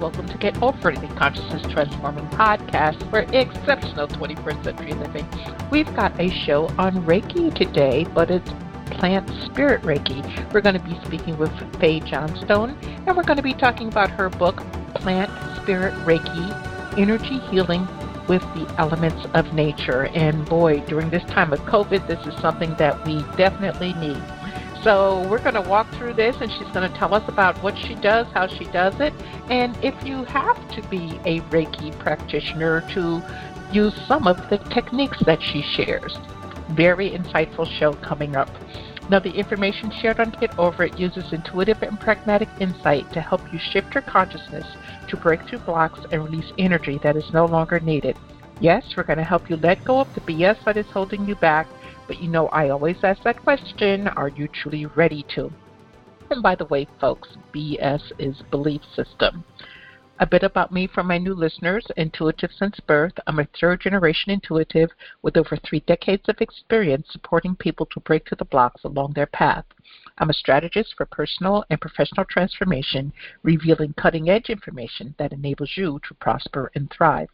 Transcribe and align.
Welcome 0.00 0.28
to 0.28 0.38
Get 0.38 0.56
It, 0.56 0.62
the 0.62 1.14
Consciousness 1.18 1.60
Transforming 1.70 2.26
Podcast 2.28 3.10
for 3.10 3.18
exceptional 3.36 4.08
21st 4.08 4.64
century 4.64 4.92
living. 4.94 5.28
We've 5.70 5.94
got 5.94 6.18
a 6.18 6.30
show 6.30 6.68
on 6.78 7.04
Reiki 7.04 7.54
today, 7.54 8.06
but 8.14 8.30
it's 8.30 8.50
plant 8.92 9.28
spirit 9.44 9.82
Reiki. 9.82 10.24
We're 10.54 10.62
going 10.62 10.80
to 10.80 10.82
be 10.82 10.98
speaking 11.04 11.36
with 11.36 11.52
Fay 11.78 12.00
Johnstone, 12.00 12.70
and 13.06 13.14
we're 13.14 13.24
going 13.24 13.36
to 13.36 13.42
be 13.42 13.52
talking 13.52 13.88
about 13.88 14.10
her 14.12 14.30
book, 14.30 14.56
Plant 14.94 15.30
Spirit 15.60 15.92
Reiki 16.06 16.98
Energy 16.98 17.38
Healing 17.50 17.86
with 18.26 18.40
the 18.54 18.74
Elements 18.78 19.26
of 19.34 19.52
Nature. 19.52 20.06
And 20.14 20.46
boy, 20.46 20.80
during 20.86 21.10
this 21.10 21.24
time 21.24 21.52
of 21.52 21.60
COVID, 21.60 22.06
this 22.06 22.26
is 22.26 22.40
something 22.40 22.74
that 22.76 23.04
we 23.04 23.22
definitely 23.36 23.92
need. 23.94 24.22
So 24.82 25.28
we're 25.28 25.42
going 25.42 25.62
to 25.62 25.68
walk 25.68 25.90
through 25.92 26.14
this, 26.14 26.36
and 26.40 26.50
she's 26.50 26.68
going 26.68 26.90
to 26.90 26.98
tell 26.98 27.12
us 27.12 27.28
about 27.28 27.62
what 27.62 27.76
she 27.76 27.94
does, 27.96 28.26
how 28.32 28.46
she 28.46 28.64
does 28.66 28.98
it, 29.00 29.12
and 29.50 29.76
if 29.84 29.94
you 30.06 30.24
have 30.24 30.70
to 30.72 30.82
be 30.88 31.20
a 31.26 31.40
Reiki 31.50 31.96
practitioner 31.98 32.80
to 32.92 33.22
use 33.72 33.94
some 34.06 34.26
of 34.26 34.48
the 34.48 34.56
techniques 34.56 35.18
that 35.26 35.42
she 35.42 35.60
shares. 35.60 36.16
Very 36.70 37.10
insightful 37.10 37.66
show 37.66 37.92
coming 37.94 38.36
up. 38.36 38.48
Now, 39.10 39.18
the 39.18 39.32
information 39.32 39.90
shared 39.90 40.18
on 40.18 40.30
Get 40.30 40.56
Over 40.58 40.84
It 40.84 40.98
uses 40.98 41.32
intuitive 41.32 41.82
and 41.82 42.00
pragmatic 42.00 42.48
insight 42.58 43.12
to 43.12 43.20
help 43.20 43.52
you 43.52 43.58
shift 43.58 43.94
your 43.94 44.02
consciousness 44.02 44.66
to 45.08 45.16
break 45.16 45.42
through 45.46 45.58
blocks 45.60 46.00
and 46.10 46.24
release 46.24 46.52
energy 46.58 46.98
that 47.02 47.16
is 47.16 47.32
no 47.32 47.44
longer 47.44 47.80
needed. 47.80 48.16
Yes, 48.60 48.84
we're 48.96 49.02
going 49.02 49.18
to 49.18 49.24
help 49.24 49.50
you 49.50 49.56
let 49.56 49.84
go 49.84 50.00
of 50.00 50.14
the 50.14 50.20
BS 50.20 50.64
that 50.64 50.76
is 50.76 50.86
holding 50.86 51.26
you 51.26 51.34
back 51.34 51.66
but 52.10 52.20
you 52.20 52.28
know, 52.28 52.48
I 52.48 52.70
always 52.70 52.96
ask 53.04 53.22
that 53.22 53.40
question 53.44 54.08
are 54.08 54.30
you 54.30 54.48
truly 54.48 54.84
ready 54.84 55.24
to? 55.36 55.48
And 56.30 56.42
by 56.42 56.56
the 56.56 56.64
way, 56.64 56.88
folks, 57.00 57.28
BS 57.54 58.02
is 58.18 58.42
belief 58.50 58.80
system. 58.96 59.44
A 60.18 60.26
bit 60.26 60.42
about 60.42 60.72
me 60.72 60.88
for 60.88 61.04
my 61.04 61.18
new 61.18 61.34
listeners 61.34 61.86
intuitive 61.96 62.50
since 62.58 62.80
birth. 62.80 63.12
I'm 63.28 63.38
a 63.38 63.46
third 63.60 63.82
generation 63.82 64.32
intuitive 64.32 64.90
with 65.22 65.36
over 65.36 65.56
three 65.56 65.84
decades 65.86 66.24
of 66.28 66.40
experience 66.40 67.06
supporting 67.10 67.54
people 67.54 67.86
to 67.86 68.00
break 68.00 68.28
through 68.28 68.38
the 68.40 68.44
blocks 68.46 68.82
along 68.82 69.12
their 69.12 69.26
path. 69.26 69.64
I'm 70.18 70.30
a 70.30 70.34
strategist 70.34 70.94
for 70.96 71.06
personal 71.06 71.64
and 71.70 71.80
professional 71.80 72.24
transformation, 72.24 73.12
revealing 73.44 73.94
cutting 73.96 74.28
edge 74.30 74.50
information 74.50 75.14
that 75.20 75.32
enables 75.32 75.76
you 75.76 76.00
to 76.08 76.14
prosper 76.14 76.72
and 76.74 76.90
thrive. 76.90 77.28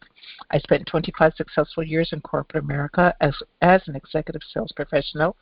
I 0.51 0.59
spent 0.59 0.87
25 0.87 1.33
successful 1.35 1.83
years 1.83 2.09
in 2.13 2.21
corporate 2.21 2.63
America 2.63 3.13
as, 3.21 3.35
as 3.61 3.81
an 3.87 3.95
executive 3.95 4.41
sales 4.53 4.71
professional, 4.75 5.35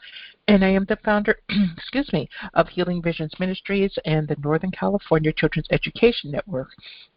and 0.47 0.63
I 0.63 0.69
am 0.69 0.85
the 0.85 0.97
founder, 1.03 1.39
excuse 1.77 2.11
me, 2.13 2.29
of 2.53 2.67
Healing 2.67 3.01
Visions 3.01 3.33
Ministries 3.39 3.97
and 4.05 4.27
the 4.27 4.37
Northern 4.43 4.71
California 4.71 5.33
Children's 5.33 5.67
Education 5.71 6.31
Network, 6.31 6.69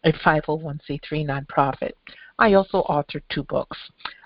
a 0.04 0.12
501c3 0.12 1.26
nonprofit. 1.26 1.92
I 2.38 2.54
also 2.54 2.82
authored 2.84 3.22
two 3.28 3.44
books. 3.44 3.76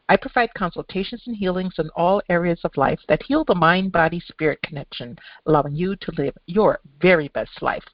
I 0.09 0.17
provide 0.17 0.53
consultations 0.55 1.23
and 1.27 1.37
healings 1.37 1.75
in 1.79 1.89
all 1.97 2.21
areas 2.29 2.61
of 2.65 2.77
life 2.77 3.01
that 3.09 3.23
heal 3.23 3.45
the 3.45 3.55
mind 3.55 3.93
body 3.93 4.21
spirit 4.21 4.61
connection, 4.63 5.17
allowing 5.47 5.75
you 5.75 5.97
to 5.97 6.13
live 6.19 6.37
your 6.47 6.81
very 7.01 7.29
best 7.29 7.63
life. 7.63 7.85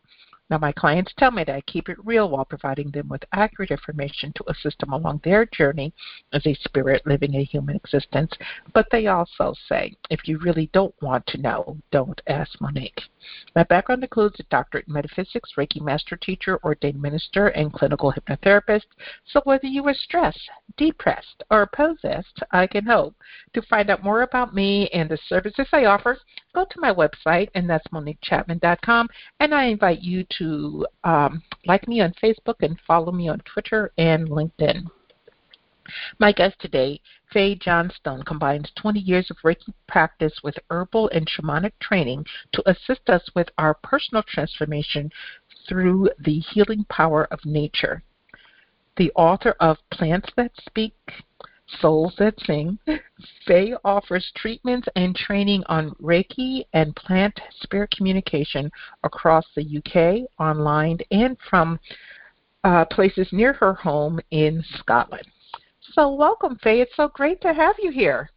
Now, 0.51 0.59
my 0.59 0.73
clients 0.73 1.13
tell 1.19 1.31
me 1.31 1.45
that 1.45 1.55
I 1.55 1.61
keep 1.63 1.89
it 1.89 2.05
real 2.05 2.31
while 2.31 2.45
providing 2.45 2.91
them 2.91 3.09
with 3.09 3.25
accurate 3.33 3.71
information 3.71 4.33
to 4.35 4.45
assist 4.51 4.79
them 4.79 4.93
along 4.93 5.21
their 5.23 5.45
journey 5.47 5.93
as 6.33 6.47
a 6.47 6.55
spirit 6.55 7.07
living 7.07 7.35
a 7.37 7.45
human 7.45 7.77
existence. 7.77 8.33
But 8.73 8.87
they 8.91 9.09
also 9.09 9.55
say, 9.69 9.95
if 10.11 10.27
you 10.27 10.39
really 10.39 10.71
don't 10.73 10.95
want 11.03 11.27
to 11.29 11.39
know, 11.39 11.77
don't 11.91 12.21
ask 12.27 12.59
Monique. 12.61 13.03
My 13.55 13.63
background 13.65 14.03
includes 14.03 14.41
a 14.41 14.45
doctorate 14.45 14.89
in 14.89 14.95
metaphysics, 14.95 15.53
Reiki 15.59 15.83
master 15.83 16.17
teacher, 16.17 16.59
ordained 16.65 17.03
minister, 17.03 17.49
and 17.49 17.73
clinical 17.73 18.13
hypnotherapist. 18.13 18.87
So 19.27 19.43
whether 19.45 19.67
you 19.67 19.87
are 19.87 19.95
stressed, 19.95 20.49
depressed, 20.79 21.43
or 21.51 21.67
possessed, 21.67 22.43
I 22.53 22.67
can 22.67 22.87
help. 22.87 23.15
To 23.53 23.63
find 23.63 23.91
out 23.91 24.03
more 24.03 24.23
about 24.23 24.55
me 24.55 24.89
and 24.95 25.11
the 25.11 25.19
services 25.29 25.67
I 25.73 25.85
offer, 25.85 26.19
go 26.59 26.65
to 26.65 26.81
my 26.81 26.93
website, 26.93 27.49
and 27.55 27.69
that's 27.69 27.87
MoniqueChapman.com. 27.89 29.09
And 29.41 29.55
I 29.55 29.65
invite 29.65 30.01
you 30.01 30.25
to 30.39 30.87
um, 31.05 31.43
like 31.67 31.87
me 31.87 32.01
on 32.01 32.15
Facebook 32.23 32.57
and 32.61 32.79
follow 32.87 33.13
me 33.13 33.29
on 33.29 33.41
Twitter 33.41 33.93
and 33.97 34.29
LinkedIn. 34.29 34.87
My 36.19 36.33
guest 36.33 36.57
today, 36.61 37.01
Fay 37.33 37.55
Johnstone, 37.55 38.23
combines 38.25 38.71
20 38.77 39.01
years 39.01 39.31
of 39.31 39.39
Reiki 39.45 39.73
practice 39.87 40.35
with 40.43 40.59
herbal 40.71 41.09
and 41.15 41.27
shamanic 41.27 41.73
training 41.81 42.27
to 42.53 42.63
assist 42.69 43.09
us 43.09 43.23
with 43.35 43.49
our 43.57 43.75
personal 43.75 44.23
transformation 44.23 45.11
through 45.67 46.11
the 46.19 46.41
healing 46.41 46.85
power 46.91 47.27
of 47.31 47.39
nature. 47.45 48.03
The 48.97 49.13
author 49.15 49.55
of 49.61 49.79
Plants 49.91 50.29
That 50.37 50.53
Speak, 50.67 50.95
Souls 51.81 52.15
That 52.19 52.39
Sing, 52.41 52.79
Fay 53.47 53.75
offers 53.85 54.31
treatments 54.37 54.89
and 54.97 55.15
training 55.15 55.63
on 55.67 55.91
Reiki 56.03 56.65
and 56.73 56.95
plant 56.97 57.39
spirit 57.61 57.91
communication 57.91 58.71
across 59.05 59.45
the 59.55 59.79
UK, 59.79 60.29
online, 60.41 60.99
and 61.11 61.37
from 61.49 61.79
uh, 62.65 62.85
places 62.87 63.29
near 63.33 63.53
her 63.53 63.75
home 63.75 64.21
in 64.31 64.65
Scotland. 64.79 65.27
So, 65.93 66.13
welcome, 66.13 66.59
Fay. 66.63 66.81
It's 66.81 66.97
so 66.97 67.09
great 67.09 67.41
to 67.43 67.53
have 67.53 67.77
you 67.79 67.91
here. 67.91 68.31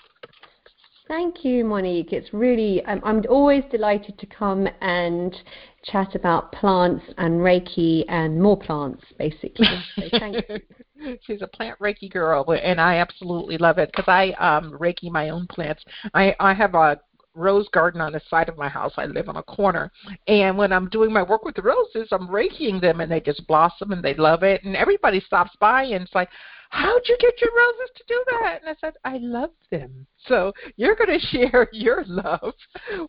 Thank 1.11 1.43
you, 1.43 1.65
Monique. 1.65 2.13
It's 2.13 2.33
really, 2.33 2.81
I'm, 2.85 3.01
I'm 3.03 3.21
always 3.29 3.65
delighted 3.69 4.17
to 4.17 4.25
come 4.27 4.65
and 4.79 5.35
chat 5.83 6.15
about 6.15 6.53
plants 6.53 7.03
and 7.17 7.41
Reiki 7.41 8.05
and 8.07 8.41
more 8.41 8.57
plants, 8.57 9.03
basically. 9.19 9.67
So 9.97 10.03
thank 10.09 10.45
you. 10.47 11.17
She's 11.27 11.41
a 11.41 11.47
plant 11.47 11.77
Reiki 11.79 12.09
girl, 12.09 12.45
and 12.63 12.79
I 12.79 12.95
absolutely 12.99 13.57
love 13.57 13.77
it 13.77 13.91
because 13.91 14.07
I 14.07 14.29
um, 14.39 14.71
Reiki 14.79 15.11
my 15.11 15.31
own 15.31 15.47
plants. 15.47 15.83
I, 16.13 16.33
I 16.39 16.53
have 16.53 16.75
a 16.75 16.97
rose 17.35 17.67
garden 17.73 17.99
on 17.99 18.13
the 18.13 18.21
side 18.29 18.47
of 18.47 18.57
my 18.57 18.69
house. 18.69 18.93
I 18.95 19.05
live 19.05 19.27
on 19.27 19.35
a 19.35 19.43
corner. 19.43 19.91
And 20.29 20.57
when 20.57 20.71
I'm 20.71 20.87
doing 20.87 21.11
my 21.11 21.23
work 21.23 21.43
with 21.43 21.55
the 21.55 21.61
roses, 21.61 22.07
I'm 22.13 22.29
raking 22.29 22.79
them 22.79 23.01
and 23.01 23.11
they 23.11 23.19
just 23.19 23.45
blossom 23.47 23.91
and 23.91 24.01
they 24.01 24.13
love 24.13 24.43
it. 24.43 24.63
And 24.63 24.77
everybody 24.77 25.19
stops 25.19 25.51
by 25.59 25.83
and 25.83 26.05
it's 26.05 26.15
like, 26.15 26.29
how'd 26.71 27.01
you 27.07 27.17
get 27.19 27.39
your 27.39 27.51
roses 27.55 27.91
to 27.97 28.03
do 28.07 28.23
that? 28.31 28.61
And 28.61 28.69
I 28.69 28.75
said, 28.79 28.93
I 29.03 29.17
love 29.17 29.51
them. 29.69 30.07
So 30.27 30.53
you're 30.77 30.95
going 30.95 31.19
to 31.19 31.25
share 31.27 31.67
your 31.71 32.03
love 32.07 32.53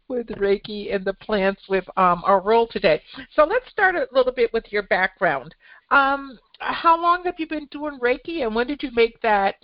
with 0.09 0.27
Reiki 0.29 0.95
and 0.95 1.05
the 1.05 1.15
plants 1.15 1.63
with 1.69 1.85
um, 1.97 2.23
our 2.25 2.41
role 2.41 2.69
today. 2.71 3.01
So 3.35 3.45
let's 3.45 3.71
start 3.71 3.95
a 3.95 4.07
little 4.13 4.33
bit 4.33 4.53
with 4.53 4.65
your 4.71 4.83
background. 4.85 5.55
Um, 5.91 6.39
how 6.59 7.01
long 7.01 7.25
have 7.25 7.35
you 7.39 7.47
been 7.47 7.69
doing 7.71 7.99
Reiki, 8.01 8.43
and 8.43 8.55
when 8.55 8.67
did 8.67 8.83
you 8.83 8.91
make 8.95 9.21
that 9.23 9.57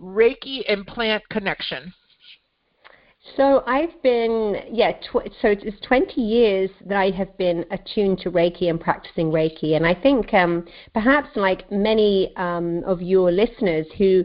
Reiki 0.00 0.62
and 0.68 0.86
plant 0.86 1.22
connection? 1.30 1.92
So 3.34 3.62
I've 3.66 4.00
been, 4.02 4.56
yeah, 4.70 4.92
tw- 4.92 5.28
so 5.42 5.48
it's 5.48 5.80
20 5.86 6.20
years 6.20 6.70
that 6.86 6.96
I 6.96 7.10
have 7.10 7.36
been 7.36 7.64
attuned 7.70 8.20
to 8.20 8.30
Reiki 8.30 8.70
and 8.70 8.80
practicing 8.80 9.30
Reiki. 9.30 9.74
And 9.76 9.86
I 9.86 9.94
think 9.94 10.32
um, 10.32 10.64
perhaps 10.94 11.30
like 11.34 11.70
many 11.72 12.34
um, 12.36 12.84
of 12.84 13.02
your 13.02 13.32
listeners 13.32 13.86
who 13.98 14.24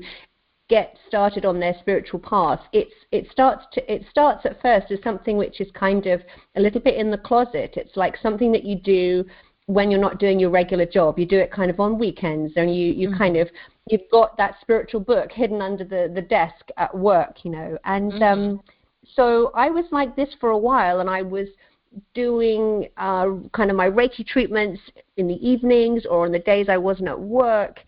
get 0.70 0.98
started 1.08 1.46
on 1.46 1.60
their 1.60 1.76
spiritual 1.80 2.20
path, 2.20 2.62
it's, 2.74 2.94
it, 3.12 3.28
starts 3.32 3.66
to, 3.74 3.94
it 3.94 4.06
starts 4.10 4.46
at 4.46 4.62
first 4.62 4.92
as 4.92 5.00
something 5.04 5.36
which 5.36 5.60
is 5.60 5.68
kind 5.74 6.06
of 6.06 6.22
a 6.56 6.62
little 6.62 6.80
bit 6.80 6.96
in 6.96 7.10
the 7.10 7.18
closet. 7.18 7.74
It's 7.76 7.98
like 7.98 8.16
something 8.22 8.52
that 8.52 8.64
you 8.64 8.76
do 8.76 9.26
when 9.66 9.90
you're 9.90 10.00
not 10.00 10.20
doing 10.20 10.40
your 10.40 10.52
regular 10.52 10.86
job. 10.86 11.18
You 11.18 11.26
do 11.26 11.40
it 11.40 11.52
kind 11.52 11.72
of 11.72 11.80
on 11.80 11.98
weekends 11.98 12.54
and 12.56 12.74
you, 12.74 12.94
you 12.94 13.10
mm-hmm. 13.10 13.18
kind 13.18 13.38
of, 13.38 13.50
you've 13.90 14.10
got 14.12 14.38
that 14.38 14.56
spiritual 14.62 15.02
book 15.02 15.32
hidden 15.32 15.62
under 15.62 15.84
the, 15.84 16.12
the 16.14 16.22
desk 16.22 16.70
at 16.78 16.96
work, 16.96 17.44
you 17.44 17.52
know. 17.52 17.78
And, 17.84 18.14
mm-hmm. 18.14 18.24
um, 18.24 18.62
so 19.16 19.52
I 19.56 19.70
was 19.70 19.86
like 19.92 20.16
this 20.16 20.30
for 20.40 20.50
a 20.50 20.58
while, 20.58 21.00
and 21.00 21.10
I 21.10 21.22
was 21.22 21.48
doing 22.14 22.88
uh, 22.98 23.28
kind 23.54 23.70
of 23.70 23.76
my 23.76 23.90
Reiki 23.90 24.26
treatments 24.26 24.82
in 25.18 25.28
the 25.28 25.48
evenings 25.48 26.06
or 26.10 26.26
on 26.26 26.32
the 26.32 26.40
days 26.40 26.68
I 26.70 26.78
wasn't 26.78 27.10
at 27.10 27.20
work, 27.20 27.80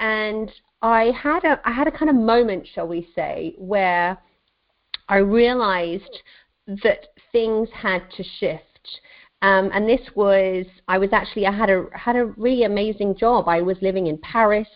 and 0.00 0.50
I 0.80 1.12
had 1.16 1.44
a 1.44 1.60
I 1.64 1.72
had 1.72 1.86
a 1.86 1.92
kind 1.92 2.10
of 2.10 2.16
moment, 2.16 2.66
shall 2.74 2.88
we 2.88 3.08
say, 3.14 3.54
where 3.58 4.18
I 5.08 5.16
realized 5.18 6.22
that 6.66 7.08
things 7.32 7.68
had 7.74 8.02
to 8.16 8.24
shift. 8.38 8.62
Um, 9.42 9.70
and 9.74 9.88
this 9.88 10.00
was 10.14 10.66
I 10.86 10.98
was 10.98 11.10
actually 11.12 11.46
I 11.46 11.52
had 11.52 11.68
a 11.68 11.86
had 11.94 12.16
a 12.16 12.26
really 12.26 12.64
amazing 12.64 13.16
job. 13.16 13.48
I 13.48 13.60
was 13.60 13.76
living 13.82 14.06
in 14.06 14.18
Paris. 14.18 14.68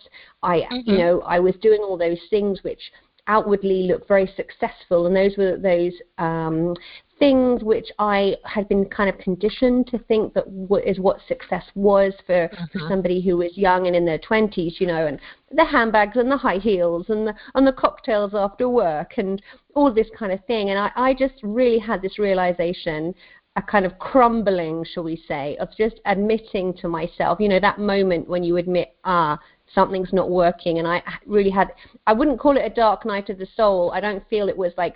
I 0.43 0.59
mm-hmm. 0.71 0.91
you 0.91 0.97
know 0.97 1.21
I 1.21 1.39
was 1.39 1.55
doing 1.61 1.81
all 1.81 1.97
those 1.97 2.19
things 2.29 2.63
which 2.63 2.81
outwardly 3.27 3.83
look 3.83 4.07
very 4.07 4.31
successful, 4.35 5.05
and 5.05 5.15
those 5.15 5.37
were 5.37 5.57
those 5.57 5.93
um, 6.17 6.73
things 7.19 7.63
which 7.63 7.87
I 7.99 8.35
had 8.45 8.67
been 8.69 8.85
kind 8.85 9.09
of 9.09 9.17
conditioned 9.17 9.87
to 9.87 9.97
think 9.97 10.33
that 10.33 10.45
w- 10.67 10.85
is 10.85 10.99
what 10.99 11.19
success 11.27 11.63
was 11.75 12.13
for, 12.25 12.49
for 12.49 12.55
mm-hmm. 12.55 12.87
somebody 12.87 13.21
who 13.21 13.37
was 13.37 13.57
young 13.57 13.87
and 13.87 13.95
in 13.95 14.05
their 14.05 14.19
twenties, 14.19 14.77
you 14.79 14.87
know, 14.87 15.07
and 15.07 15.19
the 15.51 15.65
handbags 15.65 16.17
and 16.17 16.31
the 16.31 16.37
high 16.37 16.59
heels 16.59 17.05
and 17.09 17.27
the 17.27 17.33
and 17.55 17.65
the 17.65 17.73
cocktails 17.73 18.33
after 18.33 18.69
work 18.69 19.13
and 19.17 19.41
all 19.75 19.93
this 19.93 20.09
kind 20.17 20.31
of 20.31 20.43
thing. 20.45 20.69
And 20.69 20.79
I, 20.79 20.91
I 20.95 21.13
just 21.13 21.35
really 21.43 21.79
had 21.79 22.01
this 22.01 22.19
realization 22.19 23.13
a 23.57 23.61
kind 23.61 23.87
of 23.87 23.97
crumbling, 23.97 24.85
shall 24.93 25.03
we 25.03 25.21
say, 25.27 25.57
of 25.57 25.67
just 25.75 25.99
admitting 26.05 26.75
to 26.75 26.87
myself, 26.87 27.39
you 27.39 27.49
know, 27.49 27.59
that 27.59 27.79
moment 27.79 28.29
when 28.29 28.43
you 28.43 28.57
admit, 28.57 28.95
ah, 29.03 29.39
something's 29.73 30.13
not 30.13 30.29
working. 30.29 30.79
And 30.79 30.87
I 30.87 31.01
really 31.25 31.49
had, 31.49 31.69
I 32.05 32.13
wouldn't 32.13 32.39
call 32.39 32.57
it 32.57 32.65
a 32.65 32.69
dark 32.73 33.05
night 33.05 33.29
of 33.29 33.37
the 33.37 33.47
soul. 33.55 33.91
I 33.93 33.99
don't 33.99 34.27
feel 34.29 34.49
it 34.49 34.57
was 34.57 34.73
like 34.77 34.95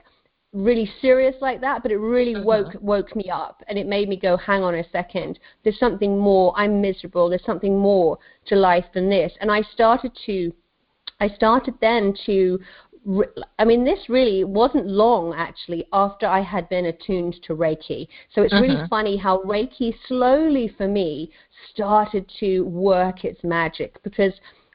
really 0.53 0.91
serious 1.01 1.35
like 1.41 1.61
that, 1.61 1.81
but 1.81 1.91
it 1.91 1.97
really 1.97 2.35
uh-huh. 2.35 2.43
woke 2.43 2.73
woke 2.81 3.15
me 3.15 3.29
up 3.29 3.63
and 3.67 3.77
it 3.77 3.87
made 3.87 4.09
me 4.09 4.17
go, 4.17 4.37
hang 4.37 4.63
on 4.63 4.75
a 4.75 4.89
second, 4.91 5.39
there's 5.63 5.79
something 5.79 6.17
more. 6.17 6.53
I'm 6.57 6.81
miserable. 6.81 7.29
There's 7.29 7.45
something 7.45 7.77
more 7.77 8.17
to 8.47 8.55
life 8.55 8.85
than 8.93 9.09
this. 9.09 9.31
And 9.39 9.51
I 9.51 9.61
started 9.61 10.11
to, 10.25 10.53
I 11.19 11.29
started 11.29 11.75
then 11.81 12.13
to. 12.25 12.59
I 13.57 13.65
mean, 13.65 13.83
this 13.83 14.09
really 14.09 14.43
wasn't 14.43 14.85
long 14.85 15.33
actually 15.35 15.87
after 15.91 16.27
I 16.27 16.41
had 16.41 16.69
been 16.69 16.85
attuned 16.85 17.35
to 17.47 17.55
Reiki. 17.55 18.07
So 18.31 18.43
it's 18.43 18.53
uh-huh. 18.53 18.61
really 18.61 18.87
funny 18.91 19.17
how 19.17 19.39
Reiki 19.39 19.95
slowly 20.07 20.71
for 20.77 20.87
me 20.87 21.31
started 21.73 22.31
to 22.41 22.61
work 22.61 23.25
its 23.25 23.43
magic 23.43 23.97
because 24.03 24.33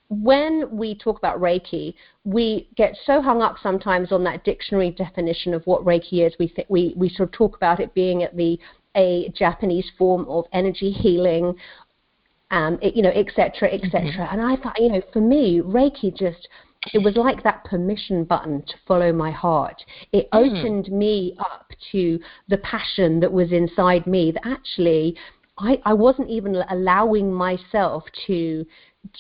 when 0.08 0.68
we 0.70 0.94
talk 0.94 1.18
about 1.18 1.40
Reiki, 1.40 1.94
we 2.24 2.68
get 2.76 2.96
so 3.04 3.20
hung 3.20 3.42
up 3.42 3.56
sometimes 3.62 4.12
on 4.12 4.22
that 4.24 4.44
dictionary 4.44 4.90
definition 4.90 5.52
of 5.54 5.66
what 5.66 5.84
Reiki 5.84 6.26
is. 6.26 6.34
We 6.38 6.48
th- 6.48 6.68
we 6.68 6.94
we 6.96 7.08
sort 7.08 7.28
of 7.28 7.32
talk 7.32 7.56
about 7.56 7.80
it 7.80 7.92
being 7.94 8.22
at 8.22 8.36
the 8.36 8.58
a 8.94 9.32
Japanese 9.36 9.90
form 9.98 10.26
of 10.28 10.44
energy 10.52 10.90
healing, 10.90 11.54
um, 12.50 12.78
it, 12.80 12.96
you 12.96 13.02
know, 13.02 13.10
etc. 13.10 13.72
etc. 13.72 14.00
Mm-hmm. 14.00 14.38
And 14.38 14.40
I 14.40 14.56
thought, 14.62 14.80
you 14.80 14.90
know, 14.90 15.02
for 15.12 15.20
me, 15.20 15.60
Reiki 15.60 16.16
just 16.16 16.48
it 16.92 17.02
was 17.02 17.16
like 17.16 17.42
that 17.42 17.64
permission 17.64 18.22
button 18.24 18.62
to 18.62 18.74
follow 18.86 19.12
my 19.12 19.30
heart. 19.30 19.82
It 20.12 20.30
mm. 20.30 20.38
opened 20.38 20.88
me 20.90 21.36
up 21.38 21.66
to 21.92 22.20
the 22.48 22.58
passion 22.58 23.18
that 23.20 23.32
was 23.32 23.50
inside 23.50 24.06
me 24.06 24.30
that 24.32 24.46
actually 24.46 25.16
I, 25.58 25.80
I 25.84 25.94
wasn't 25.94 26.30
even 26.30 26.56
allowing 26.70 27.32
myself 27.32 28.04
to 28.26 28.64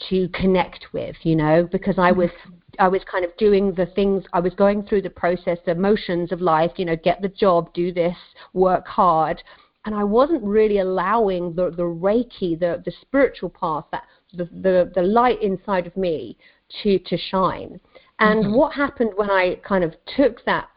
to 0.08 0.28
connect 0.28 0.86
with, 0.92 1.16
you 1.22 1.36
know, 1.36 1.68
because 1.70 1.98
I 1.98 2.12
was 2.12 2.30
I 2.78 2.88
was 2.88 3.02
kind 3.10 3.24
of 3.24 3.36
doing 3.36 3.72
the 3.72 3.86
things 3.86 4.24
I 4.32 4.40
was 4.40 4.54
going 4.54 4.82
through 4.84 5.02
the 5.02 5.10
process, 5.10 5.58
the 5.64 5.74
motions 5.74 6.32
of 6.32 6.40
life, 6.40 6.72
you 6.76 6.84
know, 6.84 6.96
get 6.96 7.22
the 7.22 7.28
job, 7.28 7.72
do 7.72 7.92
this, 7.92 8.16
work 8.52 8.86
hard, 8.86 9.42
and 9.84 9.94
I 9.94 10.04
wasn't 10.04 10.42
really 10.42 10.78
allowing 10.78 11.54
the 11.54 11.70
the 11.70 11.84
Reiki, 11.84 12.58
the 12.58 12.82
the 12.84 12.92
spiritual 13.02 13.50
path, 13.50 13.84
that 13.92 14.04
the 14.32 14.44
the, 14.44 14.92
the 14.94 15.02
light 15.02 15.42
inside 15.42 15.86
of 15.86 15.96
me 15.96 16.36
to 16.82 16.98
to 16.98 17.16
shine. 17.16 17.80
And 18.18 18.44
mm-hmm. 18.44 18.54
what 18.54 18.72
happened 18.74 19.12
when 19.16 19.30
I 19.30 19.56
kind 19.56 19.84
of 19.84 19.94
took 20.16 20.44
that 20.46 20.68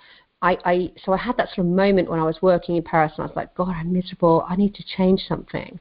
I, 0.41 0.57
I 0.65 0.91
so 1.03 1.13
I 1.13 1.17
had 1.17 1.37
that 1.37 1.49
sort 1.49 1.59
of 1.59 1.65
moment 1.65 2.09
when 2.09 2.19
I 2.19 2.23
was 2.23 2.41
working 2.41 2.75
in 2.75 2.83
Paris 2.83 3.11
and 3.17 3.23
I 3.23 3.27
was 3.27 3.35
like, 3.35 3.53
God, 3.55 3.69
I'm 3.69 3.91
miserable. 3.91 4.45
I 4.47 4.55
need 4.55 4.73
to 4.75 4.83
change 4.83 5.25
something. 5.27 5.79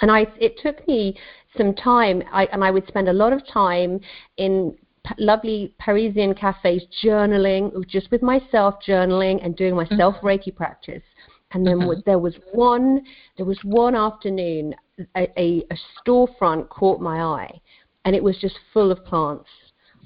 And 0.00 0.10
I, 0.10 0.26
it 0.40 0.58
took 0.62 0.86
me 0.88 1.16
some 1.56 1.74
time, 1.74 2.22
I, 2.32 2.46
and 2.46 2.64
I 2.64 2.70
would 2.70 2.86
spend 2.88 3.08
a 3.08 3.12
lot 3.12 3.32
of 3.32 3.46
time 3.46 4.00
in 4.36 4.76
p- 5.06 5.14
lovely 5.18 5.74
Parisian 5.78 6.34
cafes 6.34 6.82
journaling, 7.04 7.86
just 7.86 8.10
with 8.10 8.22
myself 8.22 8.76
journaling 8.86 9.44
and 9.44 9.56
doing 9.56 9.76
my 9.76 9.84
mm-hmm. 9.84 9.96
self 9.96 10.16
Reiki 10.22 10.54
practice. 10.54 11.02
And 11.52 11.66
then 11.66 11.80
mm-hmm. 11.80 12.00
there 12.06 12.18
was 12.18 12.34
one, 12.52 13.02
there 13.36 13.44
was 13.44 13.58
one 13.62 13.94
afternoon, 13.94 14.74
a, 15.16 15.28
a, 15.38 15.62
a 15.70 15.76
storefront 16.00 16.70
caught 16.70 17.00
my 17.00 17.22
eye, 17.22 17.60
and 18.04 18.16
it 18.16 18.22
was 18.22 18.38
just 18.38 18.58
full 18.72 18.90
of 18.90 19.04
plants 19.04 19.48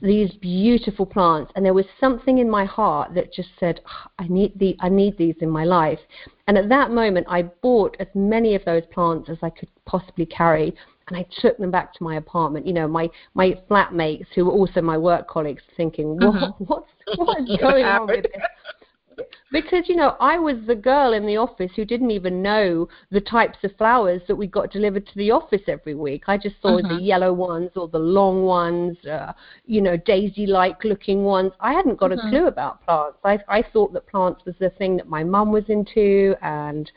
these 0.02 0.32
beautiful 0.34 1.06
plants 1.06 1.50
and 1.56 1.64
there 1.64 1.74
was 1.74 1.86
something 1.98 2.38
in 2.38 2.50
my 2.50 2.64
heart 2.64 3.14
that 3.14 3.32
just 3.32 3.48
said 3.58 3.80
oh, 3.86 4.10
I 4.18 4.28
need 4.28 4.58
the 4.58 4.76
I 4.80 4.88
need 4.88 5.16
these 5.16 5.36
in 5.40 5.48
my 5.48 5.64
life 5.64 6.00
and 6.46 6.58
at 6.58 6.68
that 6.68 6.90
moment 6.90 7.26
I 7.30 7.42
bought 7.42 7.96
as 7.98 8.08
many 8.14 8.54
of 8.54 8.64
those 8.64 8.82
plants 8.92 9.30
as 9.30 9.38
I 9.42 9.50
could 9.50 9.68
possibly 9.86 10.26
carry 10.26 10.74
and 11.08 11.16
I 11.16 11.26
took 11.40 11.56
them 11.58 11.70
back 11.70 11.92
to 11.94 12.04
my 12.04 12.16
apartment. 12.16 12.66
You 12.66 12.72
know, 12.72 12.88
my 12.88 13.08
my 13.34 13.56
flatmates 13.70 14.26
who 14.34 14.46
were 14.46 14.52
also 14.52 14.80
my 14.82 14.98
work 14.98 15.28
colleagues, 15.28 15.62
thinking, 15.76 16.16
what 16.16 16.34
mm-hmm. 16.34 16.64
what's 16.64 16.90
what 17.16 17.38
is 17.40 17.56
going 17.60 17.84
on 17.84 18.06
with 18.06 18.24
this? 18.24 18.32
because 19.52 19.88
you 19.88 19.96
know 19.96 20.16
I 20.20 20.38
was 20.38 20.56
the 20.66 20.74
girl 20.74 21.12
in 21.12 21.26
the 21.26 21.36
office 21.36 21.70
who 21.76 21.84
didn't 21.84 22.10
even 22.10 22.42
know 22.42 22.88
the 23.10 23.20
types 23.20 23.58
of 23.64 23.76
flowers 23.76 24.22
that 24.28 24.36
we 24.36 24.46
got 24.46 24.70
delivered 24.70 25.06
to 25.06 25.14
the 25.16 25.30
office 25.30 25.62
every 25.68 25.94
week. 25.94 26.24
I 26.26 26.36
just 26.36 26.56
saw 26.60 26.78
uh-huh. 26.78 26.96
the 26.96 27.02
yellow 27.02 27.32
ones 27.32 27.70
or 27.76 27.88
the 27.88 27.98
long 27.98 28.42
ones, 28.44 28.96
uh, 29.06 29.32
you 29.64 29.80
know, 29.80 29.96
daisy-like 29.96 30.84
looking 30.84 31.24
ones. 31.24 31.52
I 31.60 31.72
hadn't 31.72 31.98
got 31.98 32.12
uh-huh. 32.12 32.26
a 32.26 32.30
clue 32.30 32.46
about 32.46 32.84
plants. 32.84 33.18
I 33.24 33.38
I 33.48 33.62
thought 33.72 33.92
that 33.94 34.06
plants 34.06 34.44
was 34.44 34.54
the 34.58 34.70
thing 34.70 34.96
that 34.96 35.08
my 35.08 35.24
mum 35.24 35.52
was 35.52 35.64
into 35.68 36.34
and 36.42 36.90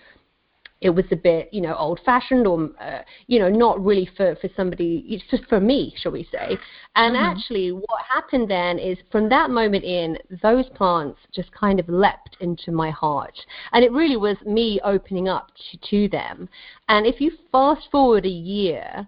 it 0.82 0.90
was 0.90 1.06
a 1.12 1.16
bit, 1.16 1.50
you 1.52 1.62
know, 1.62 1.76
old-fashioned 1.76 2.48
or, 2.48 2.70
uh, 2.80 3.00
you 3.28 3.38
know, 3.38 3.50
not 3.50 3.84
really 3.84 4.10
for, 4.16 4.36
for 4.36 4.50
somebody, 4.56 5.04
it's 5.08 5.24
just 5.30 5.44
for 5.50 5.60
me, 5.60 5.94
shall 5.98 6.14
we 6.14 6.28
say. 6.32 6.58
And 6.96 7.16
mm-hmm. 7.16 7.26
actually 7.26 7.72
what 7.72 8.02
happened 8.08 8.50
then 8.50 8.80
is 8.80 8.98
from 9.12 9.28
that 9.30 9.50
moment 9.50 9.84
in, 9.84 10.18
those 10.42 10.66
plants 10.76 11.20
just 11.34 11.52
kind 11.52 11.80
of 11.80 11.90
leapt 11.90 12.38
into 12.40 12.72
my 12.72 12.92
heart. 12.92 13.38
And 13.74 13.84
it 13.84 13.92
really 13.92 14.18
was 14.18 14.38
me 14.46 14.80
opening 14.84 15.28
up 15.28 15.52
to, 15.72 15.78
to 15.90 16.08
them. 16.10 16.48
And 16.88 17.06
if 17.06 17.20
you 17.20 17.32
fast 17.52 17.90
forward 17.92 18.26
a 18.26 18.30
year, 18.30 19.08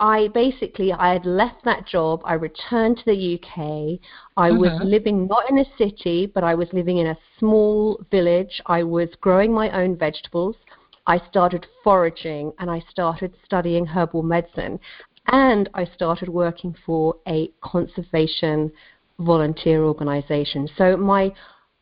I 0.00 0.28
basically 0.34 0.92
I 0.92 1.12
had 1.12 1.24
left 1.24 1.64
that 1.64 1.86
job. 1.86 2.20
I 2.24 2.34
returned 2.34 2.98
to 2.98 3.04
the 3.06 3.38
UK. 3.38 4.00
I 4.36 4.50
mm-hmm. 4.50 4.58
was 4.58 4.80
living 4.82 5.28
not 5.28 5.48
in 5.48 5.58
a 5.58 5.64
city, 5.78 6.26
but 6.26 6.42
I 6.42 6.54
was 6.54 6.68
living 6.72 6.98
in 6.98 7.06
a 7.06 7.18
small 7.38 8.00
village. 8.10 8.60
I 8.66 8.82
was 8.82 9.08
growing 9.20 9.52
my 9.52 9.70
own 9.70 9.96
vegetables. 9.96 10.56
I 11.06 11.20
started 11.28 11.66
foraging 11.82 12.52
and 12.58 12.70
I 12.70 12.82
started 12.90 13.34
studying 13.44 13.86
herbal 13.86 14.22
medicine. 14.22 14.80
And 15.28 15.68
I 15.74 15.86
started 15.86 16.28
working 16.28 16.74
for 16.84 17.16
a 17.26 17.50
conservation 17.62 18.70
volunteer 19.18 19.82
organization. 19.84 20.68
So 20.76 20.96
my 20.96 21.32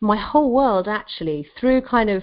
my 0.01 0.17
whole 0.17 0.51
world 0.53 0.89
actually 0.89 1.47
through 1.59 1.81
kind 1.83 2.11
of 2.11 2.23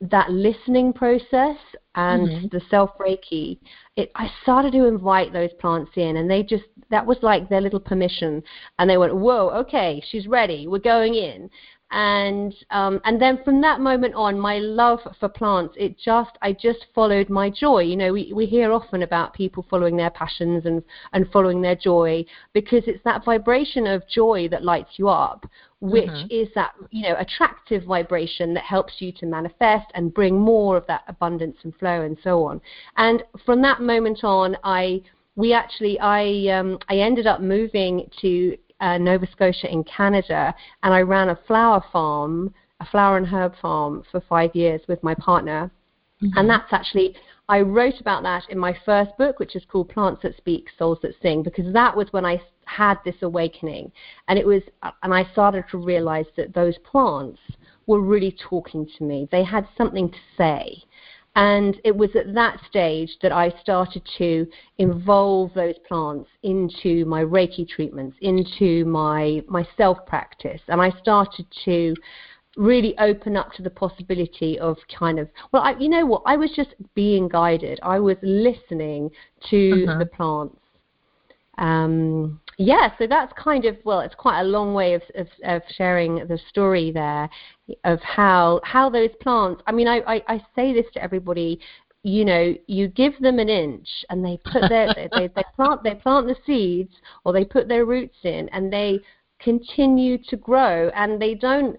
that 0.00 0.30
listening 0.30 0.92
process 0.92 1.56
and 1.96 2.28
mm-hmm. 2.28 2.46
the 2.52 2.60
self 2.70 2.90
reiki 3.00 3.58
it 3.96 4.12
i 4.14 4.30
started 4.42 4.72
to 4.72 4.84
invite 4.84 5.32
those 5.32 5.50
plants 5.58 5.90
in 5.96 6.18
and 6.18 6.30
they 6.30 6.40
just 6.40 6.62
that 6.88 7.04
was 7.04 7.16
like 7.20 7.48
their 7.48 7.60
little 7.60 7.80
permission 7.80 8.40
and 8.78 8.88
they 8.88 8.96
went 8.96 9.14
whoa 9.14 9.50
okay 9.50 10.00
she's 10.08 10.28
ready 10.28 10.68
we're 10.68 10.78
going 10.78 11.14
in 11.14 11.50
and 11.90 12.54
um, 12.70 13.00
and 13.04 13.20
then 13.20 13.42
from 13.44 13.62
that 13.62 13.80
moment 13.80 14.14
on, 14.14 14.38
my 14.38 14.58
love 14.58 15.00
for 15.18 15.28
plants 15.28 15.74
it 15.78 15.96
just 15.98 16.36
I 16.42 16.52
just 16.52 16.86
followed 16.94 17.30
my 17.30 17.48
joy. 17.48 17.80
You 17.80 17.96
know, 17.96 18.12
we 18.12 18.30
we 18.34 18.44
hear 18.44 18.72
often 18.72 19.02
about 19.02 19.32
people 19.32 19.64
following 19.70 19.96
their 19.96 20.10
passions 20.10 20.66
and 20.66 20.82
and 21.12 21.30
following 21.32 21.62
their 21.62 21.76
joy 21.76 22.26
because 22.52 22.82
it's 22.86 23.02
that 23.04 23.24
vibration 23.24 23.86
of 23.86 24.06
joy 24.06 24.48
that 24.50 24.64
lights 24.64 24.98
you 24.98 25.08
up, 25.08 25.46
which 25.80 26.10
mm-hmm. 26.10 26.26
is 26.30 26.48
that 26.54 26.72
you 26.90 27.08
know 27.08 27.16
attractive 27.18 27.84
vibration 27.84 28.52
that 28.52 28.64
helps 28.64 28.94
you 28.98 29.10
to 29.12 29.24
manifest 29.24 29.86
and 29.94 30.12
bring 30.12 30.38
more 30.38 30.76
of 30.76 30.86
that 30.88 31.04
abundance 31.08 31.56
and 31.62 31.74
flow 31.76 32.02
and 32.02 32.18
so 32.22 32.44
on. 32.44 32.60
And 32.98 33.22
from 33.46 33.62
that 33.62 33.80
moment 33.80 34.24
on, 34.24 34.58
I 34.62 35.00
we 35.36 35.54
actually 35.54 35.98
I 36.00 36.52
um, 36.52 36.78
I 36.90 36.98
ended 36.98 37.26
up 37.26 37.40
moving 37.40 38.10
to 38.20 38.58
uh, 38.80 38.98
Nova 38.98 39.26
Scotia 39.30 39.70
in 39.70 39.84
Canada, 39.84 40.54
and 40.82 40.94
I 40.94 41.00
ran 41.00 41.30
a 41.30 41.38
flower 41.46 41.84
farm, 41.92 42.54
a 42.80 42.86
flower 42.86 43.16
and 43.16 43.26
herb 43.26 43.54
farm 43.60 44.04
for 44.10 44.20
five 44.20 44.54
years 44.54 44.80
with 44.88 45.02
my 45.02 45.14
partner. 45.14 45.70
Mm-hmm. 46.22 46.38
And 46.38 46.50
that's 46.50 46.72
actually, 46.72 47.16
I 47.48 47.60
wrote 47.60 48.00
about 48.00 48.22
that 48.24 48.44
in 48.50 48.58
my 48.58 48.76
first 48.84 49.16
book, 49.18 49.38
which 49.38 49.56
is 49.56 49.64
called 49.68 49.88
Plants 49.88 50.22
That 50.22 50.36
Speak, 50.36 50.68
Souls 50.78 50.98
That 51.02 51.14
Sing, 51.22 51.42
because 51.42 51.72
that 51.72 51.96
was 51.96 52.08
when 52.12 52.24
I 52.24 52.40
had 52.64 52.96
this 53.04 53.16
awakening. 53.22 53.90
And 54.28 54.38
it 54.38 54.46
was, 54.46 54.62
and 55.02 55.14
I 55.14 55.24
started 55.32 55.64
to 55.70 55.78
realize 55.78 56.26
that 56.36 56.54
those 56.54 56.76
plants 56.78 57.40
were 57.86 58.00
really 58.00 58.36
talking 58.48 58.88
to 58.98 59.04
me. 59.04 59.28
They 59.30 59.44
had 59.44 59.66
something 59.76 60.10
to 60.10 60.18
say. 60.36 60.82
And 61.38 61.80
it 61.84 61.96
was 61.96 62.10
at 62.16 62.34
that 62.34 62.58
stage 62.68 63.16
that 63.22 63.30
I 63.30 63.54
started 63.60 64.02
to 64.18 64.44
involve 64.78 65.54
those 65.54 65.76
plants 65.86 66.28
into 66.42 67.04
my 67.04 67.22
Reiki 67.22 67.66
treatments, 67.68 68.16
into 68.20 68.84
my, 68.86 69.44
my 69.46 69.64
self 69.76 70.04
practice. 70.04 70.60
And 70.66 70.82
I 70.82 70.90
started 71.00 71.46
to 71.64 71.94
really 72.56 72.98
open 72.98 73.36
up 73.36 73.52
to 73.52 73.62
the 73.62 73.70
possibility 73.70 74.58
of 74.58 74.78
kind 74.98 75.20
of 75.20 75.28
well 75.52 75.62
I, 75.62 75.78
you 75.78 75.88
know 75.88 76.04
what 76.04 76.22
i 76.26 76.36
was 76.36 76.50
just 76.56 76.74
being 76.96 77.28
guided 77.28 77.78
i 77.84 78.00
was 78.00 78.16
listening 78.20 79.10
to 79.48 79.84
uh-huh. 79.86 79.98
the 80.00 80.06
plants 80.06 80.56
um, 81.58 82.40
yeah, 82.58 82.90
so 82.98 83.06
that's 83.06 83.32
kind 83.40 83.64
of 83.66 83.76
well, 83.84 84.00
it's 84.00 84.16
quite 84.16 84.40
a 84.40 84.44
long 84.44 84.74
way 84.74 84.94
of, 84.94 85.02
of, 85.14 85.28
of 85.44 85.62
sharing 85.76 86.16
the 86.26 86.38
story 86.48 86.90
there 86.90 87.30
of 87.84 88.00
how 88.02 88.60
how 88.64 88.90
those 88.90 89.10
plants. 89.22 89.62
I 89.68 89.72
mean, 89.72 89.86
I, 89.86 90.00
I, 90.00 90.22
I 90.26 90.42
say 90.56 90.72
this 90.74 90.86
to 90.94 91.02
everybody. 91.02 91.60
You 92.02 92.24
know, 92.24 92.54
you 92.66 92.88
give 92.88 93.16
them 93.20 93.38
an 93.38 93.48
inch, 93.48 93.88
and 94.10 94.24
they 94.24 94.40
put 94.44 94.68
their 94.68 94.92
they, 95.12 95.28
they 95.28 95.44
plant 95.54 95.84
they 95.84 95.94
plant 95.94 96.26
the 96.26 96.34
seeds, 96.44 96.94
or 97.24 97.32
they 97.32 97.44
put 97.44 97.68
their 97.68 97.84
roots 97.84 98.18
in, 98.24 98.48
and 98.48 98.72
they 98.72 98.98
continue 99.38 100.18
to 100.28 100.36
grow, 100.36 100.90
and 100.96 101.22
they 101.22 101.34
don't 101.34 101.78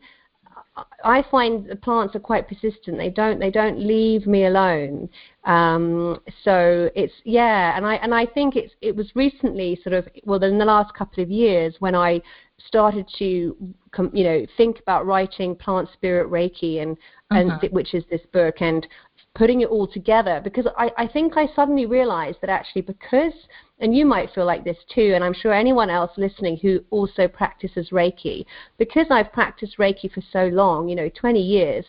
I 1.04 1.24
find 1.30 1.66
the 1.68 1.76
plants 1.76 2.16
are 2.16 2.20
quite 2.20 2.48
persistent. 2.48 2.98
They 2.98 3.10
don't 3.10 3.40
they 3.40 3.52
don't 3.52 3.80
leave 3.80 4.28
me 4.28 4.46
alone. 4.46 5.10
Um, 5.46 6.20
so 6.44 6.90
it's 6.96 7.14
yeah, 7.24 7.76
and 7.76 7.86
I 7.86 7.96
and 7.96 8.14
I 8.14 8.26
think 8.26 8.56
it's 8.56 8.74
it 8.82 8.96
was 8.96 9.10
recently 9.16 9.80
sort 9.84 9.94
of 9.94 10.08
well 10.26 10.44
in 10.44 10.58
the 10.58 10.66
last 10.66 10.94
couple 10.94 11.24
of 11.24 11.30
years 11.30 11.76
when 11.80 11.96
I 11.96 12.22
started 12.68 13.08
to 13.20 13.26
you 13.26 14.24
know 14.24 14.46
think 14.58 14.80
about 14.80 15.06
writing 15.06 15.56
plant 15.56 15.90
spirit 15.94 16.30
reiki 16.30 16.82
and 16.82 16.98
and 17.32 17.52
uh-huh. 17.52 17.68
which 17.72 17.94
is 17.94 18.04
this 18.10 18.22
book 18.34 18.56
and 18.60 18.88
putting 19.40 19.62
it 19.62 19.70
all 19.70 19.88
together 19.88 20.42
because 20.44 20.68
I, 20.78 20.92
I 20.98 21.08
think 21.08 21.38
I 21.38 21.48
suddenly 21.56 21.86
realized 21.86 22.40
that 22.42 22.50
actually 22.50 22.82
because 22.82 23.32
and 23.80 23.96
you 23.96 24.06
might 24.06 24.34
feel 24.36 24.46
like 24.46 24.66
this 24.66 24.76
too, 24.94 25.14
and 25.16 25.24
I'm 25.24 25.34
sure 25.34 25.54
anyone 25.54 25.90
else 25.90 26.12
listening 26.18 26.58
who 26.58 26.84
also 26.90 27.30
practices 27.30 27.92
Reiki, 27.92 28.46
because 28.78 29.08
I've 29.10 29.32
practiced 29.32 29.78
Reiki 29.78 30.12
for 30.12 30.22
so 30.34 30.48
long, 30.48 30.90
you 30.90 30.96
know, 30.98 31.10
20 31.18 31.40
years, 31.40 31.86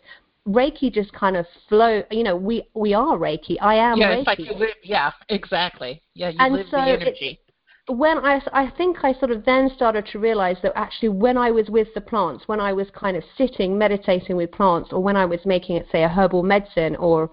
Reiki 0.47 0.92
just 0.92 1.12
kind 1.12 1.37
of 1.37 1.45
flow. 1.69 2.04
You 2.12 2.23
know, 2.23 2.37
we 2.37 2.62
we 2.75 2.95
are 2.95 3.19
Reiki. 3.19 3.57
I 3.61 3.75
am 3.75 3.99
yeah, 3.99 4.14
Reiki. 4.14 4.19
It's 4.19 4.26
like 4.28 4.38
you 4.38 4.54
live, 4.54 4.76
yeah, 4.85 5.11
exactly. 5.28 6.00
Yeah, 6.14 6.28
you 6.28 6.37
and 6.38 6.54
live 6.54 6.66
so 6.71 6.76
the 6.76 6.83
energy. 6.83 7.40
It, 7.88 7.92
when 7.92 8.19
I, 8.19 8.40
I 8.52 8.71
think 8.71 8.99
I 9.02 9.12
sort 9.14 9.33
of 9.33 9.45
then 9.45 9.69
started 9.75 10.07
to 10.12 10.21
realize 10.21 10.59
that 10.62 10.73
actually 10.76 11.09
when 11.09 11.37
I 11.37 11.50
was 11.50 11.69
with 11.69 11.88
the 11.95 12.00
plants, 12.00 12.45
when 12.47 12.61
I 12.61 12.73
was 12.73 12.87
kind 12.95 13.16
of 13.16 13.25
sitting 13.37 13.76
meditating 13.76 14.37
with 14.37 14.52
plants, 14.52 14.90
or 14.92 15.02
when 15.02 15.16
I 15.16 15.25
was 15.25 15.40
making 15.45 15.76
it 15.76 15.87
say 15.90 16.04
a 16.04 16.09
herbal 16.09 16.45
medicine 16.45 16.95
or 16.97 17.30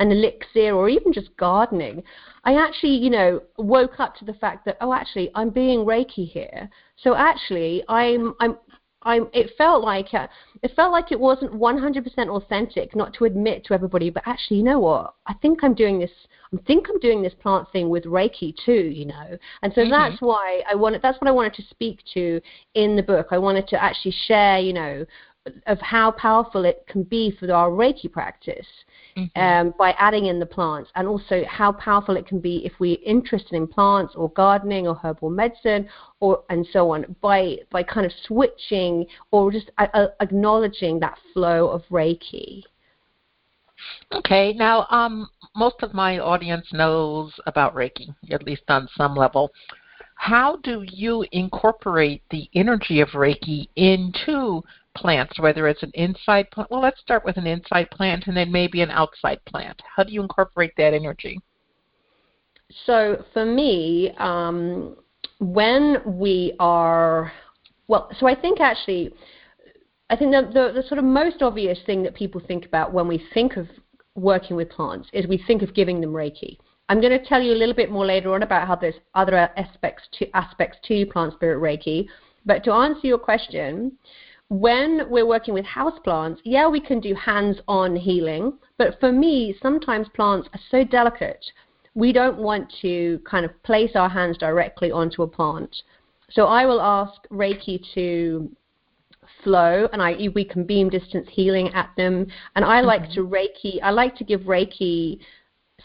an 0.00 0.10
elixir 0.10 0.74
or 0.74 0.88
even 0.88 1.12
just 1.12 1.36
gardening, 1.36 2.02
I 2.44 2.54
actually, 2.54 2.96
you 2.96 3.10
know, 3.10 3.40
woke 3.58 4.00
up 4.00 4.16
to 4.16 4.24
the 4.24 4.34
fact 4.34 4.64
that 4.64 4.78
oh, 4.80 4.92
actually, 4.92 5.30
I'm 5.34 5.50
being 5.50 5.80
Reiki 5.80 6.28
here. 6.28 6.68
So 6.96 7.14
actually, 7.14 7.84
I'm 7.88 8.34
I'm 8.40 8.56
I'm, 9.02 9.28
it 9.32 9.52
felt 9.56 9.82
like 9.82 10.12
uh, 10.12 10.26
it 10.62 10.72
felt 10.76 10.92
like 10.92 11.10
it 11.10 11.18
wasn't 11.18 11.52
100% 11.52 12.28
authentic, 12.28 12.94
not 12.94 13.14
to 13.14 13.24
admit 13.24 13.64
to 13.64 13.74
everybody, 13.74 14.10
but 14.10 14.22
actually, 14.26 14.58
you 14.58 14.62
know 14.62 14.78
what? 14.78 15.14
I 15.26 15.32
think 15.40 15.60
I'm 15.62 15.74
doing 15.74 15.98
this. 15.98 16.10
I 16.52 16.58
think 16.66 16.86
I'm 16.90 16.98
doing 16.98 17.22
this 17.22 17.32
plant 17.40 17.66
thing 17.72 17.88
with 17.88 18.04
Reiki 18.04 18.54
too, 18.64 18.72
you 18.72 19.06
know. 19.06 19.38
And 19.62 19.72
so 19.72 19.82
mm-hmm. 19.82 19.90
that's 19.90 20.20
why 20.20 20.62
I 20.70 20.74
wanted. 20.74 21.00
That's 21.00 21.18
what 21.20 21.28
I 21.28 21.32
wanted 21.32 21.54
to 21.54 21.62
speak 21.70 22.00
to 22.14 22.40
in 22.74 22.96
the 22.96 23.02
book. 23.02 23.28
I 23.30 23.38
wanted 23.38 23.68
to 23.68 23.82
actually 23.82 24.14
share, 24.26 24.58
you 24.58 24.74
know, 24.74 25.06
of 25.66 25.78
how 25.80 26.10
powerful 26.12 26.64
it 26.66 26.84
can 26.86 27.02
be 27.04 27.34
for 27.38 27.50
our 27.52 27.70
Reiki 27.70 28.10
practice 28.10 28.66
mm-hmm. 29.16 29.40
um, 29.40 29.74
by 29.78 29.92
adding 29.98 30.26
in 30.26 30.38
the 30.38 30.46
plants, 30.46 30.90
and 30.94 31.06
also 31.06 31.42
how 31.48 31.72
powerful 31.72 32.16
it 32.16 32.26
can 32.26 32.40
be 32.40 32.64
if 32.64 32.72
we're 32.78 32.98
interested 33.04 33.52
in 33.54 33.66
plants 33.66 34.14
or 34.16 34.30
gardening 34.30 34.86
or 34.86 34.94
herbal 34.94 35.30
medicine 35.30 35.88
or 36.20 36.42
and 36.50 36.66
so 36.72 36.90
on 36.90 37.16
by 37.20 37.56
by 37.70 37.82
kind 37.82 38.06
of 38.06 38.12
switching 38.26 39.06
or 39.30 39.50
just 39.50 39.70
uh, 39.78 39.86
uh 39.94 40.06
acknowledging 40.20 41.00
that 41.00 41.18
flow 41.32 41.68
of 41.68 41.82
Reiki. 41.90 42.62
Okay, 44.12 44.52
now 44.52 44.86
um, 44.90 45.28
most 45.56 45.76
of 45.82 45.94
my 45.94 46.18
audience 46.18 46.66
knows 46.72 47.32
about 47.46 47.74
Reiki, 47.74 48.14
at 48.30 48.42
least 48.42 48.62
on 48.68 48.88
some 48.96 49.14
level. 49.14 49.50
How 50.16 50.56
do 50.56 50.84
you 50.86 51.24
incorporate 51.32 52.22
the 52.30 52.48
energy 52.54 53.00
of 53.00 53.08
Reiki 53.10 53.68
into 53.76 54.62
plants, 54.96 55.38
whether 55.38 55.68
it's 55.68 55.82
an 55.82 55.90
inside 55.94 56.50
plant. 56.50 56.70
Well, 56.70 56.82
let's 56.82 57.00
start 57.00 57.24
with 57.24 57.36
an 57.36 57.46
inside 57.46 57.90
plant 57.90 58.26
and 58.26 58.36
then 58.36 58.50
maybe 58.50 58.80
an 58.82 58.90
outside 58.90 59.38
plant. 59.46 59.80
How 59.96 60.02
do 60.02 60.12
you 60.12 60.22
incorporate 60.22 60.72
that 60.76 60.94
energy? 60.94 61.40
So 62.86 63.24
for 63.32 63.44
me, 63.44 64.12
um, 64.18 64.96
when 65.38 65.98
we 66.04 66.54
are, 66.60 67.32
well, 67.88 68.10
so 68.18 68.26
I 68.26 68.34
think 68.34 68.60
actually, 68.60 69.12
I 70.08 70.16
think 70.16 70.32
the, 70.32 70.42
the, 70.52 70.80
the 70.80 70.88
sort 70.88 70.98
of 70.98 71.04
most 71.04 71.42
obvious 71.42 71.78
thing 71.86 72.02
that 72.04 72.14
people 72.14 72.40
think 72.46 72.66
about 72.66 72.92
when 72.92 73.08
we 73.08 73.24
think 73.34 73.56
of 73.56 73.66
working 74.14 74.56
with 74.56 74.70
plants 74.70 75.08
is 75.12 75.26
we 75.26 75.42
think 75.46 75.62
of 75.62 75.74
giving 75.74 76.00
them 76.00 76.12
Reiki. 76.12 76.58
I'm 76.88 77.00
going 77.00 77.16
to 77.16 77.24
tell 77.24 77.40
you 77.40 77.52
a 77.52 77.54
little 77.54 77.74
bit 77.74 77.90
more 77.90 78.04
later 78.04 78.34
on 78.34 78.42
about 78.42 78.66
how 78.66 78.74
there's 78.74 78.96
other 79.14 79.36
aspects 79.36 80.02
to 80.18 80.36
aspects 80.36 80.78
to 80.88 81.06
plant 81.06 81.34
spirit 81.34 81.60
Reiki. 81.60 82.08
But 82.44 82.64
to 82.64 82.72
answer 82.72 83.06
your 83.06 83.18
question, 83.18 83.92
when 84.50 85.08
we're 85.08 85.26
working 85.26 85.54
with 85.54 85.64
house 85.64 85.98
plants, 86.02 86.42
yeah, 86.44 86.68
we 86.68 86.80
can 86.80 86.98
do 86.98 87.14
hands-on 87.14 87.94
healing, 87.94 88.52
but 88.78 88.98
for 88.98 89.12
me, 89.12 89.56
sometimes 89.62 90.08
plants 90.14 90.48
are 90.52 90.60
so 90.70 90.82
delicate, 90.82 91.44
we 91.94 92.12
don't 92.12 92.36
want 92.36 92.72
to 92.82 93.20
kind 93.24 93.44
of 93.44 93.62
place 93.62 93.92
our 93.94 94.08
hands 94.08 94.36
directly 94.38 94.90
onto 94.90 95.22
a 95.22 95.26
plant. 95.26 95.74
So 96.30 96.46
I 96.46 96.66
will 96.66 96.80
ask 96.80 97.12
Reiki 97.30 97.80
to 97.94 98.50
flow, 99.44 99.88
and 99.92 100.02
I 100.02 100.28
we 100.34 100.44
can 100.44 100.64
beam 100.64 100.90
distance 100.90 101.28
healing 101.30 101.68
at 101.72 101.90
them. 101.96 102.26
And 102.56 102.64
I 102.64 102.80
like 102.80 103.02
mm-hmm. 103.02 103.14
to 103.14 103.26
Reiki. 103.26 103.78
I 103.82 103.90
like 103.90 104.16
to 104.16 104.24
give 104.24 104.42
Reiki 104.42 105.20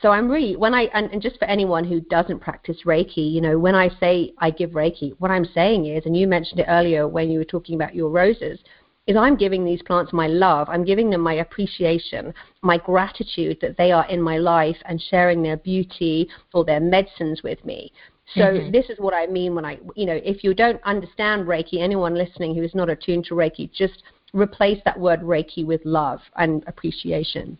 so 0.01 0.09
I'm 0.11 0.29
really 0.29 0.55
when 0.55 0.73
I 0.73 0.83
and, 0.93 1.11
and, 1.11 1.21
just 1.21 1.37
for 1.39 1.45
anyone 1.45 1.83
who 1.83 2.01
doesn't 2.01 2.39
practice 2.39 2.77
Reiki, 2.85 3.31
you 3.31 3.41
know, 3.41 3.57
when 3.57 3.75
I 3.75 3.89
say 3.99 4.33
I 4.39 4.49
give 4.49 4.71
Reiki, 4.71 5.15
what 5.19 5.31
I'm 5.31 5.45
saying 5.45 5.85
is, 5.85 6.05
and 6.05 6.15
you 6.15 6.27
mentioned 6.27 6.59
it 6.59 6.67
earlier 6.67 7.07
when 7.07 7.29
you 7.29 7.39
were 7.39 7.45
talking 7.45 7.75
about 7.75 7.95
your 7.95 8.09
roses, 8.09 8.59
is 9.07 9.15
I'm 9.15 9.35
giving 9.35 9.63
these 9.63 9.81
plants 9.83 10.13
my 10.13 10.27
love. 10.27 10.67
I'm 10.69 10.83
giving 10.83 11.09
them 11.09 11.21
my 11.21 11.35
appreciation, 11.35 12.33
my 12.61 12.77
gratitude 12.77 13.59
that 13.61 13.77
they 13.77 13.91
are 13.91 14.07
in 14.07 14.21
my 14.21 14.37
life 14.37 14.77
and 14.85 15.01
sharing 15.01 15.43
their 15.43 15.57
beauty 15.57 16.27
or 16.53 16.65
their 16.65 16.79
medicines 16.79 17.41
with 17.43 17.63
me. 17.63 17.91
So 18.33 18.41
mm-hmm. 18.41 18.71
this 18.71 18.89
is 18.89 18.97
what 18.97 19.13
I 19.13 19.27
mean 19.27 19.53
when 19.53 19.65
I, 19.65 19.77
you 19.95 20.07
know, 20.07 20.19
if 20.23 20.43
you 20.43 20.55
don't 20.55 20.81
understand 20.83 21.47
Reiki, 21.47 21.79
anyone 21.79 22.15
listening 22.15 22.55
who 22.55 22.63
is 22.63 22.73
not 22.73 22.89
attuned 22.89 23.25
to 23.25 23.35
Reiki, 23.35 23.71
just 23.71 24.01
replace 24.33 24.79
that 24.85 24.99
word 24.99 25.21
Reiki 25.21 25.63
with 25.63 25.81
love 25.85 26.19
and 26.35 26.63
appreciation. 26.65 27.57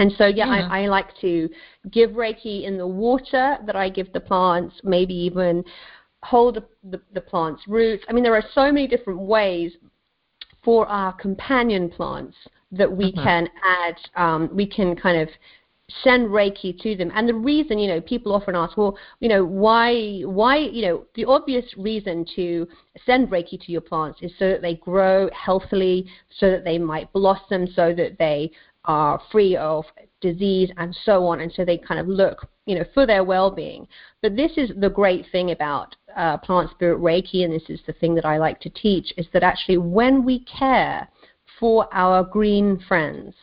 And 0.00 0.10
so, 0.16 0.26
yeah, 0.26 0.48
I, 0.48 0.84
I 0.84 0.86
like 0.88 1.10
to 1.20 1.48
give 1.92 2.12
Reiki 2.12 2.64
in 2.64 2.78
the 2.78 2.86
water 2.86 3.58
that 3.66 3.76
I 3.76 3.90
give 3.90 4.10
the 4.14 4.20
plants, 4.20 4.74
maybe 4.82 5.14
even 5.14 5.62
hold 6.22 6.56
the, 6.56 6.64
the, 6.90 7.02
the 7.12 7.20
plant's 7.20 7.68
roots. 7.68 8.02
I 8.08 8.14
mean, 8.14 8.24
there 8.24 8.34
are 8.34 8.44
so 8.54 8.72
many 8.72 8.86
different 8.86 9.20
ways 9.20 9.72
for 10.64 10.86
our 10.86 11.12
companion 11.12 11.90
plants 11.90 12.34
that 12.72 12.90
we 12.90 13.12
mm-hmm. 13.12 13.22
can 13.22 13.48
add, 13.62 13.96
um, 14.16 14.48
we 14.54 14.66
can 14.66 14.96
kind 14.96 15.20
of 15.20 15.28
send 16.02 16.28
Reiki 16.28 16.80
to 16.82 16.96
them. 16.96 17.10
And 17.14 17.28
the 17.28 17.34
reason, 17.34 17.78
you 17.78 17.88
know, 17.88 18.00
people 18.00 18.32
often 18.32 18.56
ask, 18.56 18.78
well, 18.78 18.96
you 19.18 19.28
know, 19.28 19.44
why, 19.44 20.22
why, 20.22 20.58
you 20.58 20.82
know, 20.82 21.04
the 21.14 21.26
obvious 21.26 21.64
reason 21.76 22.24
to 22.36 22.66
send 23.04 23.28
Reiki 23.28 23.60
to 23.66 23.72
your 23.72 23.80
plants 23.80 24.20
is 24.22 24.32
so 24.38 24.48
that 24.50 24.62
they 24.62 24.76
grow 24.76 25.28
healthily, 25.34 26.06
so 26.38 26.50
that 26.50 26.64
they 26.64 26.78
might 26.78 27.12
blossom, 27.12 27.66
so 27.74 27.92
that 27.94 28.16
they 28.18 28.50
are 28.84 29.20
free 29.30 29.56
of 29.56 29.84
disease 30.20 30.70
and 30.76 30.96
so 31.04 31.26
on, 31.26 31.40
and 31.40 31.52
so 31.52 31.64
they 31.64 31.78
kind 31.78 32.00
of 32.00 32.08
look, 32.08 32.48
you 32.66 32.74
know, 32.74 32.84
for 32.94 33.06
their 33.06 33.24
well-being. 33.24 33.86
But 34.22 34.36
this 34.36 34.52
is 34.56 34.70
the 34.78 34.90
great 34.90 35.26
thing 35.30 35.50
about 35.50 35.96
uh, 36.16 36.38
plant 36.38 36.70
spirit 36.70 36.98
Reiki, 36.98 37.44
and 37.44 37.52
this 37.52 37.68
is 37.68 37.80
the 37.86 37.92
thing 37.94 38.14
that 38.14 38.24
I 38.24 38.38
like 38.38 38.60
to 38.60 38.70
teach, 38.70 39.12
is 39.16 39.26
that 39.32 39.42
actually 39.42 39.78
when 39.78 40.24
we 40.24 40.44
care 40.44 41.08
for 41.58 41.86
our 41.92 42.24
green 42.24 42.78
friends, 42.88 43.34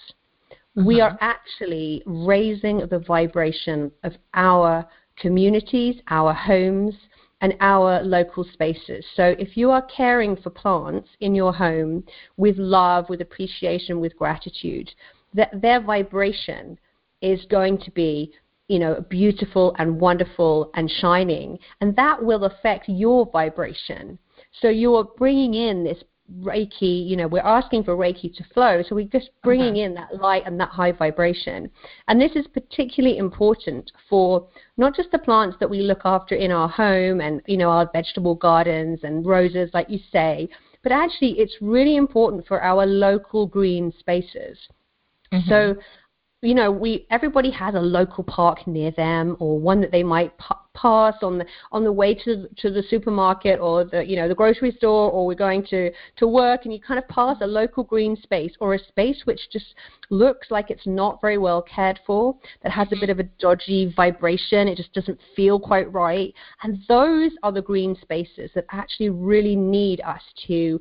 mm-hmm. 0.49 0.85
we 0.85 1.01
are 1.01 1.17
actually 1.21 2.01
raising 2.05 2.79
the 2.79 3.03
vibration 3.07 3.91
of 4.03 4.13
our 4.33 4.87
communities, 5.17 6.01
our 6.09 6.33
homes, 6.33 6.95
and 7.41 7.55
our 7.59 8.01
local 8.01 8.43
spaces. 8.43 9.05
So 9.15 9.35
if 9.37 9.55
you 9.55 9.69
are 9.69 9.83
caring 9.83 10.35
for 10.35 10.49
plants 10.49 11.09
in 11.19 11.35
your 11.35 11.53
home 11.53 12.03
with 12.37 12.57
love, 12.57 13.09
with 13.09 13.21
appreciation, 13.21 13.99
with 13.99 14.17
gratitude, 14.17 14.89
that 15.33 15.61
their 15.61 15.81
vibration 15.81 16.77
is 17.21 17.45
going 17.45 17.77
to 17.79 17.91
be 17.91 18.31
you 18.67 18.79
know 18.79 19.03
beautiful 19.09 19.75
and 19.79 19.99
wonderful 19.99 20.69
and 20.75 20.89
shining 20.89 21.57
and 21.81 21.95
that 21.95 22.23
will 22.23 22.43
affect 22.45 22.89
your 22.89 23.29
vibration. 23.31 24.19
So 24.61 24.69
you're 24.69 25.03
bringing 25.03 25.53
in 25.53 25.83
this 25.83 26.03
reiki 26.41 27.07
you 27.07 27.15
know 27.15 27.25
we're 27.25 27.39
asking 27.39 27.85
for 27.85 27.95
reiki 27.95 28.35
to 28.35 28.43
flow 28.53 28.83
so 28.83 28.93
we're 28.93 29.07
just 29.07 29.29
bringing 29.43 29.75
uh-huh. 29.75 29.85
in 29.85 29.93
that 29.93 30.21
light 30.21 30.43
and 30.45 30.59
that 30.59 30.69
high 30.69 30.91
vibration. 30.91 31.69
And 32.07 32.19
this 32.19 32.35
is 32.35 32.45
particularly 32.47 33.17
important 33.17 33.91
for 34.09 34.47
not 34.75 34.95
just 34.95 35.11
the 35.11 35.19
plants 35.19 35.55
that 35.59 35.69
we 35.69 35.81
look 35.81 36.01
after 36.03 36.35
in 36.35 36.51
our 36.51 36.67
home 36.67 37.21
and 37.21 37.41
you 37.47 37.57
know 37.57 37.69
our 37.69 37.89
vegetable 37.93 38.35
gardens 38.35 38.99
and 39.03 39.25
roses 39.25 39.69
like 39.73 39.89
you 39.89 39.99
say 40.11 40.49
but 40.83 40.91
actually 40.91 41.39
it's 41.39 41.55
really 41.61 41.95
important 41.95 42.45
for 42.45 42.61
our 42.61 42.85
local 42.85 43.47
green 43.47 43.93
spaces 43.97 44.57
Mm-hmm. 45.31 45.49
So, 45.49 45.75
you 46.41 46.53
know, 46.53 46.71
we 46.71 47.07
everybody 47.09 47.49
has 47.51 47.73
a 47.75 47.79
local 47.79 48.23
park 48.23 48.67
near 48.67 48.91
them 48.91 49.35
or 49.39 49.59
one 49.59 49.81
that 49.81 49.91
they 49.91 50.03
might 50.03 50.37
p- 50.37 50.55
pass 50.75 51.15
on 51.23 51.39
the 51.39 51.45
on 51.71 51.83
the 51.83 51.91
way 51.91 52.13
to 52.13 52.47
to 52.57 52.69
the 52.69 52.83
supermarket 52.83 53.59
or 53.59 53.83
the 53.83 54.05
you 54.05 54.15
know 54.15 54.27
the 54.27 54.35
grocery 54.35 54.71
store 54.71 55.09
or 55.11 55.25
we're 55.25 55.33
going 55.33 55.65
to 55.65 55.91
to 56.15 56.27
work 56.27 56.65
and 56.65 56.73
you 56.73 56.79
kind 56.79 56.99
of 56.99 57.07
pass 57.07 57.37
a 57.41 57.47
local 57.47 57.83
green 57.83 58.15
space 58.15 58.53
or 58.59 58.75
a 58.75 58.79
space 58.79 59.21
which 59.25 59.49
just 59.51 59.73
looks 60.11 60.51
like 60.51 60.69
it's 60.69 60.85
not 60.85 61.19
very 61.19 61.37
well 61.37 61.61
cared 61.61 61.99
for 62.05 62.35
that 62.61 62.71
has 62.71 62.87
a 62.91 62.99
bit 62.99 63.09
of 63.09 63.19
a 63.19 63.23
dodgy 63.23 63.91
vibration. 63.95 64.67
It 64.67 64.77
just 64.77 64.93
doesn't 64.93 65.19
feel 65.35 65.59
quite 65.59 65.91
right. 65.91 66.33
And 66.63 66.79
those 66.87 67.31
are 67.43 67.51
the 67.51 67.61
green 67.61 67.97
spaces 68.01 68.51
that 68.55 68.65
actually 68.71 69.09
really 69.09 69.55
need 69.55 70.01
us 70.01 70.21
to 70.47 70.79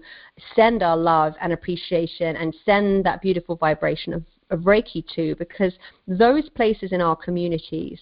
send 0.54 0.82
our 0.82 0.96
love 0.96 1.34
and 1.40 1.52
appreciation 1.52 2.36
and 2.36 2.54
send 2.64 3.04
that 3.04 3.22
beautiful 3.22 3.56
vibration 3.56 4.12
of 4.12 4.22
of 4.50 4.60
Reiki 4.60 5.04
to 5.14 5.34
because 5.36 5.72
those 6.06 6.48
places 6.50 6.92
in 6.92 7.00
our 7.00 7.16
communities 7.16 7.98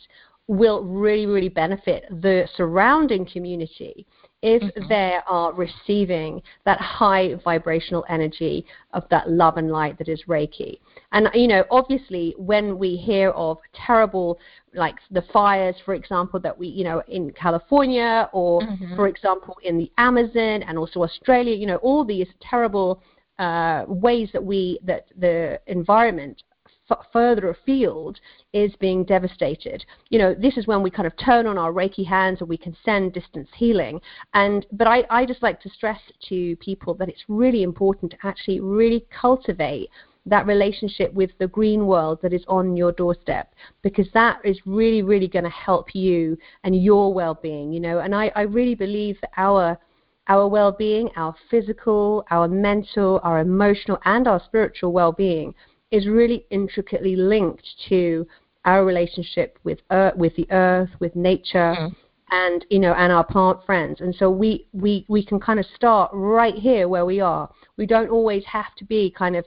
will 0.46 0.84
really, 0.84 1.26
really 1.26 1.48
benefit 1.48 2.04
the 2.10 2.46
surrounding 2.56 3.24
community 3.24 4.06
if 4.42 4.62
mm-hmm. 4.62 4.88
they 4.90 5.16
are 5.26 5.54
receiving 5.54 6.42
that 6.66 6.78
high 6.78 7.34
vibrational 7.44 8.04
energy 8.10 8.66
of 8.92 9.02
that 9.10 9.30
love 9.30 9.56
and 9.56 9.70
light 9.70 9.96
that 9.96 10.06
is 10.06 10.22
Reiki. 10.28 10.78
And, 11.12 11.30
you 11.32 11.48
know, 11.48 11.64
obviously, 11.70 12.34
when 12.36 12.78
we 12.78 12.94
hear 12.94 13.30
of 13.30 13.56
terrible, 13.86 14.38
like 14.74 14.96
the 15.10 15.22
fires, 15.32 15.76
for 15.82 15.94
example, 15.94 16.38
that 16.40 16.58
we, 16.58 16.68
you 16.68 16.84
know, 16.84 17.02
in 17.08 17.30
California 17.32 18.28
or, 18.34 18.60
mm-hmm. 18.60 18.94
for 18.96 19.08
example, 19.08 19.56
in 19.62 19.78
the 19.78 19.90
Amazon 19.96 20.62
and 20.62 20.76
also 20.76 21.02
Australia, 21.02 21.56
you 21.56 21.66
know, 21.66 21.76
all 21.76 22.04
these 22.04 22.28
terrible 22.42 23.00
uh, 23.38 23.84
ways 23.88 24.30
that 24.32 24.44
we 24.44 24.78
that 24.84 25.06
the 25.18 25.60
environment 25.66 26.42
f- 26.90 27.06
further 27.12 27.50
afield 27.50 28.20
is 28.52 28.74
being 28.76 29.04
devastated. 29.04 29.84
You 30.10 30.18
know, 30.18 30.34
this 30.34 30.56
is 30.56 30.66
when 30.66 30.82
we 30.82 30.90
kind 30.90 31.06
of 31.06 31.16
turn 31.16 31.46
on 31.46 31.58
our 31.58 31.72
Reiki 31.72 32.06
hands 32.06 32.40
and 32.40 32.48
we 32.48 32.56
can 32.56 32.76
send 32.84 33.12
distance 33.12 33.48
healing. 33.56 34.00
And 34.34 34.66
but 34.72 34.86
I, 34.86 35.04
I 35.10 35.26
just 35.26 35.42
like 35.42 35.60
to 35.62 35.70
stress 35.70 36.00
to 36.28 36.56
people 36.56 36.94
that 36.94 37.08
it's 37.08 37.24
really 37.28 37.62
important 37.62 38.12
to 38.12 38.18
actually 38.22 38.60
really 38.60 39.06
cultivate 39.10 39.90
that 40.26 40.46
relationship 40.46 41.12
with 41.12 41.30
the 41.38 41.46
green 41.46 41.86
world 41.86 42.18
that 42.22 42.32
is 42.32 42.44
on 42.48 42.76
your 42.76 42.92
doorstep 42.92 43.54
because 43.82 44.06
that 44.14 44.38
is 44.42 44.58
really 44.64 45.02
really 45.02 45.28
going 45.28 45.44
to 45.44 45.50
help 45.50 45.94
you 45.94 46.36
and 46.62 46.82
your 46.82 47.12
well-being 47.12 47.70
you 47.72 47.80
know 47.80 47.98
and 47.98 48.14
I, 48.14 48.32
I 48.34 48.42
really 48.42 48.74
believe 48.74 49.18
that 49.20 49.32
our 49.36 49.78
our 50.28 50.48
well 50.48 50.72
being, 50.72 51.10
our 51.16 51.34
physical, 51.50 52.24
our 52.30 52.48
mental, 52.48 53.20
our 53.22 53.40
emotional, 53.40 53.98
and 54.04 54.26
our 54.26 54.42
spiritual 54.44 54.92
well 54.92 55.12
being 55.12 55.54
is 55.90 56.06
really 56.08 56.46
intricately 56.50 57.14
linked 57.14 57.66
to 57.88 58.26
our 58.64 58.84
relationship 58.84 59.58
with 59.64 59.78
earth, 59.90 60.16
with 60.16 60.34
the 60.36 60.50
earth, 60.50 60.90
with 60.98 61.14
nature, 61.14 61.76
mm. 61.78 61.94
and 62.30 62.64
you 62.70 62.78
know, 62.78 62.94
and 62.94 63.12
our 63.12 63.24
plant 63.24 63.58
friends. 63.66 64.00
And 64.00 64.14
so 64.14 64.30
we 64.30 64.66
we 64.72 65.04
we 65.08 65.24
can 65.24 65.38
kind 65.38 65.60
of 65.60 65.66
start 65.74 66.10
right 66.12 66.54
here 66.54 66.88
where 66.88 67.04
we 67.04 67.20
are. 67.20 67.50
We 67.76 67.86
don't 67.86 68.08
always 68.08 68.44
have 68.46 68.74
to 68.78 68.84
be 68.84 69.10
kind 69.10 69.36
of 69.36 69.44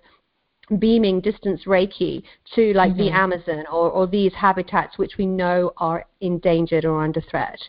beaming 0.80 1.22
distance 1.22 1.64
Reiki 1.66 2.24
to 2.56 2.74
like 2.74 2.92
mm-hmm. 2.92 3.02
the 3.04 3.12
Amazon 3.12 3.66
or, 3.72 3.90
or 3.90 4.06
these 4.06 4.34
habitats 4.34 4.98
which 4.98 5.18
we 5.18 5.26
know 5.26 5.72
are 5.78 6.06
endangered 6.22 6.86
or 6.86 7.04
under 7.04 7.22
threat. 7.22 7.60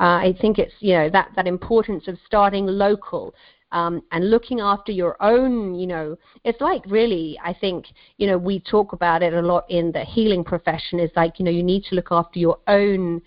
Uh, 0.00 0.18
I 0.24 0.34
think 0.40 0.58
it's 0.58 0.74
you 0.80 0.94
know 0.94 1.10
that 1.10 1.30
that 1.36 1.46
importance 1.46 2.08
of 2.08 2.18
starting 2.26 2.66
local. 2.66 3.34
Um, 3.72 4.00
and 4.12 4.30
looking 4.30 4.60
after 4.60 4.92
your 4.92 5.20
own, 5.20 5.74
you 5.74 5.88
know, 5.88 6.16
it's 6.44 6.60
like 6.60 6.82
really, 6.86 7.38
I 7.44 7.52
think, 7.52 7.86
you 8.16 8.28
know, 8.28 8.38
we 8.38 8.60
talk 8.60 8.92
about 8.92 9.24
it 9.24 9.34
a 9.34 9.42
lot 9.42 9.64
in 9.68 9.90
the 9.90 10.04
healing 10.04 10.44
profession. 10.44 11.00
Is 11.00 11.10
like, 11.16 11.40
you 11.40 11.44
know, 11.44 11.50
you 11.50 11.64
need 11.64 11.82
to 11.86 11.96
look 11.96 12.08
after 12.12 12.38
your 12.38 12.58
own 12.68 13.20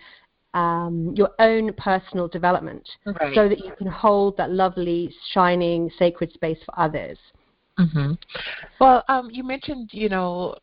um, 0.54 1.14
your 1.16 1.32
own 1.40 1.74
personal 1.74 2.28
development 2.28 2.88
right. 3.06 3.36
so 3.36 3.50
that 3.50 3.60
you 3.60 3.74
can 3.78 3.88
hold 3.88 4.38
that 4.38 4.50
lovely, 4.50 5.14
shining, 5.34 5.92
sacred 6.00 6.32
space 6.34 6.58
for 6.66 6.80
others. 6.80 7.18
Mm-hmm. 7.80 8.14
Well, 8.80 9.04
um, 9.08 9.30
you 9.32 9.44
mentioned, 9.44 9.90
you 9.94 10.10
know, 10.10 10.56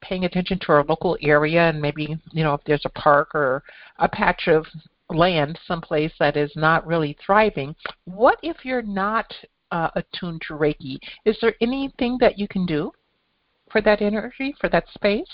paying 0.00 0.24
attention 0.24 0.58
to 0.60 0.72
our 0.72 0.84
local 0.84 1.18
area 1.20 1.68
and 1.68 1.80
maybe, 1.80 2.16
you 2.32 2.44
know, 2.44 2.54
if 2.54 2.60
there's 2.64 2.84
a 2.84 2.90
park 2.90 3.34
or 3.34 3.62
a 3.98 4.08
patch 4.08 4.48
of 4.48 4.64
land 5.10 5.58
someplace 5.66 6.12
that 6.18 6.36
is 6.36 6.50
not 6.54 6.86
really 6.86 7.16
thriving. 7.24 7.74
What 8.04 8.38
if 8.42 8.64
you're 8.64 8.82
not 8.82 9.32
uh, 9.72 9.90
attuned 9.96 10.42
to 10.48 10.54
Reiki? 10.54 10.98
Is 11.24 11.36
there 11.40 11.54
anything 11.60 12.16
that 12.20 12.38
you 12.38 12.48
can 12.48 12.66
do 12.66 12.92
for 13.70 13.80
that 13.82 14.02
energy, 14.02 14.54
for 14.60 14.68
that 14.70 14.84
space? 14.94 15.28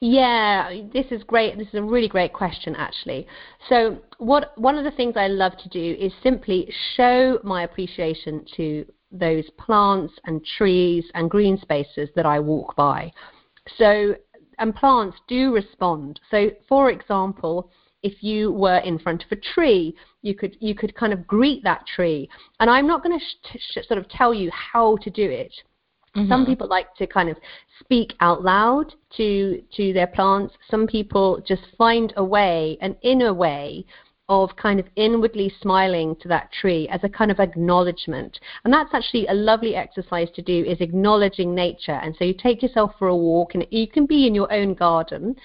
Yeah, 0.00 0.82
this 0.92 1.06
is 1.10 1.22
great. 1.22 1.56
This 1.56 1.68
is 1.68 1.74
a 1.74 1.82
really 1.82 2.08
great 2.08 2.32
question, 2.32 2.74
actually. 2.76 3.26
So, 3.70 3.98
what 4.18 4.56
one 4.58 4.76
of 4.76 4.84
the 4.84 4.90
things 4.90 5.14
I 5.16 5.28
love 5.28 5.56
to 5.58 5.68
do 5.70 5.96
is 5.98 6.12
simply 6.22 6.70
show 6.96 7.38
my 7.42 7.62
appreciation 7.62 8.44
to 8.56 8.84
those 9.14 9.48
plants 9.58 10.12
and 10.26 10.44
trees 10.56 11.04
and 11.14 11.30
green 11.30 11.58
spaces 11.58 12.08
that 12.16 12.26
I 12.26 12.40
walk 12.40 12.74
by. 12.76 13.12
So, 13.78 14.14
and 14.58 14.74
plants 14.74 15.16
do 15.28 15.52
respond. 15.52 16.20
So, 16.30 16.50
for 16.68 16.90
example, 16.90 17.70
if 18.02 18.22
you 18.22 18.52
were 18.52 18.78
in 18.78 18.98
front 18.98 19.24
of 19.24 19.32
a 19.32 19.40
tree, 19.54 19.96
you 20.22 20.34
could 20.34 20.56
you 20.60 20.74
could 20.74 20.94
kind 20.94 21.12
of 21.12 21.26
greet 21.26 21.64
that 21.64 21.86
tree. 21.86 22.28
And 22.60 22.68
I'm 22.68 22.86
not 22.86 23.02
going 23.02 23.18
to 23.18 23.24
sh- 23.24 23.58
sh- 23.58 23.86
sort 23.88 23.98
of 23.98 24.08
tell 24.08 24.34
you 24.34 24.50
how 24.50 24.96
to 24.98 25.10
do 25.10 25.28
it. 25.28 25.52
Mm-hmm. 26.14 26.28
Some 26.30 26.46
people 26.46 26.68
like 26.68 26.94
to 26.96 27.06
kind 27.06 27.28
of 27.28 27.36
speak 27.80 28.14
out 28.20 28.44
loud 28.44 28.94
to 29.16 29.62
to 29.76 29.92
their 29.92 30.06
plants. 30.06 30.54
Some 30.70 30.86
people 30.86 31.42
just 31.48 31.62
find 31.78 32.12
a 32.16 32.24
way, 32.24 32.76
an 32.82 32.94
inner 33.02 33.32
way 33.32 33.86
of 34.28 34.56
kind 34.56 34.80
of 34.80 34.86
inwardly 34.96 35.52
smiling 35.60 36.16
to 36.16 36.28
that 36.28 36.50
tree 36.52 36.88
as 36.88 37.04
a 37.04 37.08
kind 37.08 37.30
of 37.30 37.40
acknowledgement. 37.40 38.40
And 38.64 38.72
that's 38.72 38.94
actually 38.94 39.26
a 39.26 39.34
lovely 39.34 39.74
exercise 39.74 40.28
to 40.34 40.42
do 40.42 40.64
is 40.64 40.80
acknowledging 40.80 41.54
nature. 41.54 42.00
And 42.02 42.14
so 42.16 42.24
you 42.24 42.34
take 42.34 42.62
yourself 42.62 42.92
for 42.98 43.08
a 43.08 43.16
walk 43.16 43.54
and 43.54 43.66
you 43.70 43.86
can 43.86 44.06
be 44.06 44.26
in 44.26 44.34
your 44.34 44.50
own 44.52 44.74
garden 44.74 45.36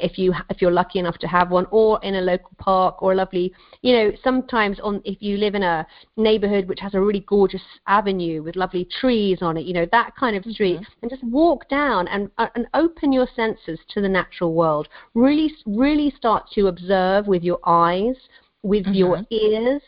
if 0.00 0.18
you 0.18 0.34
if 0.48 0.60
you're 0.60 0.70
lucky 0.70 0.98
enough 0.98 1.18
to 1.18 1.26
have 1.26 1.50
one, 1.50 1.66
or 1.70 1.98
in 2.02 2.16
a 2.16 2.20
local 2.20 2.50
park 2.58 3.02
or 3.02 3.12
a 3.12 3.14
lovely, 3.14 3.52
you 3.82 3.92
know, 3.92 4.12
sometimes 4.22 4.78
on 4.80 5.00
if 5.04 5.20
you 5.20 5.36
live 5.36 5.54
in 5.54 5.62
a 5.62 5.86
neighborhood 6.16 6.68
which 6.68 6.80
has 6.80 6.94
a 6.94 7.00
really 7.00 7.24
gorgeous 7.26 7.62
avenue 7.86 8.42
with 8.42 8.56
lovely 8.56 8.88
trees 9.00 9.38
on 9.40 9.56
it, 9.56 9.64
you 9.66 9.72
know, 9.72 9.86
that 9.92 10.14
kind 10.16 10.36
of 10.36 10.44
street, 10.44 10.76
mm-hmm. 10.76 10.92
and 11.02 11.10
just 11.10 11.24
walk 11.24 11.68
down 11.68 12.08
and 12.08 12.30
uh, 12.38 12.46
and 12.54 12.66
open 12.74 13.12
your 13.12 13.28
senses 13.34 13.78
to 13.88 14.00
the 14.00 14.08
natural 14.08 14.54
world. 14.54 14.88
Really, 15.14 15.52
really 15.66 16.12
start 16.16 16.44
to 16.54 16.68
observe 16.68 17.26
with 17.26 17.42
your 17.42 17.58
eyes, 17.66 18.16
with 18.62 18.84
mm-hmm. 18.84 18.94
your 18.94 19.24
ears. 19.30 19.82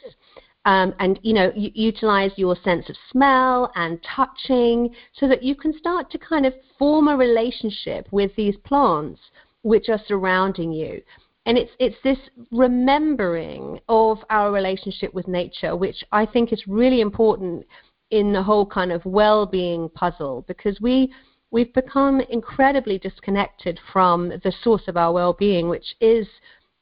Um, 0.64 0.94
and 1.00 1.18
you 1.22 1.32
know 1.32 1.50
u- 1.56 1.72
utilize 1.74 2.30
your 2.36 2.54
sense 2.62 2.88
of 2.88 2.94
smell 3.10 3.72
and 3.74 3.98
touching 4.04 4.94
so 5.12 5.26
that 5.26 5.42
you 5.42 5.56
can 5.56 5.76
start 5.76 6.08
to 6.12 6.18
kind 6.18 6.46
of 6.46 6.54
form 6.78 7.08
a 7.08 7.16
relationship 7.16 8.06
with 8.12 8.30
these 8.36 8.54
plants 8.64 9.20
which 9.62 9.88
are 9.88 10.00
surrounding 10.06 10.72
you. 10.72 11.00
And 11.46 11.58
it's 11.58 11.72
it's 11.80 11.96
this 12.04 12.18
remembering 12.50 13.80
of 13.88 14.18
our 14.30 14.52
relationship 14.52 15.12
with 15.12 15.26
nature, 15.26 15.74
which 15.76 16.04
I 16.12 16.24
think 16.24 16.52
is 16.52 16.68
really 16.68 17.00
important 17.00 17.66
in 18.10 18.32
the 18.32 18.42
whole 18.42 18.66
kind 18.66 18.92
of 18.92 19.04
well-being 19.04 19.88
puzzle 19.90 20.44
because 20.46 20.80
we 20.80 21.12
we've 21.50 21.72
become 21.74 22.20
incredibly 22.20 22.98
disconnected 22.98 23.80
from 23.92 24.28
the 24.28 24.52
source 24.62 24.86
of 24.86 24.96
our 24.96 25.12
well-being, 25.12 25.68
which 25.68 25.96
is 26.00 26.28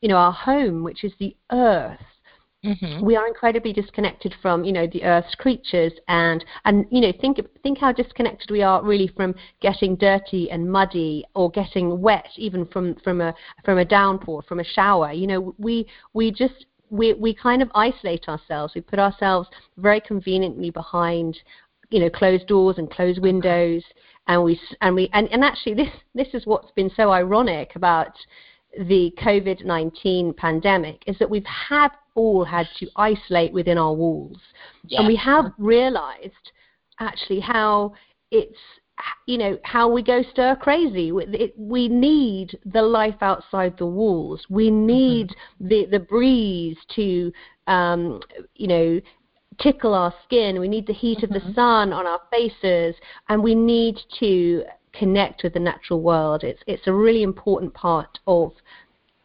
you 0.02 0.08
know 0.08 0.16
our 0.16 0.32
home, 0.32 0.82
which 0.82 1.04
is 1.04 1.12
the 1.18 1.34
earth 1.52 1.98
Mm-hmm. 2.64 3.04
We 3.04 3.16
are 3.16 3.26
incredibly 3.26 3.72
disconnected 3.72 4.34
from, 4.42 4.64
you 4.64 4.72
know, 4.72 4.86
the 4.86 5.02
Earth's 5.02 5.34
creatures, 5.34 5.92
and 6.08 6.44
and 6.66 6.84
you 6.90 7.00
know, 7.00 7.12
think 7.18 7.38
think 7.62 7.78
how 7.78 7.90
disconnected 7.90 8.50
we 8.50 8.60
are 8.62 8.82
really 8.82 9.08
from 9.16 9.34
getting 9.62 9.96
dirty 9.96 10.50
and 10.50 10.70
muddy 10.70 11.24
or 11.34 11.50
getting 11.50 12.02
wet, 12.02 12.28
even 12.36 12.66
from 12.66 12.96
from 12.96 13.22
a 13.22 13.34
from 13.64 13.78
a 13.78 13.84
downpour, 13.84 14.42
from 14.42 14.60
a 14.60 14.64
shower. 14.64 15.10
You 15.10 15.26
know, 15.26 15.54
we 15.56 15.86
we 16.12 16.30
just 16.30 16.66
we 16.90 17.14
we 17.14 17.34
kind 17.34 17.62
of 17.62 17.70
isolate 17.74 18.28
ourselves. 18.28 18.74
We 18.74 18.82
put 18.82 18.98
ourselves 18.98 19.48
very 19.78 20.02
conveniently 20.02 20.68
behind, 20.68 21.38
you 21.88 22.00
know, 22.00 22.10
closed 22.10 22.46
doors 22.46 22.76
and 22.76 22.90
closed 22.90 23.22
windows, 23.22 23.84
and 24.26 24.44
we 24.44 24.60
and 24.82 24.94
we 24.94 25.08
and, 25.14 25.28
and 25.32 25.42
actually 25.42 25.74
this 25.74 25.92
this 26.14 26.28
is 26.34 26.44
what's 26.44 26.72
been 26.72 26.90
so 26.94 27.10
ironic 27.10 27.74
about 27.74 28.12
the 28.78 29.12
COVID 29.18 29.64
19 29.64 30.34
pandemic 30.34 31.02
is 31.06 31.18
that 31.18 31.28
we've 31.28 31.44
had 31.44 31.88
all 32.20 32.44
had 32.44 32.66
to 32.78 32.86
isolate 32.96 33.52
within 33.52 33.78
our 33.78 33.94
walls. 33.94 34.38
Yeah. 34.86 34.98
And 34.98 35.08
we 35.08 35.16
have 35.16 35.46
realized 35.58 36.46
actually 36.98 37.40
how 37.40 37.94
it's 38.30 38.58
you 39.26 39.38
know 39.38 39.58
how 39.64 39.88
we 39.90 40.02
go 40.02 40.22
stir 40.30 40.54
crazy 40.56 41.10
we 41.56 41.88
need 41.88 42.58
the 42.66 42.82
life 42.82 43.20
outside 43.22 43.74
the 43.78 43.86
walls 43.86 44.44
we 44.50 44.68
mm-hmm. 44.68 44.86
need 44.86 45.28
mm-hmm. 45.28 45.68
the 45.68 45.86
the 45.86 45.98
breeze 45.98 46.76
to 46.94 47.32
um 47.66 48.20
you 48.56 48.68
know 48.68 49.00
tickle 49.58 49.94
our 49.94 50.12
skin 50.24 50.60
we 50.60 50.68
need 50.68 50.86
the 50.86 50.92
heat 50.92 51.20
mm-hmm. 51.20 51.34
of 51.34 51.42
the 51.42 51.46
mm-hmm. 51.46 51.54
sun 51.54 51.94
on 51.94 52.06
our 52.06 52.20
faces 52.30 52.94
and 53.30 53.42
we 53.42 53.54
need 53.54 53.96
to 54.18 54.62
connect 54.92 55.42
with 55.42 55.54
the 55.54 55.58
natural 55.58 56.02
world 56.02 56.44
it's 56.44 56.60
it's 56.66 56.86
a 56.86 56.92
really 56.92 57.22
important 57.22 57.72
part 57.72 58.18
of 58.26 58.52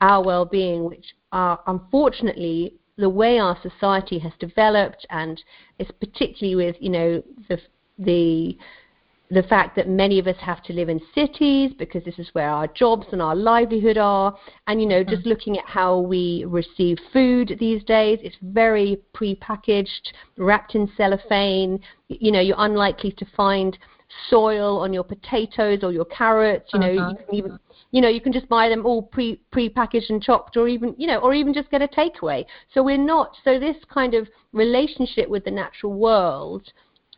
our 0.01 0.23
well-being 0.23 0.85
which 0.85 1.15
are 1.31 1.59
unfortunately, 1.67 2.73
the 2.97 3.09
way 3.09 3.39
our 3.39 3.57
society 3.61 4.19
has 4.19 4.31
developed, 4.39 5.05
and 5.09 5.41
it's 5.79 5.91
particularly 5.91 6.55
with 6.55 6.75
you 6.79 6.89
know 6.89 7.23
the 7.49 7.59
the 7.97 8.57
the 9.31 9.43
fact 9.43 9.75
that 9.75 9.89
many 9.89 10.19
of 10.19 10.27
us 10.27 10.35
have 10.39 10.61
to 10.61 10.73
live 10.73 10.87
in 10.87 11.01
cities 11.15 11.71
because 11.79 12.03
this 12.03 12.19
is 12.19 12.29
where 12.33 12.49
our 12.49 12.67
jobs 12.67 13.07
and 13.11 13.21
our 13.21 13.35
livelihood 13.35 13.97
are 13.97 14.37
and 14.67 14.79
you 14.79 14.87
know 14.87 15.01
mm-hmm. 15.01 15.09
just 15.09 15.25
looking 15.25 15.57
at 15.57 15.65
how 15.65 15.97
we 15.97 16.45
receive 16.47 16.97
food 17.11 17.57
these 17.59 17.83
days 17.83 18.19
it's 18.21 18.35
very 18.41 19.01
pre-packaged 19.13 20.13
wrapped 20.37 20.75
in 20.75 20.89
cellophane 20.95 21.79
you 22.07 22.31
know 22.31 22.39
you're 22.39 22.55
unlikely 22.59 23.11
to 23.11 23.25
find 23.35 23.79
soil 24.29 24.79
on 24.79 24.93
your 24.93 25.03
potatoes 25.03 25.79
or 25.83 25.91
your 25.91 26.05
carrots 26.05 26.69
you 26.73 26.79
know 26.79 26.97
uh-huh. 26.97 27.09
you 27.09 27.25
can 27.25 27.35
even 27.35 27.59
you 27.91 28.01
know 28.01 28.09
you 28.09 28.21
can 28.21 28.33
just 28.33 28.47
buy 28.49 28.69
them 28.69 28.85
all 28.85 29.01
pre 29.01 29.35
pre-packaged 29.51 30.09
and 30.09 30.21
chopped 30.21 30.57
or 30.57 30.67
even 30.67 30.95
you 30.97 31.07
know 31.07 31.17
or 31.19 31.33
even 31.33 31.53
just 31.53 31.69
get 31.69 31.81
a 31.81 31.87
takeaway 31.87 32.45
so 32.73 32.83
we're 32.83 32.97
not 32.97 33.31
so 33.43 33.59
this 33.59 33.77
kind 33.93 34.13
of 34.13 34.27
relationship 34.53 35.29
with 35.29 35.43
the 35.45 35.51
natural 35.51 35.93
world 35.93 36.71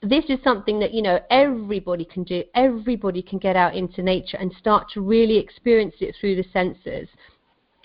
this 0.04 0.26
is 0.30 0.40
something 0.44 0.80
that 0.80 0.94
you 0.94 1.02
know 1.02 1.20
everybody 1.30 2.06
can 2.06 2.24
do 2.24 2.44
everybody 2.56 3.22
can 3.22 3.40
get 3.40 3.56
out 3.56 3.76
into 3.76 4.02
nature 4.02 4.38
and 4.38 4.54
start 4.60 4.88
to 4.94 5.02
really 5.02 5.38
experience 5.38 5.96
it 6.00 6.16
through 6.20 6.36
the 6.36 6.46
senses 6.54 7.08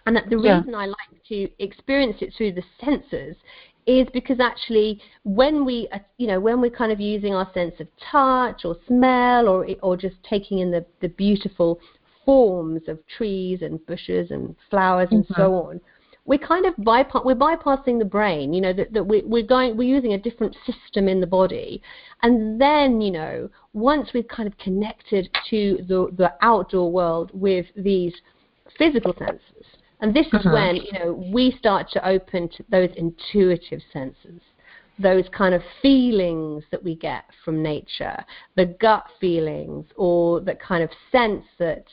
and 0.07 0.17
that 0.17 0.29
the 0.29 0.39
yeah. 0.39 0.59
reason 0.59 0.75
i 0.75 0.87
like 0.87 1.25
to 1.27 1.49
experience 1.59 2.17
it 2.21 2.33
through 2.37 2.53
the 2.53 2.63
senses 2.85 3.37
is 3.87 4.07
because 4.13 4.39
actually 4.41 5.01
when 5.25 5.65
we 5.65 5.89
uh, 5.93 5.99
you 6.19 6.27
know 6.27 6.39
when 6.39 6.61
we're 6.61 6.71
kind 6.71 6.93
of 6.93 7.01
using 7.01 7.35
our 7.35 7.51
sense 7.53 7.75
of 7.81 7.89
touch 8.11 8.65
or 8.65 8.77
smell 8.87 9.49
or 9.49 9.67
or 9.83 9.97
just 9.97 10.17
taking 10.29 10.61
in 10.61 10.71
the 10.71 10.85
the 11.01 11.09
beautiful 11.09 11.81
forms 12.25 12.83
of 12.87 12.99
trees 13.09 13.63
and 13.63 13.85
bushes 13.87 14.31
and 14.31 14.55
flowers 14.71 15.07
mm-hmm. 15.07 15.17
and 15.17 15.27
so 15.29 15.35
mm-hmm. 15.35 15.69
on 15.71 15.81
we're 16.25 16.39
kind 16.39 16.67
of 16.67 16.75
bypass 16.79 17.23
we're 17.25 17.35
bypassing 17.35 17.99
the 17.99 18.05
brain 18.05 18.53
you 18.53 18.61
know 18.61 18.73
that, 18.73 18.93
that 18.93 19.03
we, 19.03 19.23
we're 19.23 19.43
going 19.43 19.77
we're 19.77 19.89
using 19.89 20.13
a 20.13 20.19
different 20.19 20.57
system 20.65 21.09
in 21.09 21.21
the 21.21 21.27
body 21.27 21.83
and 22.23 22.61
then 22.61 23.01
you 23.01 23.11
know 23.11 23.49
once 23.73 24.11
we've 24.15 24.29
kind 24.29 24.47
of 24.47 24.57
connected 24.59 25.29
to 25.51 25.79
the 25.89 26.09
the 26.17 26.33
outdoor 26.41 26.91
world 26.91 27.31
with 27.35 27.67
these 27.77 28.15
physical 28.79 29.15
senses 29.19 29.41
and 30.03 30.15
this 30.15 30.27
is 30.27 30.35
uh-huh. 30.35 30.53
when 30.53 30.77
you 30.77 30.93
know 30.93 31.31
we 31.33 31.57
start 31.59 31.89
to 31.91 32.07
open 32.07 32.49
to 32.49 32.65
those 32.71 32.91
intuitive 32.97 33.81
senses 33.93 34.41
those 34.99 35.25
kind 35.37 35.55
of 35.55 35.63
feelings 35.81 36.63
that 36.71 36.85
we 36.85 36.95
get 36.95 37.25
from 37.45 37.63
nature 37.63 38.23
the 38.57 38.67
gut 38.79 39.05
feelings 39.19 39.87
or 39.97 40.41
that 40.41 40.61
kind 40.61 40.85
of 40.85 40.91
sense 41.11 41.45
that 41.59 41.87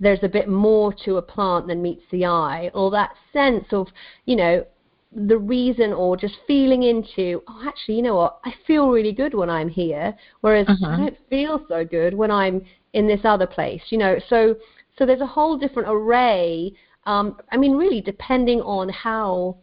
there's 0.00 0.22
a 0.22 0.28
bit 0.28 0.48
more 0.48 0.92
to 1.04 1.16
a 1.16 1.22
plant 1.22 1.66
than 1.66 1.82
meets 1.82 2.04
the 2.10 2.26
eye, 2.26 2.70
or 2.74 2.90
that 2.90 3.10
sense 3.32 3.64
of, 3.72 3.88
you 4.26 4.36
know, 4.36 4.64
the 5.12 5.38
reason 5.38 5.92
or 5.92 6.16
just 6.16 6.34
feeling 6.46 6.82
into, 6.82 7.42
oh, 7.48 7.62
actually, 7.66 7.96
you 7.96 8.02
know 8.02 8.16
what, 8.16 8.38
I 8.44 8.52
feel 8.66 8.90
really 8.90 9.12
good 9.12 9.32
when 9.32 9.48
I'm 9.48 9.68
here, 9.68 10.14
whereas 10.42 10.68
uh-huh. 10.68 10.86
I 10.86 10.96
don't 10.96 11.18
feel 11.30 11.64
so 11.68 11.84
good 11.84 12.12
when 12.12 12.30
I'm 12.30 12.62
in 12.92 13.06
this 13.06 13.20
other 13.24 13.46
place, 13.46 13.80
you 13.88 13.98
know. 13.98 14.18
So, 14.28 14.56
so 14.98 15.06
there's 15.06 15.20
a 15.20 15.26
whole 15.26 15.56
different 15.56 15.88
array. 15.90 16.72
Um, 17.06 17.38
I 17.52 17.56
mean, 17.56 17.76
really, 17.76 18.00
depending 18.00 18.60
on 18.60 18.88
how 18.88 19.56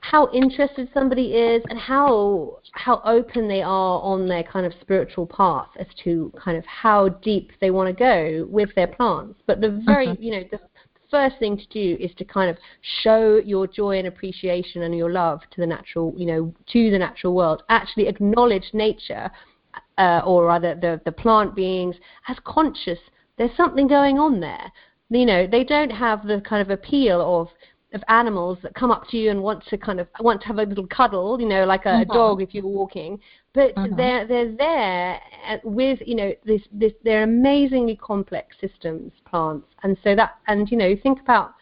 how 0.00 0.30
interested 0.32 0.88
somebody 0.94 1.34
is 1.34 1.62
and 1.68 1.78
how 1.78 2.58
how 2.72 3.02
open 3.04 3.46
they 3.46 3.60
are 3.60 4.00
on 4.00 4.26
their 4.26 4.42
kind 4.42 4.64
of 4.64 4.72
spiritual 4.80 5.26
path 5.26 5.68
as 5.78 5.86
to 6.02 6.32
kind 6.42 6.56
of 6.56 6.64
how 6.64 7.10
deep 7.10 7.50
they 7.60 7.70
want 7.70 7.88
to 7.88 7.92
go 7.92 8.46
with 8.50 8.70
their 8.74 8.86
plants. 8.86 9.38
But 9.46 9.60
the 9.60 9.82
very 9.84 10.08
uh-huh. 10.08 10.16
you 10.18 10.30
know 10.32 10.44
the 10.50 10.60
first 11.10 11.36
thing 11.38 11.58
to 11.58 11.66
do 11.68 12.02
is 12.02 12.10
to 12.16 12.24
kind 12.24 12.48
of 12.48 12.56
show 13.02 13.40
your 13.44 13.66
joy 13.66 13.98
and 13.98 14.06
appreciation 14.06 14.82
and 14.82 14.96
your 14.96 15.10
love 15.10 15.40
to 15.50 15.60
the 15.60 15.66
natural 15.66 16.14
you 16.16 16.26
know 16.26 16.54
to 16.72 16.90
the 16.90 16.98
natural 16.98 17.34
world. 17.34 17.62
Actually 17.68 18.08
acknowledge 18.08 18.70
nature 18.72 19.30
uh, 19.98 20.22
or 20.24 20.46
rather 20.46 20.74
the 20.74 21.00
the 21.04 21.12
plant 21.12 21.54
beings 21.54 21.96
as 22.28 22.36
conscious. 22.44 22.98
There's 23.36 23.56
something 23.56 23.86
going 23.86 24.18
on 24.18 24.40
there. 24.40 24.72
You 25.10 25.26
know 25.26 25.46
they 25.46 25.64
don't 25.64 25.90
have 25.90 26.26
the 26.26 26.40
kind 26.40 26.62
of 26.62 26.70
appeal 26.70 27.20
of 27.20 27.48
of 27.94 28.02
animals 28.08 28.58
that 28.62 28.74
come 28.74 28.90
up 28.90 29.08
to 29.08 29.16
you 29.16 29.30
and 29.30 29.42
want 29.42 29.64
to 29.66 29.78
kind 29.78 29.98
of 29.98 30.08
want 30.20 30.40
to 30.42 30.46
have 30.46 30.58
a 30.58 30.62
little 30.62 30.86
cuddle, 30.86 31.40
you 31.40 31.48
know, 31.48 31.64
like 31.64 31.86
a, 31.86 31.88
mm-hmm. 31.88 32.12
dog 32.12 32.42
if 32.42 32.52
you're 32.52 32.66
walking. 32.66 33.18
But 33.54 33.74
mm-hmm. 33.74 33.96
they're 33.96 34.26
they're 34.26 34.54
there 34.54 35.20
with 35.64 36.00
you 36.04 36.14
know 36.14 36.32
this 36.44 36.60
this 36.70 36.92
they're 37.02 37.22
amazingly 37.22 37.96
complex 37.96 38.56
systems 38.60 39.12
plants, 39.24 39.66
and 39.82 39.96
so 40.04 40.14
that 40.14 40.36
and 40.46 40.70
you 40.70 40.76
know 40.76 40.94
think 41.02 41.20
about 41.20 41.54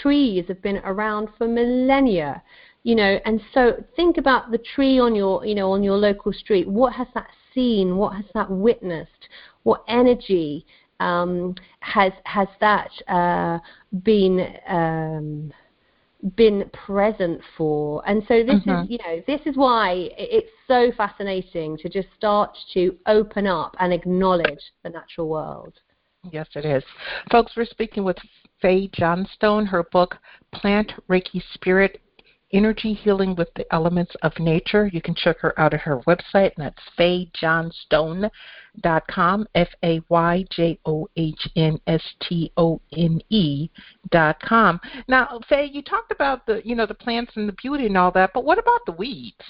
trees 0.00 0.44
have 0.48 0.62
been 0.62 0.78
around 0.84 1.28
for 1.36 1.48
millennia, 1.48 2.42
you 2.84 2.94
know, 2.94 3.18
and 3.26 3.40
so 3.52 3.84
think 3.96 4.16
about 4.16 4.50
the 4.50 4.58
tree 4.58 4.98
on 5.00 5.14
your 5.14 5.44
you 5.44 5.56
know 5.56 5.72
on 5.72 5.82
your 5.82 5.96
local 5.96 6.32
street. 6.32 6.68
What 6.68 6.92
has 6.92 7.08
that 7.14 7.28
seen? 7.52 7.96
What 7.96 8.14
has 8.14 8.24
that 8.34 8.48
witnessed? 8.48 9.28
What 9.64 9.82
energy? 9.88 10.64
um, 11.02 11.54
has 11.82 12.12
has 12.24 12.48
that 12.60 12.90
uh, 13.08 13.58
been 14.02 14.46
um, 14.68 15.52
been 16.36 16.70
present 16.72 17.40
for? 17.56 18.02
And 18.08 18.22
so 18.28 18.42
this 18.42 18.62
mm-hmm. 18.62 18.84
is 18.84 18.90
you 18.90 18.98
know 18.98 19.22
this 19.26 19.40
is 19.46 19.56
why 19.56 20.08
it's 20.16 20.50
so 20.68 20.92
fascinating 20.96 21.76
to 21.78 21.88
just 21.88 22.08
start 22.16 22.56
to 22.74 22.96
open 23.06 23.46
up 23.46 23.76
and 23.80 23.92
acknowledge 23.92 24.72
the 24.84 24.90
natural 24.90 25.28
world. 25.28 25.74
Yes, 26.30 26.46
it 26.54 26.64
is, 26.64 26.84
folks. 27.30 27.52
We're 27.56 27.66
speaking 27.66 28.04
with 28.04 28.16
Fay 28.60 28.88
Johnstone. 28.88 29.66
Her 29.66 29.82
book, 29.82 30.16
Plant 30.54 30.92
Reiki 31.10 31.42
Spirit 31.52 32.00
energy 32.52 32.92
healing 32.92 33.34
with 33.36 33.48
the 33.54 33.64
elements 33.72 34.14
of 34.22 34.32
nature. 34.38 34.90
You 34.92 35.00
can 35.00 35.14
check 35.14 35.38
her 35.40 35.58
out 35.58 35.72
at 35.74 35.80
her 35.80 36.00
website, 36.00 36.52
and 36.56 36.66
that's 36.66 36.82
fayjohnstone.com, 36.98 39.46
F 39.54 39.68
A 39.82 40.02
Y 40.08 40.44
J 40.50 40.78
O 40.86 41.08
H 41.16 41.48
N 41.56 41.78
S 41.86 42.02
T 42.22 42.52
O 42.56 42.80
N 42.96 43.20
E 43.30 43.68
dot 44.10 44.40
com. 44.40 44.80
Now, 45.08 45.40
Fay, 45.48 45.70
you 45.72 45.82
talked 45.82 46.12
about 46.12 46.46
the 46.46 46.60
you 46.64 46.74
know 46.74 46.86
the 46.86 46.94
plants 46.94 47.32
and 47.36 47.48
the 47.48 47.54
beauty 47.54 47.86
and 47.86 47.96
all 47.96 48.10
that, 48.12 48.32
but 48.34 48.44
what 48.44 48.58
about 48.58 48.84
the 48.86 48.92
weeds? 48.92 49.44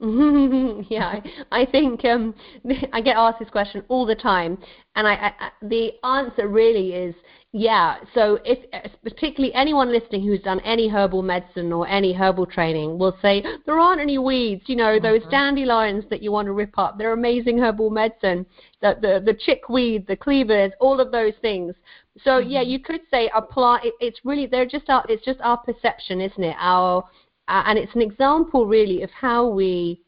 yeah, 0.90 1.06
I, 1.06 1.22
I 1.52 1.66
think 1.66 2.04
um, 2.04 2.34
I 2.92 3.00
get 3.00 3.16
asked 3.16 3.38
this 3.38 3.48
question 3.50 3.84
all 3.88 4.04
the 4.04 4.14
time, 4.14 4.58
and 4.96 5.06
I, 5.06 5.32
I, 5.38 5.50
the 5.62 5.92
answer 6.04 6.48
really 6.48 6.92
is 6.92 7.14
yeah. 7.56 7.98
So, 8.14 8.40
if 8.44 8.58
particularly 9.04 9.54
anyone 9.54 9.92
listening 9.92 10.26
who's 10.26 10.40
done 10.40 10.58
any 10.60 10.88
herbal 10.88 11.22
medicine 11.22 11.72
or 11.72 11.86
any 11.86 12.12
herbal 12.12 12.46
training 12.46 12.98
will 12.98 13.16
say 13.22 13.44
there 13.64 13.78
aren't 13.78 14.00
any 14.00 14.18
weeds. 14.18 14.64
You 14.66 14.74
know, 14.74 14.98
those 14.98 15.20
mm-hmm. 15.20 15.30
dandelions 15.30 16.04
that 16.10 16.20
you 16.20 16.32
want 16.32 16.46
to 16.46 16.52
rip 16.52 16.76
up, 16.76 16.98
they're 16.98 17.12
amazing 17.12 17.58
herbal 17.58 17.90
medicine. 17.90 18.44
The 18.82 18.98
the, 19.00 19.22
the 19.24 19.34
chickweed, 19.34 20.08
the 20.08 20.16
cleavers, 20.16 20.72
all 20.80 21.00
of 21.00 21.12
those 21.12 21.34
things. 21.42 21.76
So, 22.24 22.40
mm-hmm. 22.40 22.50
yeah, 22.50 22.62
you 22.62 22.80
could 22.80 23.02
say 23.08 23.30
apply. 23.32 23.82
It, 23.84 23.94
it's 24.00 24.18
really 24.24 24.46
they're 24.46 24.66
just 24.66 24.90
our, 24.90 25.04
it's 25.08 25.24
just 25.24 25.40
our 25.40 25.58
perception, 25.58 26.20
isn't 26.20 26.42
it? 26.42 26.56
Our 26.58 27.04
uh, 27.48 27.62
and 27.66 27.78
it's 27.78 27.94
an 27.94 28.02
example 28.02 28.66
really 28.66 29.02
of 29.02 29.10
how 29.10 29.46
we 29.46 30.00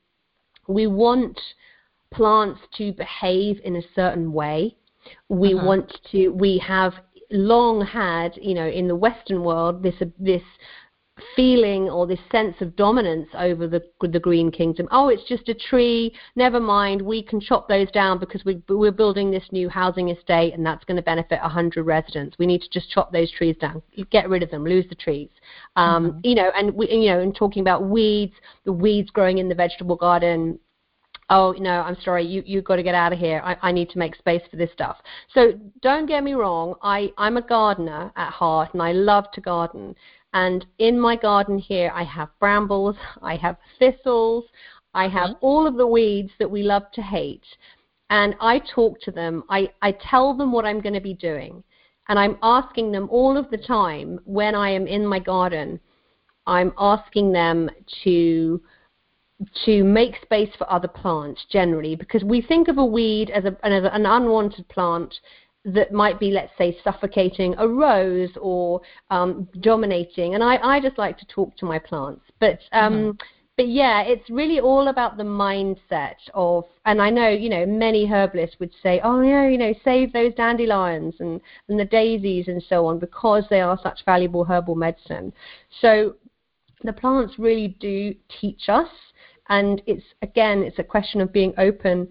we 0.68 0.86
want 0.86 1.38
plants 2.12 2.60
to 2.76 2.92
behave 2.92 3.60
in 3.64 3.76
a 3.76 3.82
certain 3.94 4.32
way. 4.32 4.76
We 5.28 5.54
uh-huh. 5.54 5.66
want 5.66 6.00
to. 6.12 6.30
We 6.30 6.58
have 6.58 6.94
long 7.30 7.84
had, 7.84 8.38
you 8.40 8.54
know, 8.54 8.66
in 8.68 8.88
the 8.88 8.96
Western 8.96 9.42
world, 9.42 9.82
this 9.82 9.94
uh, 10.00 10.06
this 10.18 10.42
feeling 11.34 11.88
or 11.88 12.06
this 12.06 12.20
sense 12.30 12.56
of 12.60 12.76
dominance 12.76 13.28
over 13.38 13.66
the 13.66 13.82
the 14.00 14.20
green 14.20 14.50
kingdom. 14.50 14.86
Oh, 14.90 15.08
it's 15.08 15.24
just 15.24 15.48
a 15.48 15.54
tree. 15.54 16.14
Never 16.34 16.60
mind. 16.60 17.00
We 17.00 17.22
can 17.22 17.40
chop 17.40 17.68
those 17.68 17.90
down 17.90 18.18
because 18.18 18.44
we 18.44 18.62
we're 18.68 18.92
building 18.92 19.30
this 19.30 19.44
new 19.50 19.68
housing 19.68 20.10
estate, 20.10 20.52
and 20.54 20.64
that's 20.64 20.84
going 20.84 20.96
to 20.96 21.02
benefit 21.02 21.38
hundred 21.38 21.84
residents. 21.84 22.36
We 22.38 22.46
need 22.46 22.60
to 22.62 22.68
just 22.70 22.90
chop 22.90 23.12
those 23.12 23.30
trees 23.32 23.56
down, 23.60 23.82
get 24.10 24.28
rid 24.28 24.42
of 24.42 24.50
them, 24.50 24.64
lose 24.64 24.86
the 24.88 24.94
trees. 24.94 25.30
Um, 25.76 26.10
mm-hmm. 26.10 26.20
You 26.24 26.34
know, 26.34 26.50
and 26.54 26.74
we, 26.74 26.90
you 26.90 27.10
know, 27.10 27.20
and 27.20 27.34
talking 27.34 27.62
about 27.62 27.84
weeds, 27.84 28.34
the 28.64 28.72
weeds 28.72 29.10
growing 29.10 29.38
in 29.38 29.48
the 29.48 29.54
vegetable 29.54 29.96
garden. 29.96 30.58
Oh 31.28 31.54
no, 31.58 31.80
I'm 31.80 31.96
sorry. 32.02 32.24
You 32.24 32.42
you've 32.46 32.64
got 32.64 32.76
to 32.76 32.82
get 32.82 32.94
out 32.94 33.12
of 33.12 33.18
here. 33.18 33.40
I, 33.42 33.56
I 33.62 33.72
need 33.72 33.90
to 33.90 33.98
make 33.98 34.14
space 34.14 34.42
for 34.50 34.56
this 34.56 34.70
stuff. 34.72 34.98
So 35.34 35.58
don't 35.82 36.06
get 36.06 36.22
me 36.22 36.34
wrong. 36.34 36.74
I 36.82 37.12
I'm 37.18 37.36
a 37.36 37.42
gardener 37.42 38.12
at 38.16 38.30
heart, 38.30 38.74
and 38.74 38.82
I 38.82 38.92
love 38.92 39.24
to 39.32 39.40
garden. 39.40 39.96
And 40.32 40.66
in 40.78 41.00
my 41.00 41.16
garden 41.16 41.58
here, 41.58 41.90
I 41.94 42.04
have 42.04 42.28
brambles, 42.40 42.96
I 43.22 43.36
have 43.36 43.56
thistles, 43.78 44.44
I 44.94 45.08
have 45.08 45.30
mm-hmm. 45.30 45.46
all 45.46 45.66
of 45.66 45.76
the 45.76 45.86
weeds 45.86 46.30
that 46.38 46.50
we 46.50 46.62
love 46.62 46.90
to 46.94 47.02
hate. 47.02 47.44
And 48.10 48.34
I 48.40 48.60
talk 48.74 49.00
to 49.02 49.10
them, 49.10 49.44
I, 49.48 49.70
I 49.82 49.92
tell 49.92 50.34
them 50.34 50.52
what 50.52 50.64
I'm 50.64 50.80
going 50.80 50.94
to 50.94 51.00
be 51.00 51.14
doing. 51.14 51.62
And 52.08 52.18
I'm 52.18 52.38
asking 52.42 52.92
them 52.92 53.08
all 53.10 53.36
of 53.36 53.50
the 53.50 53.58
time 53.58 54.20
when 54.24 54.54
I 54.54 54.70
am 54.70 54.86
in 54.86 55.06
my 55.06 55.18
garden, 55.18 55.80
I'm 56.46 56.72
asking 56.78 57.32
them 57.32 57.68
to 58.04 58.60
to 59.66 59.84
make 59.84 60.14
space 60.22 60.48
for 60.56 60.70
other 60.72 60.88
plants 60.88 61.44
generally 61.50 61.94
because 61.94 62.24
we 62.24 62.40
think 62.40 62.68
of 62.68 62.78
a 62.78 62.84
weed 62.84 63.28
as, 63.28 63.44
a, 63.44 63.48
as 63.62 63.84
an 63.92 64.06
unwanted 64.06 64.66
plant 64.68 65.14
that 65.66 65.92
might 65.92 66.20
be, 66.20 66.30
let's 66.30 66.52
say, 66.56 66.78
suffocating 66.84 67.54
a 67.58 67.66
rose 67.66 68.30
or 68.40 68.80
um, 69.10 69.48
dominating. 69.60 70.34
And 70.34 70.42
I, 70.42 70.56
I 70.56 70.80
just 70.80 70.96
like 70.96 71.18
to 71.18 71.26
talk 71.26 71.56
to 71.56 71.64
my 71.64 71.78
plants. 71.78 72.22
But 72.38 72.60
um, 72.72 72.94
mm-hmm. 72.94 73.10
but 73.56 73.68
yeah, 73.68 74.02
it's 74.02 74.30
really 74.30 74.60
all 74.60 74.88
about 74.88 75.16
the 75.16 75.24
mindset 75.24 76.16
of. 76.34 76.64
And 76.84 77.02
I 77.02 77.10
know, 77.10 77.28
you 77.28 77.48
know, 77.48 77.66
many 77.66 78.06
herbalists 78.06 78.60
would 78.60 78.72
say, 78.80 79.00
oh 79.02 79.20
yeah, 79.22 79.48
you 79.48 79.58
know, 79.58 79.74
save 79.84 80.12
those 80.12 80.34
dandelions 80.34 81.14
and 81.18 81.40
and 81.68 81.78
the 81.78 81.84
daisies 81.84 82.46
and 82.46 82.62
so 82.62 82.86
on 82.86 83.00
because 83.00 83.44
they 83.50 83.60
are 83.60 83.78
such 83.82 84.04
valuable 84.04 84.44
herbal 84.44 84.76
medicine. 84.76 85.32
So 85.80 86.14
the 86.84 86.92
plants 86.92 87.38
really 87.38 87.76
do 87.80 88.14
teach 88.40 88.68
us 88.68 88.88
and 89.48 89.82
it's 89.86 90.04
again 90.22 90.62
it's 90.62 90.78
a 90.78 90.84
question 90.84 91.20
of 91.20 91.32
being 91.32 91.54
open 91.58 92.06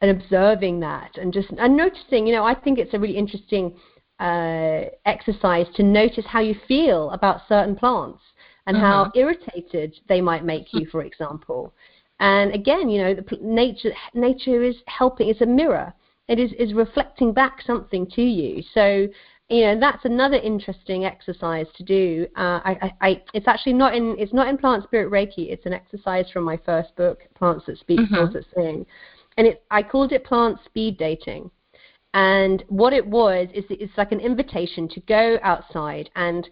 and 0.00 0.10
observing 0.10 0.80
that 0.80 1.16
and 1.16 1.32
just 1.32 1.48
and 1.58 1.76
noticing 1.76 2.26
you 2.26 2.32
know 2.32 2.44
i 2.44 2.54
think 2.54 2.78
it's 2.78 2.94
a 2.94 2.98
really 2.98 3.16
interesting 3.16 3.74
uh, 4.18 4.88
exercise 5.04 5.66
to 5.74 5.82
notice 5.82 6.24
how 6.26 6.40
you 6.40 6.54
feel 6.66 7.10
about 7.10 7.42
certain 7.50 7.76
plants 7.76 8.20
and 8.66 8.76
uh-huh. 8.76 8.86
how 8.86 9.12
irritated 9.14 9.94
they 10.08 10.22
might 10.22 10.42
make 10.42 10.72
you 10.72 10.86
for 10.90 11.02
example 11.02 11.74
and 12.20 12.54
again 12.54 12.88
you 12.88 13.02
know 13.02 13.14
the 13.14 13.38
nature 13.42 13.92
nature 14.14 14.62
is 14.62 14.76
helping 14.86 15.28
it's 15.28 15.42
a 15.42 15.46
mirror 15.46 15.92
it 16.28 16.38
is 16.38 16.50
is 16.58 16.72
reflecting 16.72 17.30
back 17.30 17.60
something 17.66 18.06
to 18.06 18.22
you 18.22 18.62
so 18.72 19.06
you 19.48 19.60
know 19.62 19.78
that's 19.78 20.04
another 20.04 20.36
interesting 20.36 21.04
exercise 21.04 21.66
to 21.76 21.84
do. 21.84 22.26
Uh, 22.36 22.60
I, 22.64 22.92
I, 23.00 23.22
it's 23.32 23.46
actually 23.46 23.74
not 23.74 23.94
in 23.94 24.16
it's 24.18 24.32
not 24.32 24.48
in 24.48 24.58
Plant 24.58 24.82
Spirit 24.84 25.10
Reiki. 25.10 25.52
It's 25.52 25.66
an 25.66 25.72
exercise 25.72 26.26
from 26.32 26.42
my 26.42 26.56
first 26.56 26.96
book, 26.96 27.20
Plants 27.36 27.64
That 27.66 27.78
Speak, 27.78 28.00
mm-hmm. 28.00 28.14
Plants 28.14 28.34
That 28.34 28.44
Sing, 28.54 28.84
and 29.36 29.46
it 29.46 29.64
I 29.70 29.82
called 29.82 30.12
it 30.12 30.24
Plant 30.24 30.58
Speed 30.64 30.98
Dating. 30.98 31.50
And 32.14 32.64
what 32.68 32.92
it 32.92 33.06
was 33.06 33.48
is 33.52 33.64
it's 33.68 33.96
like 33.98 34.12
an 34.12 34.20
invitation 34.20 34.88
to 34.88 35.00
go 35.00 35.38
outside 35.42 36.08
and 36.16 36.48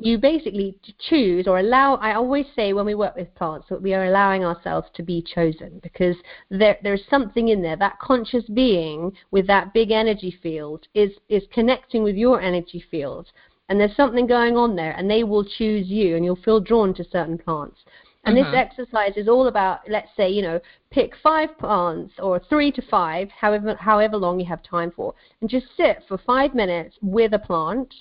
you 0.00 0.16
basically 0.16 0.76
choose 1.08 1.48
or 1.48 1.58
allow 1.58 1.96
i 1.96 2.14
always 2.14 2.46
say 2.54 2.72
when 2.72 2.86
we 2.86 2.94
work 2.94 3.16
with 3.16 3.34
plants 3.34 3.66
that 3.68 3.82
we 3.82 3.92
are 3.94 4.04
allowing 4.04 4.44
ourselves 4.44 4.86
to 4.94 5.02
be 5.02 5.20
chosen 5.34 5.80
because 5.82 6.14
there, 6.50 6.78
there's 6.84 7.02
something 7.10 7.48
in 7.48 7.62
there. 7.62 7.76
That 7.76 7.98
conscious 7.98 8.44
being 8.44 9.12
with 9.32 9.46
that 9.48 9.74
big 9.74 9.90
energy 9.90 10.38
field 10.42 10.86
is 10.94 11.10
is 11.28 11.42
connecting 11.52 12.04
with 12.04 12.14
your 12.14 12.40
energy 12.40 12.84
field. 12.90 13.26
And 13.68 13.78
there's 13.78 13.96
something 13.96 14.26
going 14.26 14.56
on 14.56 14.76
there 14.76 14.92
and 14.92 15.10
they 15.10 15.24
will 15.24 15.44
choose 15.44 15.88
you 15.88 16.16
and 16.16 16.24
you'll 16.24 16.36
feel 16.36 16.60
drawn 16.60 16.94
to 16.94 17.04
certain 17.04 17.36
plants 17.36 17.80
and 18.24 18.36
mm-hmm. 18.36 18.50
this 18.50 18.58
exercise 18.58 19.16
is 19.16 19.28
all 19.28 19.46
about 19.46 19.80
let's 19.88 20.10
say 20.16 20.28
you 20.28 20.42
know 20.42 20.60
pick 20.90 21.12
five 21.22 21.56
plants 21.58 22.14
or 22.18 22.40
three 22.48 22.72
to 22.72 22.82
five 22.82 23.28
however 23.30 23.76
however 23.78 24.16
long 24.16 24.40
you 24.40 24.46
have 24.46 24.62
time 24.62 24.92
for. 24.94 25.14
And 25.40 25.48
just 25.48 25.66
sit 25.76 26.02
for 26.08 26.18
five 26.18 26.54
minutes 26.54 26.96
with 27.00 27.32
a 27.32 27.38
plant. 27.38 27.94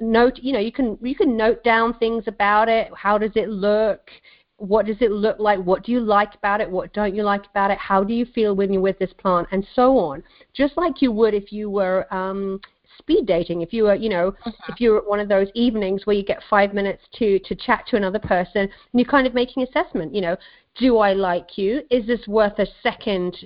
Note 0.00 0.38
you 0.40 0.52
know 0.52 0.60
you 0.60 0.72
can 0.72 0.98
you 1.02 1.14
can 1.14 1.36
note 1.36 1.64
down 1.64 1.98
things 1.98 2.24
about 2.26 2.68
it. 2.68 2.90
How 2.94 3.18
does 3.18 3.32
it 3.34 3.48
look? 3.48 4.10
What 4.58 4.86
does 4.86 4.96
it 5.00 5.12
look 5.12 5.38
like? 5.38 5.60
What 5.60 5.84
do 5.84 5.92
you 5.92 6.00
like 6.00 6.34
about 6.34 6.60
it? 6.60 6.70
What 6.70 6.92
don't 6.92 7.14
you 7.14 7.22
like 7.22 7.46
about 7.46 7.70
it? 7.70 7.78
How 7.78 8.02
do 8.02 8.12
you 8.12 8.26
feel 8.26 8.54
when 8.54 8.72
you're 8.72 8.82
with 8.82 8.98
this 8.98 9.12
plant? 9.16 9.48
And 9.52 9.66
so 9.74 9.98
on. 9.98 10.22
Just 10.52 10.76
like 10.76 11.00
you 11.00 11.12
would 11.12 11.34
if 11.34 11.52
you 11.52 11.70
were 11.70 12.12
um 12.12 12.60
speed 13.08 13.26
dating. 13.26 13.62
If 13.62 13.72
you 13.72 13.84
were 13.84 13.94
you 13.94 14.08
know 14.08 14.28
uh-huh. 14.44 14.72
if 14.72 14.80
you're 14.80 14.98
at 14.98 15.08
one 15.08 15.20
of 15.20 15.28
those 15.28 15.48
evenings 15.54 16.06
where 16.06 16.16
you 16.16 16.24
get 16.24 16.42
five 16.50 16.74
minutes 16.74 17.02
to 17.18 17.38
to 17.40 17.54
chat 17.54 17.84
to 17.88 17.96
another 17.96 18.18
person 18.18 18.62
and 18.62 18.70
you're 18.92 19.10
kind 19.10 19.26
of 19.26 19.34
making 19.34 19.62
assessment 19.62 20.14
you 20.14 20.20
know 20.20 20.36
do 20.76 20.98
i 20.98 21.12
like 21.12 21.56
you? 21.56 21.82
Is 21.90 22.06
this 22.06 22.26
worth 22.28 22.58
a 22.58 22.66
second 22.82 23.36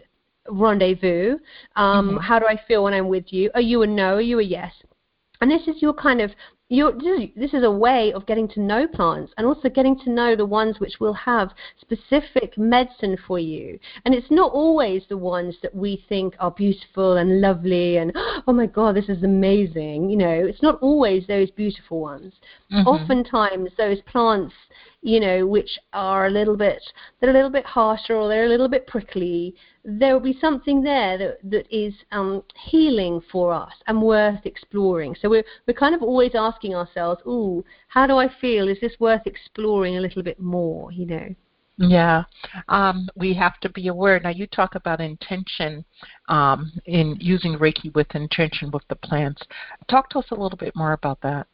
rendezvous? 0.48 1.38
Um 1.77 2.11
mm-hmm. 2.11 2.16
how 2.18 2.38
do 2.38 2.46
i 2.46 2.59
feel 2.66 2.85
when 2.85 2.94
i'm 2.94 3.09
with 3.09 3.33
you? 3.33 3.51
Are 3.55 3.61
you 3.61 3.83
a 3.83 3.87
no? 3.87 4.16
Are 4.16 4.20
you 4.20 4.40
a 4.40 4.42
yes? 4.42 4.72
And 5.40 5.51
this 5.51 5.66
is 5.66 5.83
your 5.83 5.94
kind 5.94 6.20
of 6.20 6.31
your, 6.72 6.92
this 7.37 7.52
is 7.52 7.64
a 7.64 7.70
way 7.70 8.14
of 8.14 8.24
getting 8.24 8.48
to 8.48 8.61
know 8.61 8.87
plants 8.87 9.30
and 9.37 9.46
also 9.46 9.68
getting 9.68 9.98
to 10.00 10.11
know 10.11 10.35
the 10.35 10.46
ones 10.46 10.80
which 10.80 10.94
will 11.00 11.12
have 11.12 11.50
specific 11.78 12.56
medicine 12.56 13.18
for 13.26 13.38
you. 13.38 13.78
And 14.06 14.14
it's 14.14 14.30
not 14.30 14.52
always 14.52 15.02
the 15.11 15.18
ones 15.18 15.54
that 15.62 15.74
we 15.74 16.02
think 16.08 16.35
are 16.40 16.50
beautiful 16.50 17.18
and 17.18 17.42
lovely 17.42 17.98
and, 17.98 18.11
oh 18.46 18.54
my 18.54 18.64
God, 18.64 18.96
this 18.96 19.11
is 19.11 19.22
amazing. 19.22 20.08
You 20.08 20.16
know, 20.16 20.30
it's 20.30 20.62
not 20.62 20.78
always 20.80 21.26
those 21.26 21.50
beautiful 21.50 22.00
ones. 22.00 22.32
Mm-hmm. 22.72 22.88
Oftentimes, 22.88 23.70
those 23.76 24.00
plants 24.06 24.54
you 25.02 25.18
know, 25.18 25.44
which 25.44 25.78
are 25.92 26.26
a 26.26 26.30
little 26.30 26.56
bit 26.56 26.80
they're 27.20 27.30
a 27.30 27.32
little 27.32 27.50
bit 27.50 27.66
harsher 27.66 28.14
or 28.14 28.28
they're 28.28 28.44
a 28.44 28.48
little 28.48 28.68
bit 28.68 28.86
prickly, 28.86 29.54
there 29.84 30.14
will 30.14 30.20
be 30.20 30.38
something 30.40 30.82
there 30.82 31.18
that 31.18 31.38
that 31.50 31.66
is 31.76 31.92
um, 32.12 32.42
healing 32.56 33.20
for 33.30 33.52
us 33.52 33.72
and 33.88 34.00
worth 34.00 34.46
exploring. 34.46 35.16
So 35.20 35.28
we're 35.28 35.44
we're 35.66 35.74
kind 35.74 35.94
of 35.94 36.02
always 36.02 36.32
asking 36.34 36.74
ourselves, 36.74 37.20
"Ooh, 37.26 37.64
how 37.88 38.06
do 38.06 38.16
I 38.16 38.28
feel? 38.40 38.68
Is 38.68 38.78
this 38.80 38.94
worth 39.00 39.26
exploring 39.26 39.98
a 39.98 40.00
little 40.00 40.22
bit 40.22 40.40
more?" 40.40 40.92
You 40.92 41.06
know. 41.06 41.34
Yeah, 41.78 42.24
um, 42.68 43.08
we 43.16 43.34
have 43.34 43.58
to 43.60 43.68
be 43.70 43.88
aware. 43.88 44.20
Now, 44.20 44.28
you 44.28 44.46
talk 44.46 44.74
about 44.74 45.00
intention 45.00 45.84
um, 46.28 46.70
in 46.84 47.16
using 47.18 47.58
Reiki 47.58 47.92
with 47.94 48.14
intention 48.14 48.70
with 48.70 48.86
the 48.88 48.94
plants. 48.94 49.42
Talk 49.88 50.10
to 50.10 50.18
us 50.18 50.26
a 50.30 50.34
little 50.34 50.58
bit 50.58 50.76
more 50.76 50.92
about 50.92 51.20
that. 51.22 51.48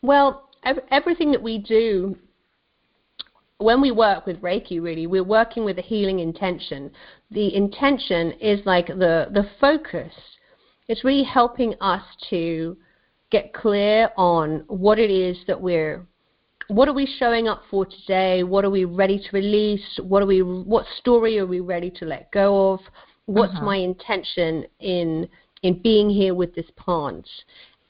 Well, 0.00 0.48
everything 0.90 1.32
that 1.32 1.42
we 1.42 1.58
do 1.58 2.16
when 3.58 3.80
we 3.80 3.90
work 3.90 4.26
with 4.26 4.40
Reiki, 4.42 4.82
really, 4.82 5.06
we're 5.06 5.24
working 5.24 5.64
with 5.64 5.78
a 5.78 5.82
healing 5.82 6.18
intention. 6.18 6.90
The 7.30 7.54
intention 7.54 8.32
is 8.32 8.60
like 8.66 8.88
the, 8.88 9.28
the 9.32 9.48
focus. 9.60 10.12
It's 10.88 11.04
really 11.04 11.24
helping 11.24 11.74
us 11.80 12.02
to 12.30 12.76
get 13.30 13.54
clear 13.54 14.10
on 14.16 14.64
what 14.66 14.98
it 14.98 15.10
is 15.10 15.38
that 15.46 15.60
we're 15.60 16.06
what 16.68 16.88
are 16.88 16.94
we 16.94 17.06
showing 17.18 17.48
up 17.48 17.62
for 17.70 17.84
today? 17.84 18.44
What 18.44 18.64
are 18.64 18.70
we 18.70 18.84
ready 18.84 19.18
to 19.18 19.28
release? 19.32 19.98
What 20.00 20.22
are 20.22 20.26
we 20.26 20.42
what 20.42 20.86
story 20.98 21.38
are 21.38 21.46
we 21.46 21.60
ready 21.60 21.90
to 21.90 22.04
let 22.04 22.30
go 22.30 22.72
of? 22.72 22.80
What's 23.26 23.54
uh-huh. 23.54 23.64
my 23.64 23.76
intention 23.76 24.64
in 24.80 25.28
in 25.62 25.80
being 25.82 26.08
here 26.08 26.34
with 26.34 26.54
this 26.54 26.70
plant? 26.76 27.28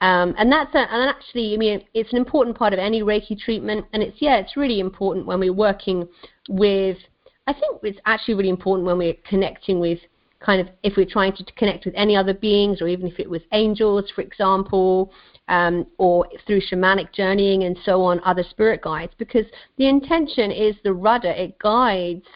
Um, 0.02 0.34
and 0.36 0.50
that's 0.50 0.74
a, 0.74 0.78
and 0.78 1.08
actually, 1.08 1.54
I 1.54 1.56
mean, 1.56 1.80
it's 1.94 2.10
an 2.10 2.18
important 2.18 2.58
part 2.58 2.72
of 2.72 2.80
any 2.80 3.02
Reiki 3.02 3.38
treatment, 3.38 3.86
and 3.92 4.02
it's 4.02 4.16
yeah, 4.20 4.36
it's 4.38 4.56
really 4.56 4.80
important 4.80 5.26
when 5.26 5.38
we're 5.38 5.52
working 5.52 6.08
with. 6.48 6.98
I 7.46 7.52
think 7.52 7.78
it's 7.84 8.00
actually 8.04 8.34
really 8.34 8.48
important 8.48 8.84
when 8.84 8.98
we're 8.98 9.14
connecting 9.24 9.78
with 9.78 10.00
kind 10.40 10.60
of 10.60 10.74
if 10.82 10.96
we're 10.96 11.06
trying 11.06 11.34
to 11.36 11.44
connect 11.56 11.84
with 11.84 11.94
any 11.96 12.16
other 12.16 12.34
beings, 12.34 12.82
or 12.82 12.88
even 12.88 13.06
if 13.06 13.20
it 13.20 13.30
was 13.30 13.42
angels, 13.52 14.10
for 14.12 14.22
example, 14.22 15.12
um, 15.46 15.86
or 15.98 16.26
through 16.48 16.62
shamanic 16.62 17.12
journeying 17.12 17.62
and 17.62 17.78
so 17.84 18.02
on, 18.02 18.20
other 18.24 18.42
spirit 18.50 18.82
guides, 18.82 19.12
because 19.18 19.46
the 19.78 19.86
intention 19.86 20.50
is 20.50 20.74
the 20.82 20.92
rudder; 20.92 21.30
it 21.30 21.56
guides 21.60 22.26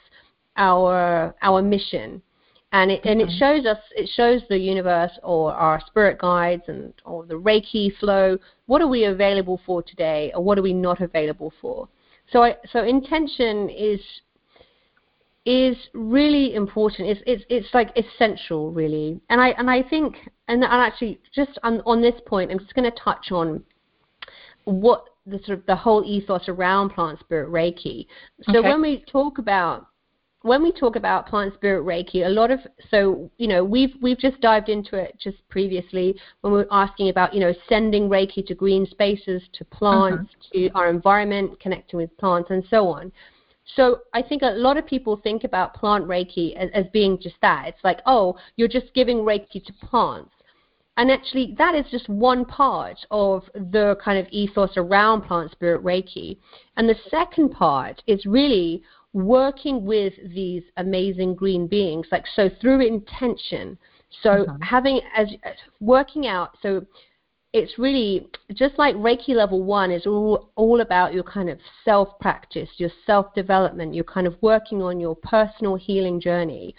our 0.57 1.35
our 1.43 1.63
mission 1.63 2.23
and 2.73 2.91
it 2.91 3.01
and 3.05 3.21
it 3.21 3.29
mm-hmm. 3.29 3.39
shows 3.39 3.67
us 3.67 3.79
it 3.95 4.09
shows 4.15 4.43
the 4.49 4.59
universe 4.59 5.13
or 5.23 5.53
our 5.53 5.81
spirit 5.87 6.19
guides 6.19 6.63
and 6.69 6.93
or 7.05 7.25
the 7.25 7.35
reiki 7.35 7.97
flow. 7.99 8.39
What 8.67 8.83
are 8.83 8.89
we 8.89 9.05
available 9.05 9.61
for 9.65 9.83
today 9.83 10.33
or 10.35 10.43
what 10.43 10.59
are 10.59 10.63
we 10.63 10.73
not 10.73 11.01
available 11.01 11.53
for? 11.61 11.89
So 12.33 12.43
I, 12.43 12.57
so 12.73 12.83
intention 12.83 13.71
is 13.71 14.01
is 15.45 15.77
really 15.95 16.55
important. 16.55 17.09
It's 17.09 17.21
it's 17.27 17.45
it's 17.49 17.73
like 17.73 17.97
essential 17.97 18.73
really. 18.73 19.21
And 19.31 19.41
i 19.41 19.51
and 19.51 19.71
i 19.71 19.83
think 19.83 20.17
and, 20.49 20.65
and 20.65 20.73
actually 20.73 21.21
just 21.35 21.59
on 21.63 21.81
on 21.87 22.03
this 22.03 22.21
point 22.27 22.51
i'm 22.51 22.59
just 22.59 22.75
going 22.75 22.91
to 22.91 22.99
touch 22.99 23.31
on 23.31 23.63
what 24.65 25.05
the 25.27 25.39
sort 25.45 25.59
of 25.59 25.67
the 25.67 25.77
whole 25.77 26.05
ethos 26.05 26.49
around 26.49 26.91
plant 26.91 27.19
spirit 27.21 27.51
reiki. 27.51 28.07
So 28.43 28.59
okay. 28.59 28.69
when 28.69 28.81
we 28.81 29.05
talk 29.11 29.39
about 29.39 29.87
when 30.47 30.63
we 30.63 30.71
talk 30.71 30.95
about 30.95 31.27
plant 31.27 31.53
spirit 31.55 31.85
reiki 31.85 32.25
a 32.25 32.29
lot 32.29 32.53
of 32.53 32.61
so 32.91 33.29
you 33.37 33.49
know 33.49 33.65
we've 33.65 33.95
we've 34.01 34.19
just 34.19 34.41
dived 34.41 34.69
into 34.69 34.97
it 34.97 35.17
just 35.19 35.37
previously 35.49 36.15
when 36.41 36.53
we 36.53 36.61
were 36.61 36.69
asking 36.71 37.09
about 37.09 37.35
you 37.35 37.41
know 37.41 37.53
sending 37.69 38.09
reiki 38.09 38.47
to 38.47 38.55
green 38.55 38.87
spaces 38.87 39.43
to 39.53 39.65
plants 39.65 40.31
uh-huh. 40.33 40.49
to 40.53 40.71
our 40.75 40.89
environment 40.89 41.59
connecting 41.61 41.99
with 41.99 42.17
plants 42.17 42.49
and 42.51 42.65
so 42.71 42.87
on 42.87 43.11
so 43.75 43.99
i 44.15 44.23
think 44.23 44.43
a 44.43 44.51
lot 44.51 44.77
of 44.77 44.87
people 44.87 45.17
think 45.17 45.43
about 45.43 45.75
plant 45.75 46.07
reiki 46.07 46.55
as, 46.57 46.71
as 46.73 46.85
being 46.93 47.19
just 47.21 47.37
that 47.43 47.67
it's 47.67 47.83
like 47.83 47.99
oh 48.07 48.37
you're 48.55 48.69
just 48.69 48.95
giving 48.95 49.19
reiki 49.19 49.65
to 49.65 49.73
plants 49.73 50.31
and 50.99 51.11
actually, 51.11 51.55
that 51.59 51.75
is 51.75 51.85
just 51.91 52.09
one 52.09 52.47
part 52.47 52.97
of 53.11 53.45
the 53.53 53.99
kind 54.03 54.19
of 54.19 54.27
ethos 54.33 54.79
around 54.79 55.23
plant 55.23 55.53
spirit 55.53 55.85
Reiki. 55.85 56.39
And 56.79 56.89
the 56.89 56.97
second 57.11 57.51
part 57.51 58.03
is 58.07 58.25
really 58.25 58.83
working 59.17 59.87
with 59.87 60.13
these 60.35 60.63
amazing 60.77 61.35
green 61.35 61.67
beings, 61.67 62.07
like 62.13 62.25
so 62.35 62.51
through 62.61 62.87
intention. 62.87 63.79
So 64.23 64.31
mm-hmm. 64.31 64.63
having 64.63 65.01
as 65.17 65.29
working 65.81 66.27
out. 66.27 66.51
So 66.61 66.85
it's 67.55 67.79
really 67.79 68.29
just 68.53 68.79
like 68.79 68.95
Reiki 68.97 69.31
level 69.31 69.63
one 69.63 69.91
is 69.91 70.07
all 70.07 70.51
all 70.55 70.83
about 70.83 71.15
your 71.15 71.23
kind 71.23 71.49
of 71.49 71.59
self 71.83 72.19
practice, 72.21 72.69
your 72.77 72.91
self 73.07 73.35
development. 73.35 73.95
You're 73.95 74.05
kind 74.05 74.27
of 74.27 74.37
working 74.43 74.83
on 74.83 75.01
your 75.01 75.17
personal 75.17 75.77
healing 75.77 76.21
journey. 76.21 76.75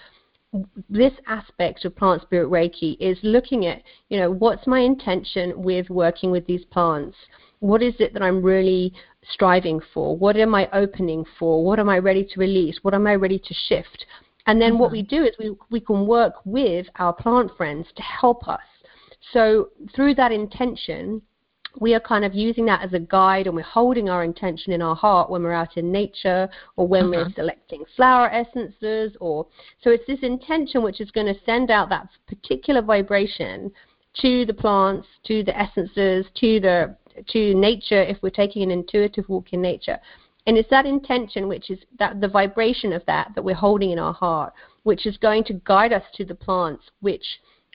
this 0.89 1.13
aspect 1.27 1.83
of 1.85 1.95
plant 1.95 2.21
spirit 2.21 2.49
reiki 2.49 2.95
is 3.01 3.17
looking 3.21 3.65
at 3.65 3.83
you 4.09 4.17
know 4.17 4.31
what's 4.31 4.65
my 4.65 4.79
intention 4.79 5.61
with 5.61 5.89
working 5.89 6.31
with 6.31 6.45
these 6.47 6.63
plants 6.71 7.17
what 7.59 7.83
is 7.83 7.93
it 7.99 8.13
that 8.13 8.23
i'm 8.23 8.41
really 8.41 8.93
striving 9.33 9.81
for? 9.93 10.17
What 10.17 10.37
am 10.37 10.55
i 10.55 10.69
opening 10.73 11.25
for? 11.37 11.63
What 11.63 11.79
am 11.79 11.89
i 11.89 11.97
ready 11.97 12.23
to 12.23 12.39
release? 12.39 12.79
What 12.81 12.93
am 12.93 13.07
i 13.07 13.15
ready 13.15 13.39
to 13.39 13.53
shift? 13.53 14.05
And 14.45 14.61
then 14.61 14.73
mm-hmm. 14.73 14.79
what 14.79 14.91
we 14.91 15.01
do 15.01 15.23
is 15.23 15.35
we, 15.37 15.55
we 15.69 15.79
can 15.79 16.07
work 16.07 16.35
with 16.45 16.87
our 16.95 17.13
plant 17.13 17.51
friends 17.57 17.87
to 17.95 18.01
help 18.01 18.47
us. 18.47 18.61
So 19.33 19.69
through 19.93 20.15
that 20.15 20.31
intention 20.31 21.21
we 21.79 21.93
are 21.93 21.99
kind 21.99 22.25
of 22.25 22.33
using 22.33 22.65
that 22.65 22.81
as 22.81 22.93
a 22.93 22.99
guide 22.99 23.47
and 23.47 23.55
we're 23.55 23.61
holding 23.61 24.09
our 24.09 24.23
intention 24.23 24.73
in 24.73 24.81
our 24.81 24.95
heart 24.95 25.29
when 25.29 25.43
we're 25.43 25.53
out 25.53 25.77
in 25.77 25.91
nature 25.91 26.49
or 26.75 26.87
when 26.87 27.09
we're 27.09 27.25
mm-hmm. 27.25 27.33
selecting 27.33 27.83
flower 27.95 28.29
essences 28.29 29.15
or 29.19 29.45
so 29.83 29.91
it's 29.91 30.05
this 30.07 30.19
intention 30.21 30.81
which 30.81 31.01
is 31.01 31.11
going 31.11 31.27
to 31.27 31.39
send 31.45 31.69
out 31.69 31.89
that 31.89 32.07
particular 32.27 32.81
vibration 32.81 33.71
to 34.15 34.45
the 34.45 34.53
plants 34.53 35.07
to 35.23 35.43
the 35.43 35.57
essences 35.57 36.25
to 36.35 36.59
the 36.59 36.95
to 37.27 37.53
nature 37.53 38.01
if 38.01 38.17
we're 38.21 38.29
taking 38.29 38.63
an 38.63 38.71
intuitive 38.71 39.27
walk 39.29 39.53
in 39.53 39.61
nature 39.61 39.99
and 40.47 40.57
it's 40.57 40.69
that 40.69 40.85
intention 40.85 41.47
which 41.47 41.69
is 41.69 41.79
that 41.99 42.19
the 42.21 42.27
vibration 42.27 42.93
of 42.93 43.05
that 43.05 43.31
that 43.35 43.43
we're 43.43 43.53
holding 43.53 43.91
in 43.91 43.99
our 43.99 44.13
heart 44.13 44.53
which 44.83 45.05
is 45.05 45.17
going 45.17 45.43
to 45.43 45.53
guide 45.65 45.93
us 45.93 46.03
to 46.15 46.25
the 46.25 46.35
plants 46.35 46.83
which 47.01 47.25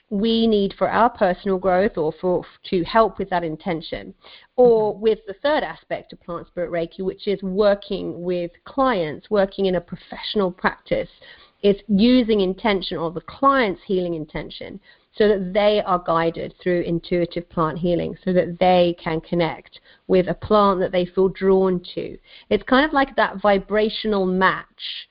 we 0.09 0.45
need 0.45 0.73
for 0.77 0.89
our 0.89 1.09
personal 1.09 1.57
growth 1.57 1.97
or 1.97 2.13
for 2.21 2.43
to 2.63 2.83
help 2.83 3.17
with 3.17 3.29
that 3.29 3.43
intention 3.43 4.13
or 4.57 4.93
mm-hmm. 4.93 5.01
with 5.01 5.19
the 5.27 5.33
third 5.41 5.63
aspect 5.63 6.13
of 6.13 6.21
plant 6.21 6.45
spirit 6.47 6.69
reiki 6.69 7.03
which 7.03 7.27
is 7.27 7.41
working 7.41 8.21
with 8.21 8.51
clients 8.65 9.29
working 9.29 9.65
in 9.67 9.75
a 9.75 9.81
professional 9.81 10.51
practice 10.51 11.09
is 11.63 11.77
using 11.87 12.41
intention 12.41 12.97
or 12.97 13.09
the 13.11 13.21
client's 13.21 13.81
healing 13.87 14.13
intention 14.13 14.79
so 15.17 15.27
that 15.27 15.53
they 15.53 15.81
are 15.85 16.03
guided 16.05 16.53
through 16.61 16.81
intuitive 16.81 17.47
plant 17.49 17.77
healing 17.77 18.15
so 18.23 18.33
that 18.33 18.57
they 18.59 18.95
can 19.01 19.21
connect 19.21 19.79
with 20.07 20.27
a 20.27 20.33
plant 20.33 20.79
that 20.79 20.91
they 20.91 21.05
feel 21.05 21.29
drawn 21.29 21.79
to 21.95 22.17
it's 22.49 22.63
kind 22.63 22.85
of 22.85 22.93
like 22.93 23.15
that 23.15 23.41
vibrational 23.41 24.25
match 24.25 25.07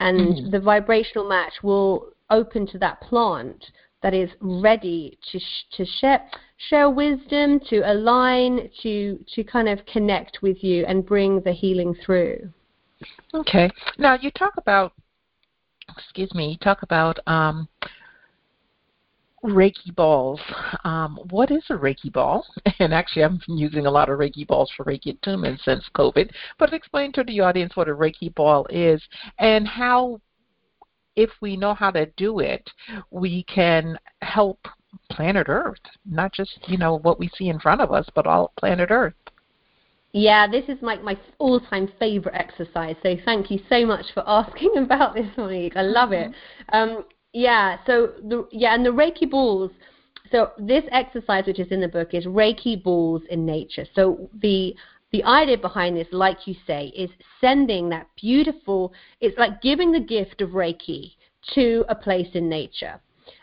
and 0.00 0.18
mm-hmm. 0.18 0.50
the 0.50 0.60
vibrational 0.60 1.28
match 1.28 1.52
will 1.62 2.08
open 2.30 2.66
to 2.66 2.78
that 2.78 3.00
plant 3.00 3.64
that 4.02 4.14
is 4.14 4.30
ready 4.40 5.18
to 5.32 5.38
sh- 5.38 5.76
to 5.76 5.84
share 5.84 6.22
share 6.68 6.88
wisdom, 6.88 7.60
to 7.68 7.80
align, 7.90 8.70
to 8.82 9.18
to 9.34 9.44
kind 9.44 9.68
of 9.68 9.84
connect 9.86 10.42
with 10.42 10.62
you 10.62 10.84
and 10.86 11.04
bring 11.04 11.40
the 11.40 11.52
healing 11.52 11.94
through. 12.04 12.48
Okay. 13.34 13.70
Now 13.98 14.16
you 14.20 14.30
talk 14.30 14.54
about, 14.56 14.92
excuse 15.96 16.32
me, 16.34 16.50
you 16.52 16.56
talk 16.58 16.82
about 16.82 17.18
um, 17.26 17.68
Reiki 19.46 19.94
balls. 19.94 20.40
Um, 20.84 21.18
what 21.30 21.50
is 21.50 21.64
a 21.70 21.74
Reiki 21.74 22.12
ball? 22.12 22.44
And 22.78 22.92
actually, 22.92 23.24
I'm 23.24 23.40
using 23.46 23.86
a 23.86 23.90
lot 23.90 24.08
of 24.08 24.18
Reiki 24.18 24.46
balls 24.46 24.70
for 24.76 24.84
Reiki 24.84 25.14
attunement 25.14 25.60
since 25.64 25.84
COVID. 25.94 26.30
But 26.58 26.72
explain 26.72 27.12
to 27.12 27.24
the 27.24 27.40
audience 27.40 27.74
what 27.74 27.88
a 27.88 27.94
Reiki 27.94 28.34
ball 28.34 28.66
is 28.70 29.02
and 29.38 29.66
how 29.66 30.20
if 31.16 31.30
we 31.40 31.56
know 31.56 31.74
how 31.74 31.90
to 31.90 32.06
do 32.16 32.40
it, 32.40 32.68
we 33.10 33.44
can 33.44 33.98
help 34.20 34.58
planet 35.10 35.46
Earth, 35.48 35.80
not 36.04 36.32
just, 36.32 36.58
you 36.68 36.76
know, 36.76 36.98
what 36.98 37.18
we 37.18 37.28
see 37.36 37.48
in 37.48 37.58
front 37.58 37.80
of 37.80 37.92
us, 37.92 38.06
but 38.14 38.26
all 38.26 38.52
planet 38.58 38.90
Earth. 38.90 39.14
Yeah, 40.12 40.46
this 40.46 40.64
is 40.68 40.80
my, 40.80 40.96
my 40.96 41.18
all 41.38 41.60
time 41.60 41.90
favorite 41.98 42.34
exercise. 42.34 42.96
So 43.02 43.16
thank 43.24 43.50
you 43.50 43.60
so 43.68 43.84
much 43.84 44.06
for 44.14 44.22
asking 44.26 44.72
about 44.76 45.14
this, 45.14 45.26
Monique. 45.36 45.76
I 45.76 45.82
love 45.82 46.12
it. 46.12 46.30
Mm-hmm. 46.72 46.76
Um, 46.76 47.04
yeah, 47.36 47.76
so 47.84 48.12
the 48.22 48.48
yeah, 48.50 48.74
and 48.74 48.84
the 48.84 48.88
Reiki 48.88 49.30
balls. 49.30 49.70
So 50.32 50.52
this 50.58 50.84
exercise, 50.90 51.44
which 51.46 51.60
is 51.60 51.70
in 51.70 51.82
the 51.82 51.88
book, 51.88 52.14
is 52.14 52.24
Reiki 52.24 52.82
balls 52.82 53.20
in 53.28 53.44
nature. 53.44 53.84
So 53.94 54.30
the 54.40 54.74
the 55.12 55.22
idea 55.22 55.58
behind 55.58 55.98
this, 55.98 56.08
like 56.12 56.46
you 56.46 56.54
say, 56.66 56.86
is 56.96 57.10
sending 57.38 57.90
that 57.90 58.08
beautiful, 58.16 58.94
it's 59.20 59.36
like 59.36 59.60
giving 59.60 59.92
the 59.92 60.00
gift 60.00 60.40
of 60.40 60.50
Reiki 60.50 61.12
to 61.54 61.84
a 61.90 61.94
place 61.94 62.28
in 62.32 62.48
nature. 62.48 62.98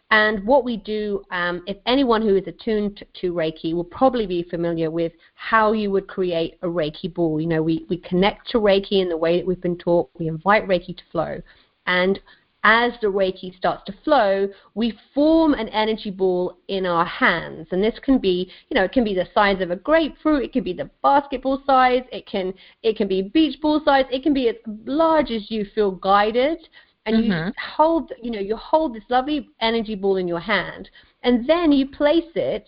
And 0.10 0.44
what 0.44 0.66
we 0.66 0.78
do, 0.78 1.24
um, 1.30 1.62
if 1.68 1.78
anyone 1.86 2.24
who 2.24 2.36
is 2.36 2.48
attuned 2.48 3.04
to 3.22 3.32
Reiki 3.32 3.76
will 3.76 3.84
probably 3.84 4.26
be 4.26 4.42
familiar 4.42 4.90
with 4.90 5.12
how 5.36 5.72
you 5.72 5.92
would 5.92 6.08
create 6.08 6.58
a 6.64 6.68
Reiki 6.68 7.14
ball. 7.14 7.40
You 7.40 7.48
know, 7.48 7.62
we, 7.62 7.86
we 7.90 7.98
connect 7.98 8.50
to 8.52 8.58
Reiki 8.58 9.04
in 9.04 9.10
the 9.10 9.18
way 9.18 9.38
that 9.38 9.46
we've 9.46 9.62
been 9.62 9.78
taught, 9.78 10.10
we 10.18 10.28
invite 10.28 10.68
Reiki 10.68 10.98
to 10.98 11.04
flow. 11.12 11.42
And 11.86 12.20
as 12.64 12.94
the 13.02 13.08
Reiki 13.08 13.56
starts 13.58 13.84
to 13.86 13.94
flow, 14.04 14.48
we 14.74 14.98
form 15.14 15.54
an 15.54 15.68
energy 15.70 16.12
ball 16.12 16.58
in 16.70 16.86
our 16.86 17.06
hands. 17.06 17.68
And 17.72 17.84
this 17.84 17.98
can 18.02 18.20
be, 18.20 18.50
you 18.70 18.76
know, 18.76 18.86
it 18.86 18.94
can 18.94 19.04
be 19.04 19.14
the 19.14 19.28
size 19.34 19.62
of 19.62 19.72
a 19.72 19.76
grapefruit, 19.76 20.44
it 20.44 20.54
can 20.54 20.64
be 20.64 20.74
the 20.74 20.90
basketball 21.02 21.62
size, 21.66 22.04
it 22.12 22.26
can 22.26 22.54
it 22.82 22.96
can 22.96 23.08
be 23.08 23.22
beach 23.22 23.60
ball 23.62 23.82
size, 23.84 24.06
it 24.12 24.24
can 24.24 24.34
be 24.34 24.50
as 24.50 24.56
large 24.86 25.30
as 25.30 25.52
you 25.52 25.66
feel 25.76 25.92
guided. 25.92 26.58
And 27.06 27.18
mm-hmm. 27.18 27.48
you 27.48 27.54
hold, 27.76 28.14
you 28.22 28.32
know, 28.32 28.40
you 28.40 28.56
hold 28.56 28.96
this 28.96 29.04
lovely 29.10 29.50
energy 29.60 29.96
ball 29.96 30.16
in 30.16 30.26
your 30.26 30.40
hand, 30.40 30.90
and 31.24 31.48
then 31.50 31.74
you 31.74 31.90
place 31.90 32.32
it 32.36 32.66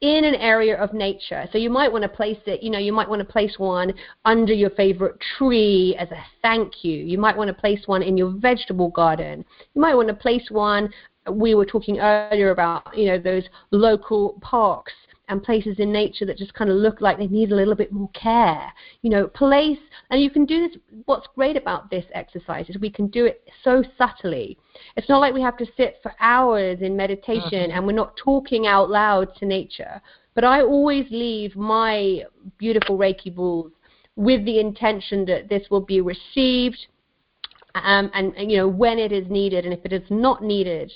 in 0.00 0.24
an 0.24 0.36
area 0.36 0.76
of 0.76 0.92
nature. 0.92 1.48
So 1.50 1.58
you 1.58 1.70
might 1.70 1.90
want 1.90 2.02
to 2.02 2.08
place 2.08 2.38
it, 2.46 2.62
you 2.62 2.70
know, 2.70 2.78
you 2.78 2.92
might 2.92 3.08
want 3.08 3.20
to 3.20 3.24
place 3.24 3.58
one 3.58 3.92
under 4.24 4.52
your 4.52 4.70
favorite 4.70 5.18
tree 5.36 5.96
as 5.98 6.08
a 6.10 6.24
thank 6.40 6.84
you. 6.84 6.96
You 6.96 7.18
might 7.18 7.36
want 7.36 7.48
to 7.48 7.54
place 7.54 7.80
one 7.86 8.02
in 8.02 8.16
your 8.16 8.30
vegetable 8.30 8.90
garden. 8.90 9.44
You 9.74 9.80
might 9.80 9.94
want 9.94 10.08
to 10.08 10.14
place 10.14 10.46
one 10.50 10.90
we 11.30 11.54
were 11.54 11.66
talking 11.66 11.98
earlier 11.98 12.50
about, 12.50 12.96
you 12.96 13.06
know, 13.06 13.18
those 13.18 13.44
local 13.70 14.38
parks 14.40 14.92
and 15.28 15.42
places 15.42 15.78
in 15.78 15.92
nature 15.92 16.24
that 16.26 16.38
just 16.38 16.54
kind 16.54 16.70
of 16.70 16.76
look 16.76 17.00
like 17.00 17.18
they 17.18 17.26
need 17.26 17.52
a 17.52 17.54
little 17.54 17.74
bit 17.74 17.92
more 17.92 18.10
care. 18.14 18.72
You 19.02 19.10
know, 19.10 19.26
place, 19.28 19.78
and 20.10 20.22
you 20.22 20.30
can 20.30 20.46
do 20.46 20.68
this. 20.68 20.78
What's 21.04 21.26
great 21.34 21.56
about 21.56 21.90
this 21.90 22.04
exercise 22.14 22.66
is 22.68 22.78
we 22.78 22.90
can 22.90 23.08
do 23.08 23.26
it 23.26 23.48
so 23.62 23.82
subtly. 23.96 24.58
It's 24.96 25.08
not 25.08 25.20
like 25.20 25.34
we 25.34 25.42
have 25.42 25.56
to 25.58 25.66
sit 25.76 25.98
for 26.02 26.12
hours 26.20 26.78
in 26.80 26.96
meditation 26.96 27.70
mm-hmm. 27.70 27.76
and 27.76 27.86
we're 27.86 27.92
not 27.92 28.16
talking 28.16 28.66
out 28.66 28.90
loud 28.90 29.34
to 29.36 29.46
nature. 29.46 30.00
But 30.34 30.44
I 30.44 30.62
always 30.62 31.06
leave 31.10 31.56
my 31.56 32.22
beautiful 32.58 32.96
Reiki 32.96 33.34
balls 33.34 33.72
with 34.16 34.44
the 34.44 34.60
intention 34.60 35.24
that 35.26 35.48
this 35.48 35.68
will 35.70 35.80
be 35.80 36.00
received. 36.00 36.86
Um, 37.74 38.10
and, 38.14 38.34
and, 38.34 38.50
you 38.50 38.56
know 38.56 38.68
when 38.68 38.98
it 38.98 39.12
is 39.12 39.28
needed, 39.28 39.64
and 39.64 39.74
if 39.74 39.84
it 39.84 39.92
is 39.92 40.02
not 40.10 40.42
needed, 40.42 40.90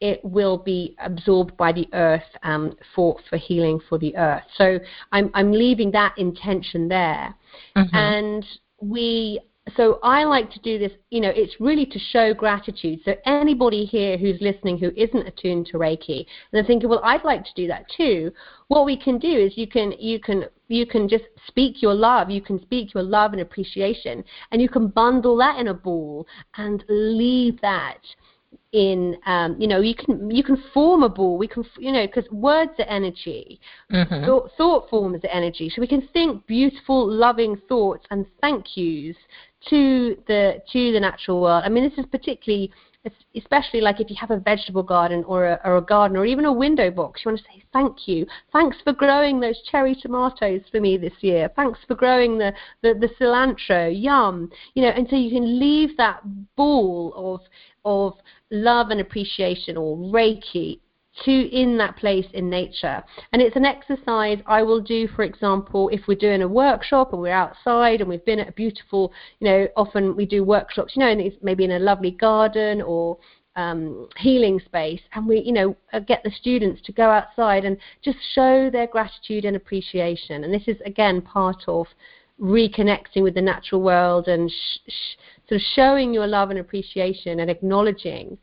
it 0.00 0.24
will 0.24 0.58
be 0.58 0.94
absorbed 1.00 1.56
by 1.56 1.72
the 1.72 1.88
earth 1.92 2.22
um, 2.42 2.76
for 2.94 3.16
for 3.28 3.36
healing 3.36 3.80
for 3.88 3.98
the 3.98 4.16
earth. 4.16 4.44
So 4.56 4.78
I'm 5.12 5.30
I'm 5.34 5.52
leaving 5.52 5.90
that 5.92 6.16
intention 6.18 6.88
there, 6.88 7.34
mm-hmm. 7.76 7.96
and 7.96 8.44
we. 8.80 9.40
So 9.76 9.98
I 10.02 10.24
like 10.24 10.50
to 10.52 10.58
do 10.60 10.78
this. 10.78 10.92
You 11.10 11.20
know, 11.20 11.30
it's 11.34 11.60
really 11.60 11.84
to 11.84 11.98
show 11.98 12.32
gratitude. 12.32 13.00
So 13.04 13.14
anybody 13.26 13.84
here 13.84 14.16
who's 14.16 14.40
listening 14.40 14.78
who 14.78 14.90
isn't 14.96 15.26
attuned 15.26 15.66
to 15.66 15.78
Reiki 15.78 16.20
and 16.20 16.26
they're 16.52 16.64
thinking, 16.64 16.88
well, 16.88 17.02
I'd 17.04 17.22
like 17.22 17.44
to 17.44 17.50
do 17.54 17.66
that 17.66 17.84
too. 17.94 18.32
What 18.68 18.86
we 18.86 18.96
can 18.96 19.18
do 19.18 19.30
is 19.30 19.58
you 19.58 19.66
can 19.66 19.92
you 19.98 20.20
can 20.20 20.46
you 20.68 20.86
can 20.86 21.08
just 21.08 21.24
speak 21.46 21.82
your 21.82 21.94
love. 21.94 22.30
You 22.30 22.40
can 22.40 22.60
speak 22.62 22.94
your 22.94 23.02
love 23.02 23.32
and 23.32 23.42
appreciation, 23.42 24.24
and 24.52 24.62
you 24.62 24.68
can 24.68 24.88
bundle 24.88 25.36
that 25.38 25.58
in 25.58 25.68
a 25.68 25.74
ball 25.74 26.26
and 26.56 26.84
leave 26.88 27.60
that 27.62 27.98
in 28.72 29.16
um, 29.24 29.56
you 29.58 29.66
know 29.66 29.80
you 29.80 29.94
can 29.94 30.30
you 30.30 30.42
can 30.42 30.62
form 30.74 31.02
a 31.02 31.08
ball. 31.08 31.38
We 31.38 31.48
can 31.48 31.64
you 31.78 31.92
know 31.92 32.06
because 32.06 32.30
words 32.30 32.72
are 32.78 32.86
energy. 32.86 33.60
Mm-hmm. 33.92 34.26
thought, 34.26 34.50
thought 34.56 34.90
forms 34.90 35.24
are 35.24 35.30
energy. 35.30 35.70
So 35.74 35.80
we 35.80 35.86
can 35.86 36.06
think 36.12 36.46
beautiful 36.46 37.10
loving 37.10 37.60
thoughts 37.68 38.06
and 38.10 38.26
thank 38.40 38.76
yous 38.76 39.16
to 39.70 40.16
the 40.26 40.62
to 40.72 40.92
the 40.92 41.00
natural 41.00 41.40
world. 41.40 41.64
I 41.64 41.68
mean 41.68 41.84
this 41.88 41.98
is 41.98 42.06
particularly 42.10 42.70
especially 43.36 43.80
like 43.80 44.00
if 44.00 44.10
you 44.10 44.16
have 44.18 44.30
a 44.30 44.38
vegetable 44.38 44.82
garden 44.82 45.24
or 45.24 45.46
a, 45.46 45.60
or 45.64 45.76
a 45.76 45.82
garden 45.82 46.16
or 46.16 46.26
even 46.26 46.44
a 46.44 46.52
window 46.52 46.90
box, 46.90 47.22
you 47.24 47.30
want 47.30 47.40
to 47.40 47.44
say 47.44 47.62
thank 47.72 48.08
you. 48.08 48.26
Thanks 48.52 48.76
for 48.82 48.92
growing 48.92 49.40
those 49.40 49.60
cherry 49.70 49.94
tomatoes 49.94 50.62
for 50.70 50.80
me 50.80 50.96
this 50.96 51.12
year. 51.20 51.50
Thanks 51.56 51.78
for 51.86 51.94
growing 51.94 52.38
the, 52.38 52.52
the, 52.82 52.94
the 52.94 53.08
cilantro. 53.20 53.88
Yum. 53.90 54.50
You 54.74 54.82
know, 54.82 54.90
and 54.90 55.06
so 55.08 55.16
you 55.16 55.30
can 55.30 55.58
leave 55.58 55.96
that 55.96 56.20
ball 56.56 57.12
of 57.16 57.40
of 57.84 58.14
love 58.50 58.90
and 58.90 59.00
appreciation 59.00 59.76
or 59.76 59.96
Reiki 59.96 60.80
to 61.24 61.32
in 61.32 61.76
that 61.78 61.96
place 61.96 62.26
in 62.32 62.48
nature. 62.50 63.02
And 63.32 63.42
it's 63.42 63.56
an 63.56 63.64
exercise 63.64 64.38
I 64.46 64.62
will 64.62 64.80
do, 64.80 65.08
for 65.08 65.22
example, 65.22 65.88
if 65.90 66.02
we're 66.06 66.18
doing 66.18 66.42
a 66.42 66.48
workshop 66.48 67.12
and 67.12 67.22
we're 67.22 67.32
outside 67.32 68.00
and 68.00 68.08
we've 68.08 68.24
been 68.24 68.38
at 68.38 68.48
a 68.48 68.52
beautiful, 68.52 69.12
you 69.40 69.48
know, 69.48 69.68
often 69.76 70.16
we 70.16 70.26
do 70.26 70.44
workshops, 70.44 70.94
you 70.94 71.00
know, 71.00 71.08
and 71.08 71.20
it's 71.20 71.36
maybe 71.42 71.64
in 71.64 71.72
a 71.72 71.78
lovely 71.78 72.10
garden 72.10 72.82
or 72.82 73.18
um, 73.56 74.08
healing 74.16 74.60
space, 74.64 75.00
and 75.14 75.26
we, 75.26 75.40
you 75.40 75.52
know, 75.52 75.76
uh, 75.92 75.98
get 75.98 76.22
the 76.22 76.30
students 76.30 76.80
to 76.82 76.92
go 76.92 77.10
outside 77.10 77.64
and 77.64 77.76
just 78.04 78.18
show 78.32 78.70
their 78.70 78.86
gratitude 78.86 79.44
and 79.44 79.56
appreciation. 79.56 80.44
And 80.44 80.54
this 80.54 80.68
is 80.68 80.76
again 80.86 81.20
part 81.20 81.64
of 81.66 81.88
reconnecting 82.40 83.24
with 83.24 83.34
the 83.34 83.42
natural 83.42 83.82
world 83.82 84.28
and 84.28 84.48
sh- 84.48 84.78
sh- 84.88 85.16
sort 85.48 85.60
of 85.60 85.66
showing 85.74 86.14
your 86.14 86.28
love 86.28 86.50
and 86.50 86.60
appreciation 86.60 87.40
and 87.40 87.50
acknowledging 87.50 88.38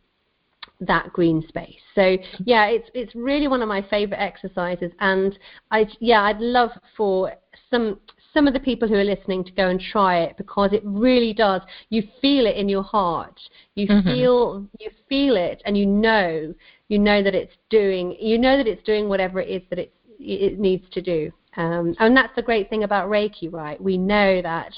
that 0.82 1.12
green 1.14 1.44
space. 1.48 1.80
So 1.94 2.18
yeah, 2.44 2.68
it's 2.68 2.90
it's 2.94 3.16
really 3.16 3.48
one 3.48 3.62
of 3.62 3.68
my 3.68 3.82
favorite 3.90 4.20
exercises, 4.20 4.92
and 5.00 5.38
I 5.72 5.88
yeah 6.00 6.24
I'd 6.24 6.40
love 6.40 6.72
for 6.96 7.34
some 7.70 8.00
some 8.34 8.48
of 8.48 8.54
the 8.54 8.60
people 8.60 8.88
who 8.88 8.96
are 8.96 9.04
listening 9.04 9.44
to 9.46 9.52
go 9.54 9.70
and 9.70 9.80
try 9.80 10.20
it 10.20 10.36
because 10.38 10.74
it 10.74 10.82
really 10.84 11.34
does. 11.34 11.62
You 11.90 12.04
feel 12.22 12.46
it 12.46 12.58
in 12.58 12.68
your 12.68 12.84
heart. 12.84 13.40
You 13.76 13.88
mm-hmm. 13.88 14.10
feel 14.10 14.68
you 14.80 14.92
feel 15.08 15.38
it, 15.38 15.62
and 15.66 15.78
you 15.78 15.86
know 15.86 16.54
you 16.90 17.00
know 17.00 17.24
that 17.24 17.34
it's 17.34 17.54
doing 17.70 18.16
you 18.20 18.38
know 18.38 18.58
that 18.58 18.68
it's 18.68 18.84
doing 18.84 19.08
whatever 19.10 19.40
it 19.40 19.50
is 19.50 19.62
that 19.70 19.80
it 19.80 19.94
it 20.20 20.60
needs 20.60 20.86
to 20.92 21.02
do. 21.02 21.32
Um, 21.58 21.96
and 22.00 22.16
that's 22.16 22.36
the 22.36 22.42
great 22.42 22.70
thing 22.70 22.84
about 22.84 23.10
Reiki, 23.10 23.52
right? 23.52 23.82
We 23.82 23.98
know 23.98 24.42
that 24.42 24.74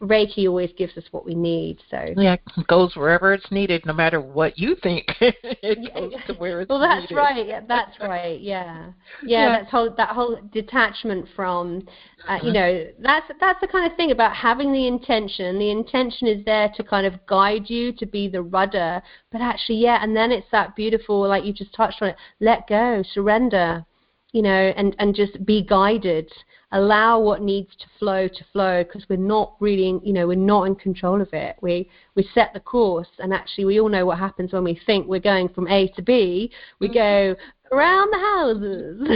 Reiki 0.00 0.48
always 0.48 0.70
gives 0.78 0.96
us 0.96 1.04
what 1.10 1.26
we 1.26 1.34
need. 1.34 1.78
So 1.90 2.14
yeah, 2.16 2.36
it 2.56 2.66
goes 2.66 2.96
wherever 2.96 3.34
it's 3.34 3.50
needed, 3.50 3.84
no 3.84 3.92
matter 3.92 4.18
what 4.20 4.58
you 4.58 4.74
think. 4.82 5.04
it 5.20 5.94
goes 5.94 6.12
to 6.26 6.32
where 6.34 6.62
it's 6.62 6.70
well, 6.70 6.80
that's 6.80 7.02
needed. 7.02 7.16
right. 7.16 7.46
Yeah, 7.46 7.60
that's 7.68 8.00
right. 8.00 8.40
Yeah. 8.40 8.92
yeah, 9.22 9.46
yeah. 9.46 9.58
That's 9.58 9.70
whole 9.70 9.90
that 9.96 10.10
whole 10.10 10.40
detachment 10.52 11.26
from, 11.36 11.86
uh, 12.26 12.38
you 12.42 12.44
mm-hmm. 12.44 12.52
know, 12.52 12.86
that's 13.00 13.26
that's 13.40 13.60
the 13.60 13.68
kind 13.68 13.90
of 13.90 13.96
thing 13.98 14.10
about 14.10 14.34
having 14.34 14.72
the 14.72 14.86
intention. 14.86 15.58
The 15.58 15.70
intention 15.70 16.28
is 16.28 16.44
there 16.46 16.72
to 16.76 16.82
kind 16.82 17.06
of 17.06 17.14
guide 17.26 17.68
you 17.68 17.92
to 17.92 18.06
be 18.06 18.26
the 18.26 18.42
rudder, 18.42 19.02
but 19.30 19.42
actually, 19.42 19.78
yeah, 19.78 20.02
and 20.02 20.16
then 20.16 20.32
it's 20.32 20.50
that 20.50 20.74
beautiful, 20.76 21.28
like 21.28 21.44
you 21.44 21.52
just 21.52 21.74
touched 21.74 22.00
on 22.00 22.08
it. 22.08 22.16
Let 22.40 22.66
go, 22.68 23.04
surrender, 23.12 23.84
you 24.32 24.40
know, 24.40 24.72
and 24.76 24.96
and 24.98 25.14
just 25.14 25.44
be 25.44 25.62
guided 25.62 26.32
allow 26.72 27.18
what 27.18 27.42
needs 27.42 27.70
to 27.78 27.86
flow 27.98 28.28
to 28.28 28.44
flow 28.52 28.84
because 28.84 29.08
we're 29.08 29.16
not 29.16 29.54
really, 29.60 30.00
you 30.02 30.12
know, 30.12 30.26
we're 30.26 30.36
not 30.36 30.64
in 30.64 30.74
control 30.74 31.20
of 31.20 31.28
it. 31.32 31.56
We 31.60 31.88
we 32.14 32.28
set 32.34 32.52
the 32.52 32.60
course, 32.60 33.08
and 33.18 33.34
actually, 33.34 33.64
we 33.64 33.80
all 33.80 33.88
know 33.88 34.06
what 34.06 34.18
happens 34.18 34.52
when 34.52 34.64
we 34.64 34.80
think 34.86 35.06
we're 35.06 35.20
going 35.20 35.48
from 35.48 35.68
A 35.68 35.88
to 35.88 36.02
B. 36.02 36.50
We 36.78 36.88
mm-hmm. 36.88 36.94
go 36.94 37.36
around 37.72 38.10
the 38.12 38.18
houses. 38.18 39.08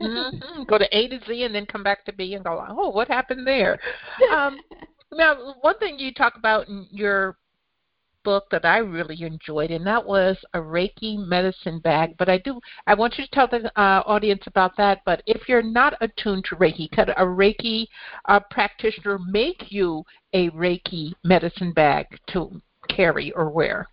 mm-hmm. 0.00 0.62
Go 0.64 0.78
to 0.78 0.96
A 0.96 1.08
to 1.08 1.20
Z, 1.26 1.44
and 1.44 1.54
then 1.54 1.66
come 1.66 1.82
back 1.82 2.04
to 2.06 2.12
B, 2.12 2.34
and 2.34 2.44
go, 2.44 2.64
oh, 2.68 2.90
what 2.90 3.08
happened 3.08 3.46
there? 3.46 3.78
Um, 4.32 4.58
now, 5.12 5.54
one 5.60 5.78
thing 5.78 5.98
you 5.98 6.14
talk 6.14 6.34
about 6.36 6.68
in 6.68 6.86
your 6.90 7.36
book 8.24 8.44
that 8.50 8.64
I 8.64 8.78
really 8.78 9.22
enjoyed, 9.22 9.70
and 9.70 9.86
that 9.86 10.04
was 10.04 10.36
a 10.54 10.58
Reiki 10.58 11.16
medicine 11.18 11.78
bag. 11.80 12.16
But 12.18 12.28
I 12.28 12.38
do, 12.38 12.60
I 12.86 12.94
want 12.94 13.18
you 13.18 13.24
to 13.24 13.30
tell 13.30 13.48
the 13.48 13.70
uh, 13.80 14.02
audience 14.06 14.42
about 14.46 14.76
that. 14.76 15.00
But 15.04 15.22
if 15.26 15.48
you're 15.48 15.62
not 15.62 15.94
attuned 16.00 16.44
to 16.46 16.56
Reiki, 16.56 16.90
could 16.90 17.10
a 17.10 17.24
Reiki 17.24 17.86
uh, 18.26 18.40
practitioner 18.50 19.18
make 19.18 19.70
you 19.72 20.04
a 20.32 20.50
Reiki 20.50 21.12
medicine 21.24 21.72
bag 21.72 22.06
to 22.28 22.60
carry 22.88 23.32
or 23.32 23.50
wear? 23.50 23.88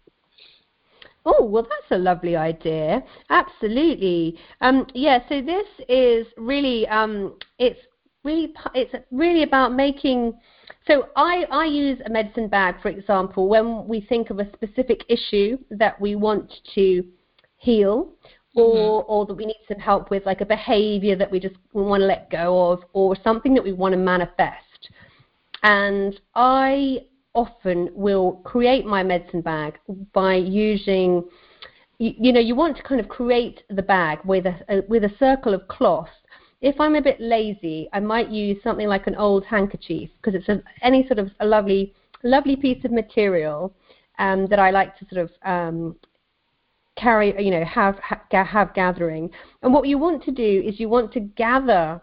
Oh, 1.25 1.43
well, 1.43 1.63
that's 1.63 1.91
a 1.91 1.97
lovely 1.97 2.35
idea. 2.35 3.03
Absolutely. 3.29 4.39
Um, 4.61 4.87
yeah, 4.93 5.19
so 5.27 5.41
this 5.41 5.67
is 5.87 6.25
really, 6.37 6.87
um, 6.87 7.35
it's 7.59 7.79
really, 8.23 8.53
it's 8.73 8.93
really 9.11 9.43
about 9.43 9.73
making 9.73 10.33
so 10.87 11.09
I, 11.15 11.45
I 11.51 11.65
use 11.65 11.99
a 12.05 12.09
medicine 12.09 12.47
bag, 12.47 12.81
for 12.81 12.89
example, 12.89 13.47
when 13.47 13.87
we 13.87 14.01
think 14.01 14.29
of 14.29 14.39
a 14.39 14.51
specific 14.53 15.03
issue 15.07 15.57
that 15.69 15.99
we 16.01 16.15
want 16.15 16.51
to 16.75 17.05
heal 17.57 18.13
or, 18.55 19.03
mm-hmm. 19.03 19.11
or 19.11 19.25
that 19.25 19.33
we 19.35 19.45
need 19.45 19.59
some 19.67 19.79
help 19.79 20.09
with, 20.09 20.25
like 20.25 20.41
a 20.41 20.45
behavior 20.45 21.15
that 21.15 21.29
we 21.29 21.39
just 21.39 21.55
we 21.73 21.83
want 21.83 22.01
to 22.01 22.07
let 22.07 22.31
go 22.31 22.71
of 22.71 22.83
or 22.93 23.15
something 23.23 23.53
that 23.53 23.63
we 23.63 23.71
want 23.71 23.93
to 23.93 23.97
manifest. 23.97 24.89
And 25.61 26.19
I 26.33 27.01
often 27.35 27.89
will 27.93 28.41
create 28.43 28.85
my 28.85 29.03
medicine 29.03 29.41
bag 29.41 29.77
by 30.13 30.35
using, 30.35 31.23
you, 31.99 32.13
you 32.17 32.33
know, 32.33 32.39
you 32.39 32.55
want 32.55 32.77
to 32.77 32.83
kind 32.83 32.99
of 32.99 33.09
create 33.09 33.61
the 33.69 33.83
bag 33.83 34.19
with 34.23 34.47
a, 34.47 34.55
a 34.69 34.81
with 34.87 35.03
a 35.03 35.11
circle 35.19 35.53
of 35.53 35.67
cloth 35.67 36.09
if 36.61 36.79
I'm 36.79 36.95
a 36.95 37.01
bit 37.01 37.19
lazy, 37.19 37.87
I 37.93 37.99
might 37.99 38.29
use 38.29 38.57
something 38.63 38.87
like 38.87 39.07
an 39.07 39.15
old 39.15 39.45
handkerchief 39.45 40.09
because 40.17 40.35
it's 40.35 40.49
a, 40.49 40.61
any 40.81 41.07
sort 41.07 41.19
of 41.19 41.31
a 41.39 41.45
lovely, 41.45 41.93
lovely 42.23 42.55
piece 42.55 42.83
of 42.83 42.91
material 42.91 43.73
um, 44.17 44.47
that 44.47 44.59
I 44.59 44.71
like 44.71 44.97
to 44.97 45.05
sort 45.11 45.23
of 45.23 45.31
um, 45.43 45.95
carry, 46.97 47.33
you 47.43 47.51
know, 47.51 47.63
have 47.63 47.97
have 48.31 48.73
gathering. 48.73 49.29
And 49.63 49.73
what 49.73 49.87
you 49.87 49.97
want 49.97 50.23
to 50.25 50.31
do 50.31 50.63
is 50.65 50.79
you 50.79 50.89
want 50.89 51.13
to 51.13 51.21
gather 51.21 52.01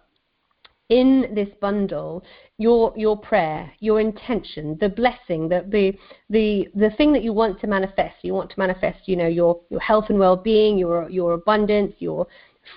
in 0.88 1.32
this 1.34 1.48
bundle 1.60 2.22
your 2.58 2.92
your 2.96 3.18
prayer, 3.18 3.70
your 3.80 4.00
intention, 4.00 4.78
the 4.80 4.88
blessing, 4.88 5.48
the 5.48 5.66
the 5.68 5.92
the 6.30 6.68
the 6.74 6.90
thing 6.96 7.12
that 7.12 7.22
you 7.22 7.32
want 7.32 7.60
to 7.60 7.66
manifest. 7.66 8.16
You 8.22 8.32
want 8.32 8.50
to 8.50 8.58
manifest, 8.58 9.00
you 9.06 9.16
know, 9.16 9.26
your 9.26 9.60
your 9.68 9.80
health 9.80 10.06
and 10.08 10.18
well-being, 10.18 10.78
your 10.78 11.10
your 11.10 11.34
abundance, 11.34 11.92
your 11.98 12.26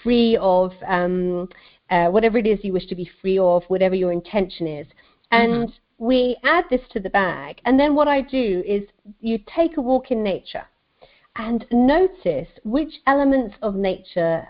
free 0.04 0.38
of 0.38 0.74
um, 0.88 1.50
uh, 1.90 2.08
whatever 2.08 2.38
it 2.38 2.48
is 2.48 2.60
you 2.64 2.74
wish 2.74 2.88
to 2.88 2.96
be 2.96 3.10
free 3.22 3.40
of, 3.40 3.64
whatever 3.68 3.96
your 3.96 4.12
intention 4.12 4.68
is. 4.68 4.88
And 5.32 5.70
mm-hmm. 5.70 6.06
we 6.06 6.38
add 6.44 6.66
this 6.70 6.82
to 6.92 7.00
the 7.00 7.10
bag. 7.10 7.62
And 7.66 7.80
then 7.80 7.96
what 7.96 8.08
I 8.08 8.22
do 8.22 8.64
is 8.66 8.84
you 9.22 9.40
take 9.56 9.78
a 9.78 9.82
walk 9.82 10.12
in 10.12 10.24
nature 10.24 10.66
and 11.36 11.66
notice 11.72 12.50
which 12.64 12.94
elements 13.08 13.56
of 13.62 13.76
nature 13.76 14.48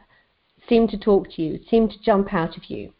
seem 0.67 0.87
to 0.87 0.97
talk 0.97 1.29
to 1.31 1.41
you, 1.41 1.59
seem 1.69 1.87
to 1.89 2.01
jump 2.01 2.33
out 2.33 2.57
of 2.57 2.69
you. 2.69 2.93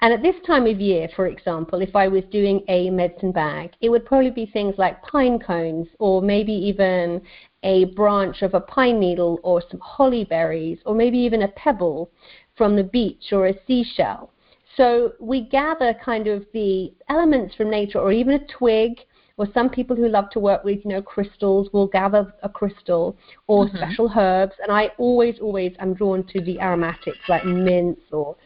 And 0.00 0.12
at 0.12 0.22
this 0.22 0.36
time 0.46 0.66
of 0.66 0.80
year, 0.80 1.08
for 1.14 1.26
example, 1.26 1.80
if 1.80 1.94
I 1.96 2.08
was 2.08 2.24
doing 2.30 2.62
a 2.68 2.90
medicine 2.90 3.32
bag, 3.32 3.72
it 3.80 3.88
would 3.88 4.04
probably 4.04 4.30
be 4.30 4.46
things 4.46 4.74
like 4.78 5.02
pine 5.02 5.38
cones 5.38 5.88
or 5.98 6.22
maybe 6.22 6.52
even 6.52 7.22
a 7.62 7.86
branch 7.96 8.42
of 8.42 8.54
a 8.54 8.60
pine 8.60 9.00
needle 9.00 9.40
or 9.42 9.62
some 9.70 9.80
holly 9.80 10.24
berries 10.24 10.78
or 10.86 10.94
maybe 10.94 11.18
even 11.18 11.42
a 11.42 11.48
pebble 11.48 12.10
from 12.56 12.76
the 12.76 12.84
beach 12.84 13.32
or 13.32 13.46
a 13.46 13.54
seashell. 13.66 14.30
So 14.76 15.12
we 15.18 15.40
gather 15.40 15.94
kind 16.04 16.26
of 16.26 16.44
the 16.52 16.92
elements 17.08 17.54
from 17.54 17.70
nature 17.70 17.98
or 17.98 18.12
even 18.12 18.34
a 18.34 18.46
twig 18.46 19.00
or 19.38 19.46
some 19.52 19.68
people 19.68 19.96
who 19.96 20.08
love 20.08 20.30
to 20.30 20.38
work 20.38 20.64
with, 20.64 20.80
you 20.84 20.90
know, 20.90 21.02
crystals 21.02 21.68
will 21.72 21.86
gather 21.86 22.32
a 22.42 22.48
crystal 22.48 23.16
or 23.46 23.66
mm-hmm. 23.66 23.76
special 23.76 24.10
herbs. 24.16 24.54
And 24.62 24.72
I 24.72 24.90
always, 24.98 25.38
always 25.40 25.74
am 25.78 25.94
drawn 25.94 26.24
to 26.28 26.40
the 26.40 26.58
aromatics 26.60 27.18
like 27.28 27.44
mints 27.44 28.02
or 28.12 28.36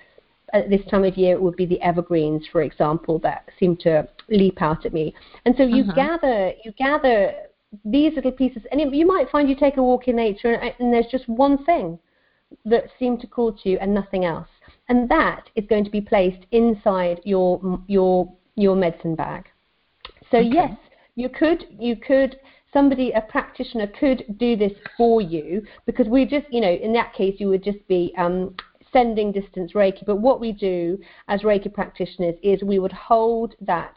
at 0.52 0.70
this 0.70 0.80
time 0.90 1.04
of 1.04 1.16
year 1.16 1.34
it 1.34 1.42
would 1.42 1.56
be 1.56 1.66
the 1.66 1.80
evergreens, 1.80 2.44
for 2.50 2.62
example, 2.62 3.18
that 3.20 3.48
seem 3.58 3.76
to 3.78 4.08
leap 4.28 4.62
out 4.62 4.86
at 4.86 4.92
me. 4.92 5.14
And 5.44 5.54
so 5.56 5.62
you 5.62 5.84
mm-hmm. 5.84 5.94
gather, 5.94 6.52
you 6.64 6.72
gather 6.72 7.32
these 7.84 8.14
little 8.14 8.32
pieces, 8.32 8.62
and 8.70 8.80
it, 8.80 8.92
you 8.92 9.06
might 9.06 9.30
find 9.30 9.48
you 9.48 9.56
take 9.56 9.76
a 9.76 9.82
walk 9.82 10.08
in 10.08 10.16
nature, 10.16 10.54
and, 10.54 10.74
and 10.78 10.92
there's 10.92 11.10
just 11.10 11.28
one 11.28 11.64
thing 11.64 11.98
that 12.64 12.84
seem 12.98 13.16
to 13.18 13.26
call 13.26 13.52
to 13.52 13.68
you, 13.68 13.78
and 13.80 13.94
nothing 13.94 14.24
else. 14.24 14.48
And 14.88 15.08
that 15.08 15.48
is 15.54 15.64
going 15.68 15.84
to 15.84 15.90
be 15.90 16.00
placed 16.00 16.44
inside 16.50 17.20
your 17.24 17.80
your 17.86 18.32
your 18.56 18.74
medicine 18.74 19.14
bag. 19.14 19.46
So 20.30 20.38
okay. 20.38 20.50
yes, 20.52 20.76
you 21.14 21.28
could 21.28 21.66
you 21.78 21.96
could 21.96 22.36
somebody 22.72 23.12
a 23.12 23.20
practitioner 23.20 23.86
could 23.86 24.24
do 24.38 24.56
this 24.56 24.72
for 24.96 25.20
you 25.20 25.62
because 25.86 26.06
we 26.06 26.24
just 26.24 26.46
you 26.50 26.60
know 26.60 26.72
in 26.72 26.92
that 26.92 27.14
case 27.14 27.36
you 27.38 27.48
would 27.48 27.64
just 27.64 27.86
be 27.88 28.12
um, 28.16 28.54
sending 28.92 29.32
distance 29.32 29.72
Reiki. 29.72 30.04
But 30.04 30.16
what 30.16 30.40
we 30.40 30.52
do 30.52 30.98
as 31.28 31.42
Reiki 31.42 31.72
practitioners 31.72 32.36
is 32.42 32.62
we 32.62 32.78
would 32.78 32.92
hold 32.92 33.54
that 33.60 33.96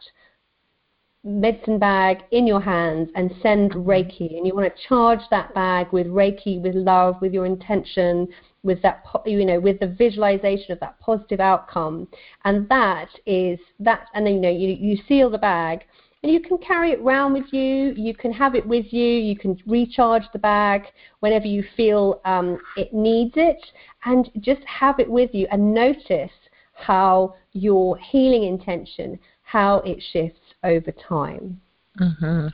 medicine 1.24 1.78
bag 1.78 2.18
in 2.32 2.46
your 2.46 2.60
hands 2.60 3.08
and 3.14 3.34
send 3.42 3.72
mm-hmm. 3.72 3.88
Reiki. 3.88 4.36
And 4.36 4.46
you 4.46 4.54
want 4.54 4.74
to 4.74 4.82
charge 4.88 5.20
that 5.30 5.54
bag 5.54 5.88
with 5.90 6.06
Reiki, 6.06 6.60
with 6.60 6.74
love, 6.74 7.16
with 7.20 7.32
your 7.32 7.46
intention, 7.46 8.28
with 8.62 8.80
that, 8.82 9.04
you 9.24 9.44
know, 9.44 9.58
with 9.58 9.80
the 9.80 9.86
visualization 9.86 10.72
of 10.72 10.80
that 10.80 11.00
positive 11.00 11.40
outcome. 11.40 12.08
And 12.44 12.68
that 12.68 13.08
is 13.26 13.58
that. 13.80 14.08
And 14.14 14.26
then 14.26 14.34
you 14.34 14.40
know 14.40 14.50
you 14.50 14.68
you 14.68 14.98
seal 15.08 15.30
the 15.30 15.38
bag 15.38 15.84
and 16.24 16.32
you 16.32 16.40
can 16.40 16.56
carry 16.56 16.92
it 16.92 17.00
around 17.00 17.34
with 17.34 17.52
you. 17.52 17.92
You 17.98 18.14
can 18.14 18.32
have 18.32 18.54
it 18.54 18.66
with 18.66 18.86
you. 18.94 19.04
You 19.04 19.36
can 19.36 19.60
recharge 19.66 20.22
the 20.32 20.38
bag 20.38 20.84
whenever 21.20 21.46
you 21.46 21.62
feel 21.76 22.22
um, 22.24 22.58
it 22.78 22.94
needs 22.94 23.34
it, 23.36 23.62
and 24.06 24.30
just 24.40 24.62
have 24.64 24.98
it 25.00 25.10
with 25.10 25.34
you 25.34 25.46
and 25.52 25.74
notice 25.74 26.32
how 26.72 27.34
your 27.52 27.98
healing 27.98 28.44
intention, 28.44 29.18
how 29.42 29.82
it 29.84 30.02
shifts 30.12 30.40
over 30.62 30.90
time. 30.92 31.60
Mm-hmm. 32.00 32.48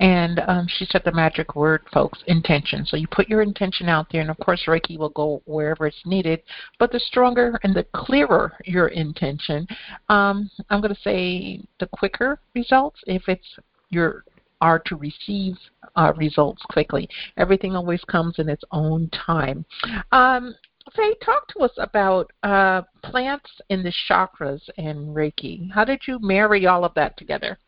And 0.00 0.40
um, 0.46 0.66
she 0.68 0.86
said 0.86 1.02
the 1.04 1.12
magic 1.12 1.54
word, 1.54 1.82
folks, 1.92 2.22
intention. 2.26 2.86
So 2.86 2.96
you 2.96 3.06
put 3.08 3.28
your 3.28 3.42
intention 3.42 3.88
out 3.88 4.06
there, 4.10 4.22
and 4.22 4.30
of 4.30 4.38
course, 4.38 4.64
Reiki 4.66 4.98
will 4.98 5.10
go 5.10 5.42
wherever 5.44 5.86
it's 5.86 6.00
needed. 6.06 6.42
But 6.78 6.90
the 6.90 7.00
stronger 7.00 7.58
and 7.62 7.74
the 7.74 7.84
clearer 7.94 8.52
your 8.64 8.88
intention, 8.88 9.66
um, 10.08 10.50
I'm 10.70 10.80
going 10.80 10.94
to 10.94 11.00
say 11.02 11.60
the 11.78 11.88
quicker 11.88 12.40
results. 12.54 13.00
If 13.06 13.28
it's 13.28 13.46
your 13.90 14.24
are 14.60 14.78
to 14.78 14.96
receive 14.96 15.56
uh, 15.96 16.12
results 16.16 16.62
quickly. 16.68 17.08
Everything 17.38 17.74
always 17.74 18.02
comes 18.04 18.38
in 18.38 18.48
its 18.48 18.62
own 18.72 19.08
time. 19.08 19.64
Um, 20.12 20.54
Fay, 20.94 21.14
talk 21.24 21.46
to 21.48 21.60
us 21.60 21.70
about 21.78 22.30
uh, 22.42 22.82
plants 23.04 23.50
in 23.68 23.82
the 23.82 23.92
chakras 24.08 24.60
and 24.76 25.14
Reiki. 25.14 25.70
How 25.70 25.84
did 25.84 26.00
you 26.06 26.18
marry 26.20 26.66
all 26.66 26.84
of 26.84 26.94
that 26.94 27.16
together? 27.16 27.58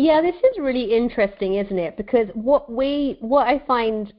Yeah, 0.00 0.20
this 0.20 0.36
is 0.36 0.58
really 0.58 0.96
interesting, 0.96 1.54
isn't 1.54 1.78
it? 1.78 1.96
Because 1.96 2.28
what 2.34 2.70
we 2.70 3.16
what 3.20 3.46
I 3.46 3.58
find 3.66 4.12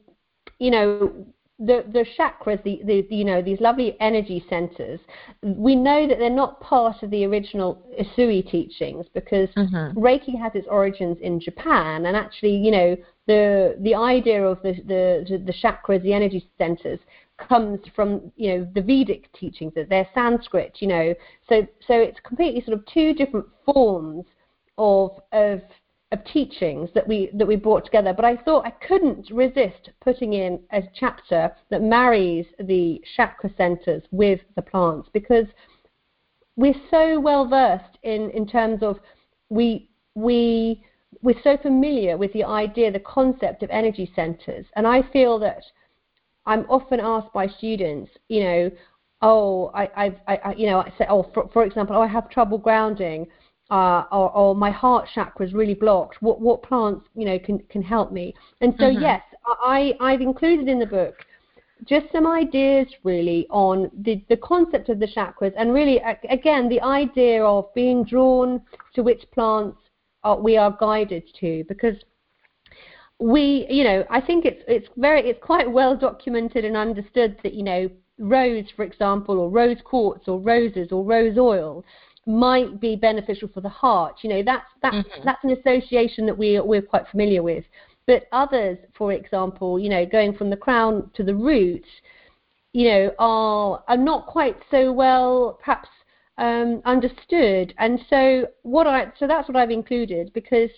you 0.59 0.71
know, 0.71 1.25
the 1.57 1.84
the 1.91 2.05
chakras, 2.17 2.61
the, 2.63 2.82
the 2.86 3.05
you 3.09 3.25
know 3.25 3.41
these 3.41 3.59
lovely 3.59 3.97
energy 3.99 4.45
centers, 4.49 4.99
we 5.41 5.75
know 5.75 6.07
that 6.07 6.19
they're 6.19 6.30
not 6.30 6.59
part 6.61 7.01
of 7.03 7.09
the 7.11 7.25
original 7.25 7.82
Usui 7.99 8.49
teachings 8.49 9.05
because 9.13 9.49
mm-hmm. 9.57 9.97
Reiki 9.97 10.39
has 10.39 10.53
its 10.53 10.67
origins 10.69 11.17
in 11.21 11.39
Japan, 11.39 12.05
and 12.05 12.15
actually, 12.15 12.55
you 12.55 12.71
know, 12.71 12.97
the 13.27 13.77
the 13.82 13.95
idea 13.95 14.45
of 14.45 14.61
the 14.61 14.73
the 14.86 15.41
the 15.45 15.53
chakras, 15.53 16.01
the 16.03 16.13
energy 16.13 16.47
centers, 16.57 16.99
comes 17.38 17.80
from 17.95 18.32
you 18.38 18.57
know 18.57 18.67
the 18.73 18.82
Vedic 18.82 19.32
teachings. 19.34 19.73
That 19.75 19.89
they're 19.89 20.07
Sanskrit, 20.13 20.77
you 20.80 20.88
know, 20.88 21.13
so 21.49 21.67
so 21.86 21.93
it's 21.93 22.19
completely 22.21 22.61
sort 22.61 22.77
of 22.77 22.86
two 22.86 23.13
different 23.13 23.47
forms 23.65 24.25
of 24.80 25.19
of 25.32 25.61
of 26.11 26.25
teachings 26.25 26.89
that 26.95 27.07
we 27.07 27.30
that 27.34 27.47
we 27.47 27.55
brought 27.55 27.86
together. 27.86 28.13
But 28.13 28.25
I 28.25 28.38
thought 28.38 28.65
I 28.65 28.71
couldn't 28.71 29.30
resist 29.30 29.89
putting 30.01 30.34
in 30.34 30.59
a 30.71 30.82
chapter 30.95 31.55
that 31.69 31.84
marries 31.84 32.47
the 32.59 33.01
chakra 33.15 33.51
centers 33.55 34.01
with 34.09 34.39
the 34.55 34.63
plants 34.63 35.07
because 35.13 35.45
we're 36.55 36.82
so 36.89 37.19
well 37.19 37.47
versed 37.47 37.99
in 38.01 38.32
in 38.32 38.47
terms 38.47 38.82
of 38.82 38.99
we 39.49 39.89
we 40.15 40.84
we're 41.21 41.41
so 41.43 41.57
familiar 41.57 42.17
with 42.17 42.32
the 42.34 42.43
idea, 42.43 42.91
the 42.91 42.99
concept 42.99 43.61
of 43.61 43.69
energy 43.71 44.11
centers, 44.15 44.65
and 44.75 44.88
I 44.88 45.01
feel 45.11 45.38
that 45.39 45.63
I'm 46.45 46.65
often 46.69 46.99
asked 46.99 47.34
by 47.34 47.47
students, 47.47 48.11
you 48.27 48.43
know, 48.43 48.71
oh, 49.21 49.71
I, 49.73 49.89
I've, 49.95 50.15
I, 50.27 50.53
you 50.57 50.67
know, 50.67 50.80
I 50.80 50.93
say, 50.97 51.05
oh, 51.09 51.30
for, 51.34 51.49
for 51.51 51.63
example, 51.63 51.95
oh, 51.95 52.01
I 52.01 52.07
have 52.07 52.30
trouble 52.30 52.57
grounding 52.57 53.27
uh, 53.70 54.05
or, 54.11 54.32
or, 54.32 54.55
my 54.55 54.72
heart 54.72 55.07
chakra 55.13 55.45
is 55.45 55.53
really 55.53 55.76
blocked. 55.76 56.22
What 56.22 56.41
what 56.41 56.63
plants 56.63 57.05
you 57.15 57.26
know 57.26 57.38
can 57.38 57.59
can 57.70 57.84
help 57.84 58.11
me? 58.11 58.34
And 58.61 58.74
so 58.80 58.86
mm-hmm. 58.86 59.01
yes, 59.01 59.22
I 59.45 59.93
I've 59.99 60.22
included 60.22 60.67
in 60.67 60.80
the 60.80 60.88
book 60.88 61.15
just 61.86 62.07
some 62.11 62.28
ideas 62.28 62.88
really 63.03 63.47
on 63.49 63.89
the 64.03 64.24
the 64.30 64.38
concept 64.38 64.89
of 64.89 64.99
the 64.99 65.07
chakras 65.07 65.53
and 65.57 65.74
really 65.74 66.01
again 66.30 66.67
the 66.67 66.82
idea 66.82 67.43
of 67.43 67.74
being 67.74 68.03
drawn 68.03 68.61
to 68.93 69.01
which 69.01 69.24
plants 69.34 69.78
are, 70.24 70.39
we 70.39 70.57
are 70.57 70.76
guided 70.80 71.24
to 71.39 71.63
because 71.70 71.95
we 73.20 73.65
you 73.70 73.84
know 73.84 74.03
I 74.09 74.20
think 74.20 74.45
it's 74.45 74.61
it's 74.67 74.88
very 74.97 75.30
it's 75.30 75.39
quite 75.41 75.70
well 75.70 75.95
documented 75.95 76.65
and 76.65 76.76
understood 76.76 77.38
that 77.43 77.53
you 77.53 77.63
know 77.63 77.89
rose 78.17 78.65
for 78.76 78.84
example 78.84 79.39
or 79.39 79.49
rose 79.49 79.78
quartz 79.84 80.28
or 80.28 80.39
roses 80.39 80.91
or 80.91 81.05
rose 81.05 81.38
oil 81.38 81.86
might 82.30 82.80
be 82.80 82.95
beneficial 82.95 83.49
for 83.53 83.61
the 83.61 83.69
heart. 83.69 84.17
You 84.21 84.30
know, 84.30 84.43
that's 84.43 84.67
that's 84.82 84.95
mm-hmm. 84.95 85.25
that's 85.25 85.43
an 85.43 85.51
association 85.51 86.25
that 86.27 86.38
we 86.38 86.59
we're 86.59 86.82
quite 86.82 87.07
familiar 87.09 87.41
with. 87.41 87.65
But 88.05 88.27
others, 88.32 88.77
for 88.97 89.11
example, 89.13 89.80
you 89.80 89.89
know, 89.89 90.05
going 90.05 90.36
from 90.36 90.49
the 90.49 90.57
crown 90.57 91.09
to 91.15 91.23
the 91.23 91.36
roots, 91.36 91.89
you 92.73 92.88
know, 92.89 93.11
are 93.17 93.84
are 93.88 93.97
not 93.97 94.27
quite 94.27 94.57
so 94.69 94.93
well 94.93 95.59
perhaps 95.59 95.89
um, 96.38 96.82
understood. 96.86 97.73
And 97.80 97.99
so 98.09 98.47
what 98.61 98.86
I 98.86 99.11
so 99.19 99.27
that's 99.27 99.47
what 99.47 99.57
I've 99.57 99.71
included 99.71 100.32
because 100.34 100.69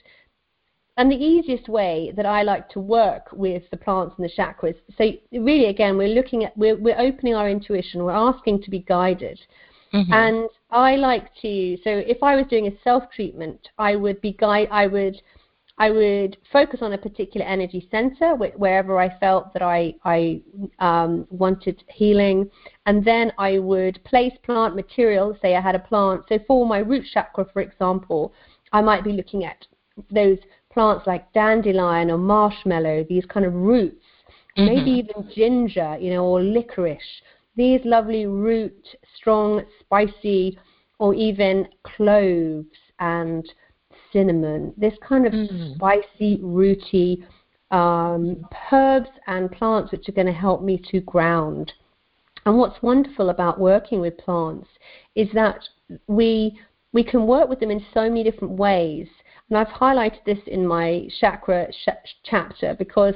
and 0.97 1.11
the 1.11 1.15
easiest 1.15 1.67
way 1.67 2.13
that 2.15 2.25
I 2.25 2.43
like 2.43 2.69
to 2.69 2.79
work 2.79 3.27
with 3.33 3.63
the 3.71 3.77
plants 3.77 4.15
and 4.17 4.25
the 4.25 4.31
chakras, 4.31 4.75
so 4.97 5.11
really 5.37 5.65
again 5.65 5.97
we're 5.97 6.15
looking 6.15 6.45
at 6.45 6.57
we're 6.57 6.77
we're 6.77 6.99
opening 6.99 7.35
our 7.35 7.49
intuition, 7.49 8.03
we're 8.03 8.11
asking 8.11 8.63
to 8.63 8.69
be 8.69 8.79
guided. 8.79 9.39
Mm-hmm. 9.93 10.13
And 10.13 10.49
I 10.69 10.95
like 10.95 11.33
to 11.41 11.77
so 11.83 11.89
if 11.89 12.23
I 12.23 12.35
was 12.35 12.45
doing 12.49 12.67
a 12.67 12.81
self 12.83 13.03
treatment, 13.13 13.69
I 13.77 13.95
would 13.95 14.21
be 14.21 14.33
guide 14.33 14.69
I 14.71 14.87
would 14.87 15.21
I 15.77 15.89
would 15.89 16.37
focus 16.51 16.81
on 16.83 16.93
a 16.93 16.97
particular 16.97 17.45
energy 17.45 17.87
center 17.89 18.35
wherever 18.35 18.99
I 18.99 19.17
felt 19.17 19.51
that 19.53 19.63
I, 19.63 19.95
I 20.05 20.41
um, 20.77 21.25
wanted 21.31 21.83
healing, 21.87 22.51
and 22.85 23.03
then 23.03 23.31
I 23.39 23.57
would 23.57 23.99
place 24.03 24.33
plant 24.43 24.75
material. 24.75 25.35
Say 25.41 25.55
I 25.55 25.61
had 25.61 25.73
a 25.73 25.79
plant. 25.79 26.25
So 26.29 26.37
for 26.45 26.67
my 26.67 26.79
root 26.79 27.05
chakra, 27.11 27.45
for 27.51 27.63
example, 27.63 28.31
I 28.71 28.81
might 28.81 29.03
be 29.03 29.13
looking 29.13 29.43
at 29.43 29.65
those 30.11 30.37
plants 30.71 31.07
like 31.07 31.33
dandelion 31.33 32.11
or 32.11 32.17
marshmallow, 32.19 33.05
these 33.09 33.25
kind 33.25 33.45
of 33.45 33.53
roots, 33.53 34.05
mm-hmm. 34.55 34.65
maybe 34.65 34.91
even 34.91 35.31
ginger, 35.33 35.97
you 35.99 36.11
know, 36.11 36.25
or 36.25 36.43
licorice 36.43 37.21
these 37.55 37.81
lovely 37.83 38.25
root, 38.25 38.87
strong, 39.15 39.63
spicy, 39.79 40.57
or 40.99 41.13
even 41.13 41.67
cloves 41.83 42.77
and 42.99 43.45
cinnamon. 44.13 44.73
This 44.77 44.93
kind 45.07 45.25
of 45.25 45.33
mm. 45.33 45.75
spicy, 45.75 46.39
rooty 46.41 47.25
um, 47.71 48.45
herbs 48.71 49.09
and 49.27 49.51
plants 49.51 49.91
which 49.91 50.07
are 50.09 50.13
going 50.13 50.27
to 50.27 50.33
help 50.33 50.61
me 50.61 50.81
to 50.91 50.99
ground. 51.01 51.71
And 52.45 52.57
what's 52.57 52.81
wonderful 52.81 53.29
about 53.29 53.59
working 53.59 53.99
with 53.99 54.17
plants 54.17 54.67
is 55.15 55.29
that 55.33 55.59
we 56.07 56.59
we 56.93 57.03
can 57.03 57.25
work 57.25 57.47
with 57.47 57.61
them 57.61 57.71
in 57.71 57.85
so 57.93 58.09
many 58.09 58.23
different 58.23 58.53
ways. 58.53 59.07
And 59.49 59.57
I've 59.57 59.67
highlighted 59.67 60.25
this 60.25 60.39
in 60.47 60.67
my 60.67 61.07
chakra 61.19 61.67
sh- 61.71 62.09
chapter 62.23 62.75
because 62.77 63.15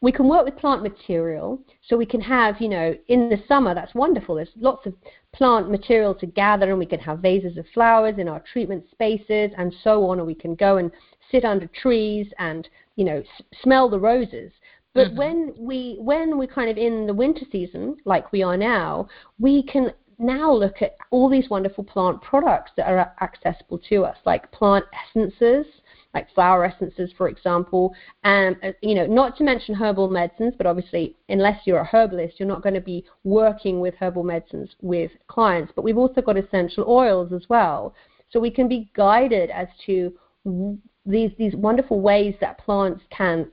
we 0.00 0.12
can 0.12 0.28
work 0.28 0.44
with 0.44 0.56
plant 0.56 0.82
material 0.82 1.60
so 1.86 1.96
we 1.96 2.06
can 2.06 2.20
have 2.20 2.60
you 2.60 2.68
know 2.68 2.94
in 3.08 3.28
the 3.28 3.42
summer 3.48 3.74
that's 3.74 3.94
wonderful 3.94 4.34
there's 4.34 4.48
lots 4.56 4.86
of 4.86 4.94
plant 5.32 5.70
material 5.70 6.14
to 6.14 6.26
gather 6.26 6.70
and 6.70 6.78
we 6.78 6.86
can 6.86 7.00
have 7.00 7.18
vases 7.18 7.56
of 7.56 7.66
flowers 7.74 8.14
in 8.18 8.28
our 8.28 8.42
treatment 8.52 8.84
spaces 8.90 9.50
and 9.58 9.74
so 9.82 10.08
on 10.08 10.20
or 10.20 10.24
we 10.24 10.34
can 10.34 10.54
go 10.54 10.76
and 10.76 10.90
sit 11.30 11.44
under 11.44 11.66
trees 11.66 12.28
and 12.38 12.68
you 12.96 13.04
know 13.04 13.18
s- 13.18 13.42
smell 13.62 13.88
the 13.88 13.98
roses 13.98 14.52
but 14.94 15.08
mm-hmm. 15.08 15.18
when 15.18 15.54
we 15.58 15.96
when 16.00 16.38
we're 16.38 16.46
kind 16.46 16.70
of 16.70 16.76
in 16.76 17.06
the 17.06 17.14
winter 17.14 17.44
season 17.50 17.96
like 18.04 18.30
we 18.32 18.42
are 18.42 18.56
now 18.56 19.06
we 19.38 19.62
can 19.62 19.92
now 20.18 20.52
look 20.52 20.82
at 20.82 20.96
all 21.10 21.28
these 21.28 21.48
wonderful 21.48 21.84
plant 21.84 22.20
products 22.22 22.72
that 22.76 22.88
are 22.88 23.12
accessible 23.20 23.78
to 23.78 24.04
us 24.04 24.16
like 24.24 24.50
plant 24.52 24.84
essences 25.06 25.66
like 26.14 26.32
flower 26.34 26.64
essences, 26.64 27.10
for 27.16 27.28
example, 27.28 27.94
and 28.24 28.56
uh, 28.62 28.72
you 28.82 28.94
know, 28.94 29.06
not 29.06 29.36
to 29.36 29.44
mention 29.44 29.74
herbal 29.74 30.08
medicines, 30.08 30.54
but 30.56 30.66
obviously, 30.66 31.16
unless 31.28 31.60
you're 31.66 31.80
a 31.80 31.84
herbalist, 31.84 32.38
you're 32.38 32.48
not 32.48 32.62
going 32.62 32.74
to 32.74 32.80
be 32.80 33.04
working 33.24 33.80
with 33.80 33.94
herbal 34.00 34.22
medicines 34.22 34.70
with 34.80 35.10
clients. 35.26 35.72
But 35.76 35.82
we've 35.82 35.98
also 35.98 36.22
got 36.22 36.38
essential 36.38 36.84
oils 36.88 37.32
as 37.32 37.42
well, 37.48 37.94
so 38.30 38.40
we 38.40 38.50
can 38.50 38.68
be 38.68 38.90
guided 38.94 39.50
as 39.50 39.68
to 39.86 40.12
these 41.04 41.30
these 41.38 41.54
wonderful 41.54 42.00
ways 42.00 42.34
that 42.40 42.58
plants 42.58 43.02
can 43.10 43.50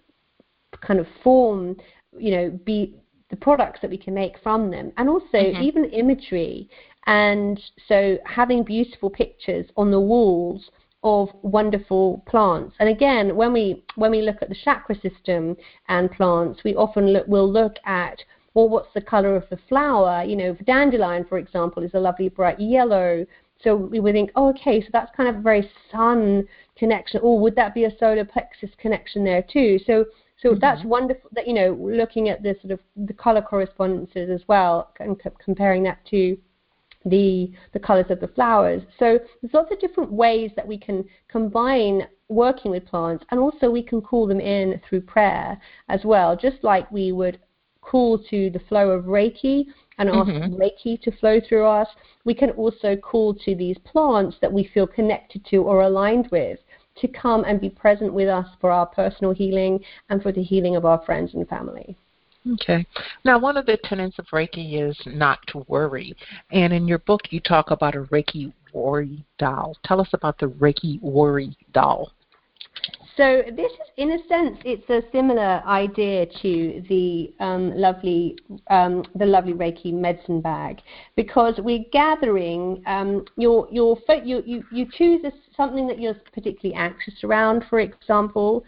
kind 0.81 0.99
of 0.99 1.07
form, 1.23 1.75
you 2.17 2.31
know, 2.31 2.59
be 2.65 2.95
the 3.29 3.35
products 3.35 3.79
that 3.81 3.89
we 3.89 3.97
can 3.97 4.13
make 4.13 4.35
from 4.41 4.71
them, 4.71 4.93
and 4.97 5.09
also 5.09 5.25
mm-hmm. 5.33 5.61
even 5.61 5.85
imagery. 5.85 6.69
And 7.07 7.61
so 7.87 8.17
having 8.25 8.63
beautiful 8.63 9.09
pictures 9.09 9.67
on 9.77 9.91
the 9.91 9.99
walls 9.99 10.71
of 11.05 11.29
wonderful 11.43 12.23
plants. 12.27 12.75
And 12.79 12.89
again, 12.89 13.35
when 13.35 13.53
we 13.53 13.83
when 13.95 14.11
we 14.11 14.21
look 14.23 14.37
at 14.41 14.49
the 14.49 14.55
chakra 14.55 14.95
system 14.99 15.55
and 15.87 16.11
plants, 16.11 16.63
we 16.65 16.75
often 16.75 17.13
look, 17.13 17.27
will 17.27 17.49
look 17.49 17.75
at 17.85 18.17
well, 18.55 18.69
what's 18.69 18.93
the 18.93 19.01
color 19.01 19.35
of 19.35 19.43
the 19.49 19.59
flower? 19.69 20.23
You 20.23 20.35
know, 20.35 20.53
the 20.53 20.63
dandelion, 20.63 21.25
for 21.25 21.37
example, 21.37 21.83
is 21.83 21.93
a 21.93 21.99
lovely 21.99 22.29
bright 22.29 22.59
yellow. 22.59 23.25
So 23.61 23.75
we 23.75 23.99
would 23.99 24.13
think, 24.13 24.31
oh, 24.35 24.49
okay, 24.49 24.81
so 24.81 24.87
that's 24.91 25.15
kind 25.15 25.29
of 25.29 25.35
a 25.35 25.41
very 25.41 25.69
sun 25.91 26.47
connection. 26.77 27.21
Or 27.21 27.39
would 27.39 27.55
that 27.55 27.73
be 27.73 27.83
a 27.83 27.97
solar 27.99 28.25
plexus 28.25 28.71
connection 28.77 29.23
there 29.23 29.43
too? 29.43 29.79
So 29.85 30.05
so 30.41 30.49
mm-hmm. 30.49 30.59
that's 30.59 30.83
wonderful 30.83 31.29
that 31.33 31.47
you 31.47 31.53
know 31.53 31.73
looking 31.79 32.29
at 32.29 32.41
the 32.41 32.55
sort 32.61 32.71
of 32.71 32.79
the 32.95 33.13
color 33.13 33.41
correspondences 33.41 34.29
as 34.29 34.41
well 34.47 34.91
and 34.99 35.15
c- 35.23 35.29
comparing 35.43 35.83
that 35.83 36.03
to 36.07 36.37
the, 37.05 37.51
the 37.73 37.79
colors 37.79 38.07
of 38.09 38.19
the 38.19 38.27
flowers. 38.29 38.81
So 38.99 39.19
there's 39.41 39.53
lots 39.53 39.71
of 39.71 39.79
different 39.79 40.11
ways 40.11 40.51
that 40.55 40.67
we 40.67 40.77
can 40.77 41.05
combine 41.27 42.07
working 42.27 42.71
with 42.71 42.85
plants 42.85 43.23
and 43.29 43.39
also 43.39 43.69
we 43.69 43.83
can 43.83 44.01
call 44.01 44.25
them 44.27 44.39
in 44.39 44.81
through 44.89 45.01
prayer 45.01 45.59
as 45.89 46.01
well, 46.03 46.35
just 46.35 46.63
like 46.63 46.91
we 46.91 47.11
would 47.11 47.39
call 47.81 48.17
to 48.17 48.49
the 48.49 48.61
flow 48.67 48.89
of 48.89 49.05
Reiki 49.05 49.65
and 49.97 50.09
ask 50.09 50.29
mm-hmm. 50.29 50.55
Reiki 50.55 50.99
to 51.01 51.11
flow 51.17 51.39
through 51.47 51.65
us. 51.65 51.87
We 52.25 52.33
can 52.33 52.49
also 52.51 52.95
call 52.95 53.35
to 53.35 53.55
these 53.55 53.77
plants 53.85 54.37
that 54.41 54.51
we 54.51 54.69
feel 54.73 54.87
connected 54.87 55.45
to 55.51 55.57
or 55.57 55.83
aligned 55.83 56.27
with 56.31 56.59
to 56.97 57.07
come 57.07 57.43
and 57.45 57.61
be 57.61 57.69
present 57.69 58.13
with 58.13 58.27
us 58.27 58.47
for 58.59 58.71
our 58.71 58.85
personal 58.85 59.33
healing 59.33 59.79
and 60.09 60.21
for 60.21 60.31
the 60.31 60.43
healing 60.43 60.75
of 60.75 60.85
our 60.85 61.03
friends 61.05 61.33
and 61.33 61.47
family. 61.47 61.97
Okay. 62.53 62.85
Now, 63.23 63.39
one 63.39 63.57
of 63.57 63.65
the 63.65 63.77
tenets 63.83 64.19
of 64.19 64.27
Reiki 64.27 64.87
is 64.87 64.97
not 65.05 65.39
to 65.47 65.65
worry. 65.67 66.15
And 66.51 66.71
in 66.71 66.87
your 66.87 66.99
book, 66.99 67.21
you 67.31 67.39
talk 67.39 67.71
about 67.71 67.95
a 67.95 68.01
Reiki 68.03 68.53
worry 68.73 69.25
doll. 69.39 69.75
Tell 69.83 69.99
us 69.99 70.09
about 70.13 70.37
the 70.37 70.47
Reiki 70.47 71.01
worry 71.01 71.57
doll. 71.73 72.11
So 73.17 73.43
this 73.55 73.71
is, 73.71 73.89
in 73.95 74.11
a 74.11 74.27
sense, 74.27 74.57
it's 74.65 74.89
a 74.89 75.01
similar 75.13 75.63
idea 75.65 76.25
to 76.41 76.83
the 76.89 77.33
um, 77.39 77.73
lovely, 77.73 78.37
um, 78.69 79.05
the 79.15 79.25
lovely 79.25 79.53
Reiki 79.53 79.93
medicine 79.93 80.41
bag, 80.41 80.81
because 81.15 81.57
we're 81.59 81.85
gathering 81.93 82.83
um, 82.85 83.23
your 83.37 83.69
your 83.71 83.97
you 84.23 84.43
you 84.45 84.65
you 84.69 84.85
choose 84.91 85.23
a, 85.23 85.31
something 85.55 85.87
that 85.87 85.99
you're 85.99 86.17
particularly 86.33 86.75
anxious 86.75 87.23
around, 87.23 87.63
for 87.69 87.79
example, 87.79 88.65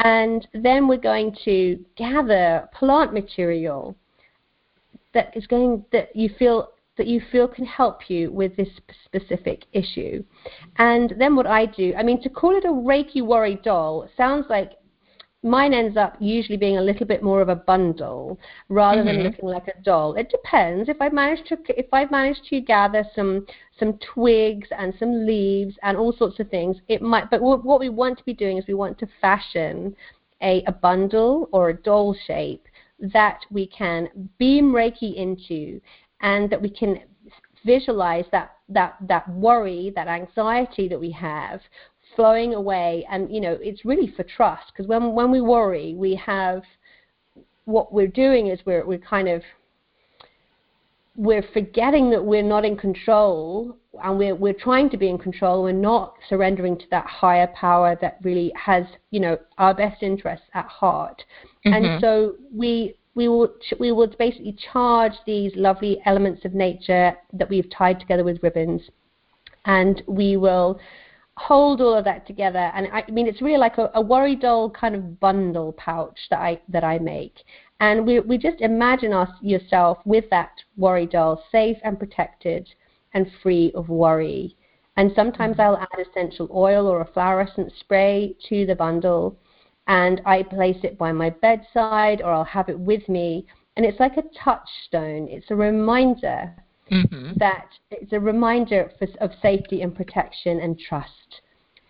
And 0.00 0.46
then 0.54 0.86
we're 0.86 0.98
going 0.98 1.36
to 1.44 1.84
gather 1.96 2.68
plant 2.72 3.12
material 3.12 3.96
that 5.14 5.36
is 5.36 5.46
going 5.46 5.84
that 5.92 6.14
you 6.14 6.30
feel 6.38 6.70
that 6.96 7.06
you 7.06 7.20
feel 7.32 7.46
can 7.46 7.64
help 7.64 8.10
you 8.10 8.30
with 8.30 8.56
this 8.56 8.68
specific 9.04 9.64
issue. 9.72 10.22
And 10.76 11.14
then 11.18 11.36
what 11.36 11.46
I 11.46 11.66
do, 11.66 11.94
I 11.96 12.02
mean, 12.02 12.20
to 12.22 12.28
call 12.28 12.56
it 12.56 12.64
a 12.64 12.68
Reiki 12.68 13.22
worry 13.22 13.58
doll 13.62 14.08
sounds 14.16 14.46
like 14.50 14.72
mine 15.42 15.72
ends 15.72 15.96
up 15.96 16.16
usually 16.18 16.56
being 16.56 16.78
a 16.78 16.82
little 16.82 17.06
bit 17.06 17.22
more 17.22 17.40
of 17.40 17.48
a 17.48 17.54
bundle 17.56 18.38
rather 18.68 19.02
mm-hmm. 19.02 19.18
than 19.18 19.22
looking 19.22 19.48
like 19.48 19.68
a 19.68 19.82
doll. 19.82 20.14
It 20.14 20.30
depends. 20.30 20.88
If 20.88 21.00
I 21.00 21.08
manage 21.08 21.46
to 21.48 21.58
if 21.68 21.86
I 21.92 22.06
manage 22.06 22.38
to 22.50 22.60
gather 22.60 23.04
some 23.14 23.46
some 23.78 23.98
twigs 23.98 24.68
and 24.76 24.92
some 24.98 25.26
leaves 25.26 25.76
and 25.82 25.96
all 25.96 26.12
sorts 26.12 26.40
of 26.40 26.48
things, 26.50 26.76
it 26.88 27.02
might. 27.02 27.30
But 27.30 27.40
what 27.40 27.80
we 27.80 27.88
want 27.88 28.18
to 28.18 28.24
be 28.24 28.34
doing 28.34 28.58
is 28.58 28.64
we 28.66 28.74
want 28.74 28.98
to 28.98 29.08
fashion 29.20 29.94
a, 30.42 30.62
a 30.66 30.72
bundle 30.72 31.48
or 31.52 31.70
a 31.70 31.74
doll 31.74 32.16
shape 32.26 32.66
that 32.98 33.40
we 33.50 33.66
can 33.66 34.08
beam 34.38 34.72
Reiki 34.72 35.14
into 35.14 35.80
and 36.20 36.50
that 36.50 36.60
we 36.60 36.70
can 36.70 37.00
visualize 37.64 38.24
that 38.32 38.56
that 38.68 38.96
that 39.02 39.28
worry, 39.30 39.92
that 39.94 40.08
anxiety 40.08 40.88
that 40.88 40.98
we 40.98 41.12
have 41.12 41.60
flowing 42.16 42.54
away 42.54 43.06
and 43.10 43.32
you 43.32 43.40
know 43.40 43.56
it's 43.60 43.84
really 43.84 44.12
for 44.16 44.24
trust 44.24 44.64
because 44.72 44.88
when 44.88 45.14
when 45.14 45.30
we 45.30 45.40
worry 45.40 45.94
we 45.94 46.14
have 46.14 46.62
what 47.64 47.92
we're 47.92 48.06
doing 48.06 48.48
is 48.48 48.58
we're 48.64 48.84
we're 48.84 48.98
kind 48.98 49.28
of 49.28 49.42
we're 51.16 51.44
forgetting 51.52 52.10
that 52.10 52.24
we're 52.24 52.42
not 52.42 52.64
in 52.64 52.76
control 52.76 53.76
and 54.04 54.16
we're 54.16 54.34
we're 54.34 54.54
trying 54.54 54.88
to 54.88 54.96
be 54.96 55.08
in 55.08 55.18
control 55.18 55.62
we're 55.62 55.72
not 55.72 56.14
surrendering 56.28 56.78
to 56.78 56.84
that 56.90 57.04
higher 57.06 57.48
power 57.48 57.98
that 58.00 58.18
really 58.22 58.52
has 58.56 58.84
you 59.10 59.20
know 59.20 59.36
our 59.58 59.74
best 59.74 60.02
interests 60.02 60.46
at 60.54 60.64
heart 60.66 61.22
mm-hmm. 61.66 61.74
and 61.74 62.00
so 62.00 62.34
we 62.54 62.94
we 63.14 63.26
will 63.26 63.52
we 63.80 63.90
will 63.90 64.06
basically 64.18 64.56
charge 64.72 65.12
these 65.26 65.50
lovely 65.56 66.00
elements 66.06 66.44
of 66.44 66.54
nature 66.54 67.12
that 67.32 67.48
we've 67.50 67.68
tied 67.70 67.98
together 67.98 68.22
with 68.22 68.40
ribbons 68.42 68.80
and 69.64 70.02
we 70.06 70.36
will 70.36 70.78
hold 71.38 71.80
all 71.80 71.94
of 71.94 72.04
that 72.04 72.26
together. 72.26 72.70
And 72.74 72.88
I, 72.92 73.04
I 73.06 73.10
mean, 73.10 73.26
it's 73.26 73.40
really 73.40 73.58
like 73.58 73.78
a, 73.78 73.90
a 73.94 74.00
worry 74.00 74.36
doll 74.36 74.70
kind 74.70 74.94
of 74.94 75.20
bundle 75.20 75.72
pouch 75.72 76.18
that 76.30 76.40
I 76.40 76.60
that 76.68 76.84
I 76.84 76.98
make. 76.98 77.36
And 77.80 78.06
we 78.06 78.20
we 78.20 78.38
just 78.38 78.60
imagine 78.60 79.12
us 79.12 79.30
yourself 79.40 79.98
with 80.04 80.24
that 80.30 80.50
worry 80.76 81.06
doll, 81.06 81.42
safe 81.50 81.76
and 81.84 81.98
protected, 81.98 82.68
and 83.14 83.30
free 83.42 83.72
of 83.74 83.88
worry. 83.88 84.56
And 84.96 85.12
sometimes 85.14 85.58
mm-hmm. 85.58 85.60
I'll 85.60 85.76
add 85.76 86.06
essential 86.10 86.48
oil 86.52 86.86
or 86.88 87.00
a 87.00 87.12
flower 87.12 87.40
essence 87.42 87.72
spray 87.78 88.36
to 88.48 88.66
the 88.66 88.74
bundle, 88.74 89.38
and 89.86 90.20
I 90.26 90.42
place 90.42 90.78
it 90.82 90.98
by 90.98 91.12
my 91.12 91.30
bedside, 91.30 92.20
or 92.20 92.32
I'll 92.32 92.44
have 92.44 92.68
it 92.68 92.78
with 92.78 93.08
me. 93.08 93.46
And 93.76 93.86
it's 93.86 94.00
like 94.00 94.16
a 94.16 94.24
touchstone. 94.44 95.28
It's 95.30 95.50
a 95.50 95.54
reminder 95.54 96.52
mm-hmm. 96.90 97.32
that 97.36 97.66
it's 97.90 98.12
a 98.12 98.20
reminder 98.20 98.90
for, 98.98 99.08
of 99.20 99.30
safety 99.40 99.82
and 99.82 99.94
protection 99.94 100.60
and 100.60 100.78
trust. 100.78 101.40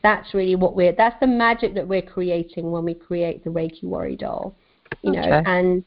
That's 0.03 0.33
really 0.33 0.55
what 0.55 0.77
we're. 0.77 0.93
That's 0.93 1.19
the 1.21 1.27
magic 1.27 1.75
that 1.75 1.87
we're 1.87 2.03
creating 2.03 2.71
when 2.71 2.85
we 2.85 2.95
create 2.95 3.43
the 3.45 3.51
Reiki 3.51 3.85
Worry 3.85 4.17
doll. 4.17 4.55
You 5.03 5.11
okay. 5.11 5.29
know, 5.29 5.43
and 5.45 5.85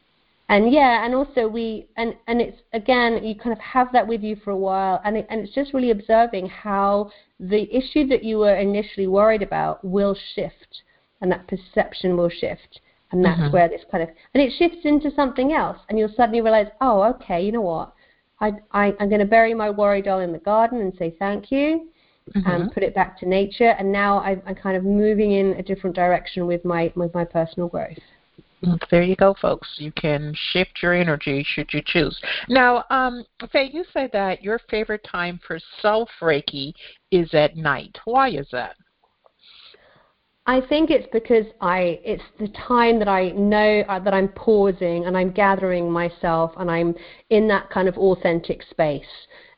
and 0.51 0.71
yeah, 0.71 1.05
and 1.05 1.15
also 1.15 1.47
we 1.47 1.87
and 1.95 2.13
and 2.27 2.41
it's 2.41 2.57
again 2.73 3.23
you 3.23 3.35
kind 3.35 3.53
of 3.53 3.59
have 3.59 3.87
that 3.93 4.05
with 4.05 4.21
you 4.21 4.35
for 4.35 4.51
a 4.51 4.57
while, 4.57 4.99
and 5.05 5.15
it, 5.15 5.27
and 5.29 5.39
it's 5.39 5.55
just 5.55 5.73
really 5.73 5.91
observing 5.91 6.49
how 6.49 7.09
the 7.39 7.73
issue 7.73 8.05
that 8.07 8.21
you 8.23 8.37
were 8.37 8.55
initially 8.55 9.07
worried 9.07 9.41
about 9.41 9.83
will 9.83 10.15
shift, 10.35 10.81
and 11.21 11.31
that 11.31 11.47
perception 11.47 12.17
will 12.17 12.29
shift, 12.29 12.81
and 13.13 13.23
that's 13.23 13.39
mm-hmm. 13.39 13.53
where 13.53 13.69
this 13.69 13.81
kind 13.89 14.03
of 14.03 14.09
and 14.33 14.43
it 14.43 14.51
shifts 14.59 14.83
into 14.83 15.09
something 15.15 15.53
else, 15.53 15.77
and 15.87 15.97
you'll 15.97 16.13
suddenly 16.17 16.41
realize, 16.41 16.67
oh, 16.81 17.01
okay, 17.03 17.41
you 17.41 17.53
know 17.53 17.61
what, 17.61 17.93
I, 18.41 18.53
I, 18.71 18.93
I'm 18.99 19.07
going 19.09 19.19
to 19.19 19.25
bury 19.25 19.53
my 19.53 19.69
worry 19.69 20.01
doll 20.01 20.19
in 20.19 20.31
the 20.31 20.39
garden 20.39 20.81
and 20.81 20.93
say 20.97 21.15
thank 21.19 21.51
you 21.51 21.89
mm-hmm. 22.35 22.49
and 22.49 22.71
put 22.71 22.83
it 22.83 22.93
back 22.93 23.17
to 23.19 23.27
nature. 23.27 23.75
And 23.77 23.91
now 23.91 24.17
I, 24.17 24.41
I'm 24.45 24.55
kind 24.55 24.75
of 24.75 24.83
moving 24.83 25.31
in 25.31 25.53
a 25.53 25.63
different 25.63 25.95
direction 25.95 26.47
with 26.47 26.65
my, 26.65 26.91
with 26.95 27.13
my 27.13 27.23
personal 27.23 27.69
growth. 27.69 27.97
There 28.91 29.01
you 29.01 29.15
go, 29.15 29.33
folks. 29.41 29.67
You 29.77 29.91
can 29.91 30.35
shift 30.51 30.83
your 30.83 30.93
energy 30.93 31.43
should 31.43 31.73
you 31.73 31.81
choose. 31.83 32.19
Now, 32.47 32.83
um, 32.91 33.25
Fay, 33.51 33.71
you 33.73 33.83
said 33.91 34.11
that 34.13 34.43
your 34.43 34.59
favorite 34.69 35.03
time 35.03 35.39
for 35.47 35.59
self 35.81 36.09
Reiki 36.21 36.73
is 37.09 37.33
at 37.33 37.57
night. 37.57 37.97
Why 38.05 38.29
is 38.29 38.47
that? 38.51 38.75
I 40.47 40.59
think 40.61 40.89
it's 40.89 41.07
because 41.13 41.45
I 41.61 41.99
it's 42.03 42.23
the 42.39 42.47
time 42.67 42.97
that 42.99 43.07
I 43.07 43.29
know 43.29 43.83
uh, 43.87 43.99
that 43.99 44.13
I'm 44.13 44.29
pausing 44.29 45.05
and 45.05 45.15
I'm 45.15 45.31
gathering 45.31 45.91
myself 45.91 46.51
and 46.57 46.69
I'm 46.69 46.95
in 47.29 47.47
that 47.49 47.69
kind 47.69 47.87
of 47.87 47.97
authentic 47.97 48.63
space. 48.69 49.03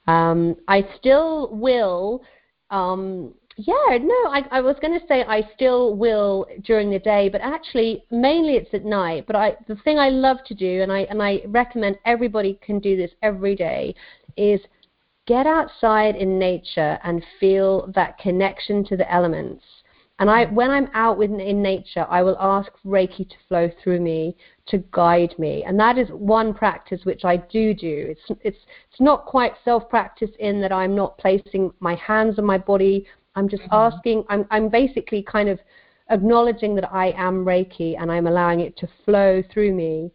Um, 0.07 0.55
I 0.67 0.85
still 0.97 1.49
will. 1.51 2.23
Um, 2.69 3.33
yeah, 3.55 3.97
no, 4.01 4.15
I, 4.29 4.43
I 4.51 4.61
was 4.61 4.75
going 4.81 4.99
to 4.99 5.07
say 5.07 5.23
I 5.23 5.47
still 5.55 5.95
will 5.95 6.47
during 6.63 6.89
the 6.89 6.99
day, 6.99 7.29
but 7.29 7.39
actually 7.39 8.03
mainly 8.09 8.55
it's 8.55 8.73
at 8.73 8.83
night. 8.83 9.25
But 9.27 9.35
I, 9.35 9.55
the 9.67 9.75
thing 9.77 9.99
I 9.99 10.09
love 10.09 10.37
to 10.47 10.55
do, 10.55 10.81
and 10.81 10.91
I 10.91 11.01
and 11.01 11.21
I 11.23 11.43
recommend 11.47 11.97
everybody 12.03 12.59
can 12.61 12.79
do 12.79 12.97
this 12.97 13.11
every 13.21 13.55
day, 13.55 13.95
is 14.35 14.59
get 15.27 15.47
outside 15.47 16.15
in 16.17 16.37
nature 16.37 16.99
and 17.03 17.23
feel 17.39 17.91
that 17.95 18.17
connection 18.17 18.83
to 18.85 18.97
the 18.97 19.09
elements 19.09 19.63
and 20.19 20.29
I, 20.29 20.45
when 20.45 20.69
I'm 20.69 20.89
out 20.93 21.19
in, 21.21 21.39
in 21.39 21.61
nature, 21.61 22.05
I 22.09 22.21
will 22.21 22.37
ask 22.39 22.71
Reiki 22.85 23.27
to 23.27 23.35
flow 23.47 23.69
through 23.83 23.99
me 23.99 24.37
to 24.67 24.77
guide 24.91 25.33
me, 25.39 25.63
and 25.63 25.79
that 25.79 25.97
is 25.97 26.07
one 26.09 26.53
practice 26.53 27.01
which 27.03 27.25
I 27.25 27.37
do 27.37 27.73
do. 27.73 28.07
It's 28.09 28.39
it's 28.41 28.57
it's 28.91 29.01
not 29.01 29.25
quite 29.25 29.53
self 29.65 29.89
practice 29.89 30.29
in 30.39 30.61
that 30.61 30.71
I'm 30.71 30.95
not 30.95 31.17
placing 31.17 31.71
my 31.79 31.95
hands 31.95 32.37
on 32.37 32.45
my 32.45 32.59
body. 32.59 33.07
I'm 33.35 33.49
just 33.49 33.63
mm-hmm. 33.63 33.95
asking. 33.95 34.23
I'm 34.29 34.45
I'm 34.51 34.69
basically 34.69 35.23
kind 35.23 35.49
of 35.49 35.59
acknowledging 36.09 36.75
that 36.75 36.93
I 36.93 37.11
am 37.17 37.43
Reiki 37.43 37.95
and 37.99 38.11
I'm 38.11 38.27
allowing 38.27 38.59
it 38.59 38.77
to 38.77 38.87
flow 39.05 39.41
through 39.51 39.73
me 39.73 40.11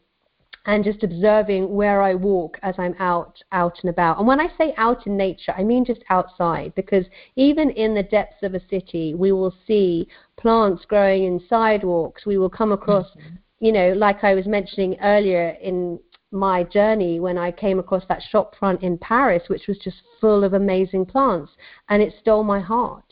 and 0.69 0.85
just 0.85 1.03
observing 1.03 1.75
where 1.75 2.03
I 2.03 2.15
walk 2.15 2.59
as 2.63 2.75
I'm 2.77 2.95
out 2.99 3.43
out 3.53 3.79
and 3.83 3.89
about. 3.89 4.19
And 4.19 4.27
when 4.27 4.39
I 4.39 4.49
say 4.59 4.75
out 4.77 5.07
in 5.07 5.17
nature, 5.17 5.55
I 5.57 5.65
mean 5.65 5.83
just 5.83 6.05
outside 6.11 6.75
because 6.75 7.07
even 7.37 7.71
in 7.71 7.95
the 7.95 8.03
depths 8.03 8.43
of 8.43 8.55
a 8.55 8.61
city, 8.69 9.15
we 9.15 9.33
will 9.33 9.55
see 9.67 10.07
plants 10.37 10.85
growing 10.85 11.25
in 11.25 11.41
sidewalks. 11.49 12.27
We 12.27 12.37
will 12.37 12.51
come 12.51 12.71
across, 12.71 13.07
mm-hmm. 13.07 13.37
you 13.61 13.73
know, 13.73 13.95
like 13.95 14.23
I 14.23 14.35
was 14.35 14.47
mentioning 14.47 14.97
earlier 15.03 15.57
in 15.63 15.99
my 16.33 16.65
journey 16.65 17.19
when 17.19 17.39
I 17.39 17.51
came 17.51 17.79
across 17.79 18.05
that 18.11 18.23
shop 18.31 18.55
front 18.59 18.83
in 18.83 18.99
Paris, 18.99 19.45
which 19.49 19.69
was 19.69 19.79
just 19.79 19.97
full 20.21 20.45
of 20.45 20.53
amazing 20.53 21.07
plants, 21.07 21.51
and 21.89 22.03
it 22.03 22.13
stole 22.21 22.45
my 22.45 22.61
heart. 22.61 23.11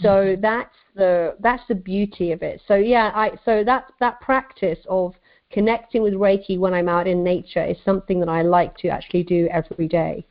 So 0.00 0.08
mm-hmm. 0.08 0.40
that's 0.40 0.76
the 0.94 1.34
that's 1.40 1.64
the 1.66 1.74
beauty 1.74 2.30
of 2.30 2.42
it. 2.44 2.62
So 2.68 2.76
yeah, 2.76 3.10
I 3.12 3.32
so 3.44 3.64
that 3.64 3.86
that 3.98 4.20
practice 4.20 4.78
of 4.88 5.14
connecting 5.52 6.02
with 6.02 6.14
Reiki 6.14 6.58
when 6.58 6.74
I'm 6.74 6.88
out 6.88 7.06
in 7.06 7.22
nature 7.22 7.64
is 7.64 7.76
something 7.84 8.18
that 8.20 8.28
I 8.28 8.42
like 8.42 8.76
to 8.78 8.88
actually 8.88 9.22
do 9.22 9.48
every 9.50 9.86
day. 9.88 10.26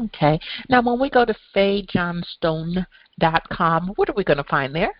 Okay. 0.00 0.40
Now, 0.68 0.82
when 0.82 0.98
we 0.98 1.08
go 1.10 1.24
to 1.24 1.34
fayjohnstone.com, 1.54 3.92
what 3.96 4.08
are 4.08 4.14
we 4.14 4.24
going 4.24 4.38
to 4.38 4.44
find 4.44 4.74
there? 4.74 4.94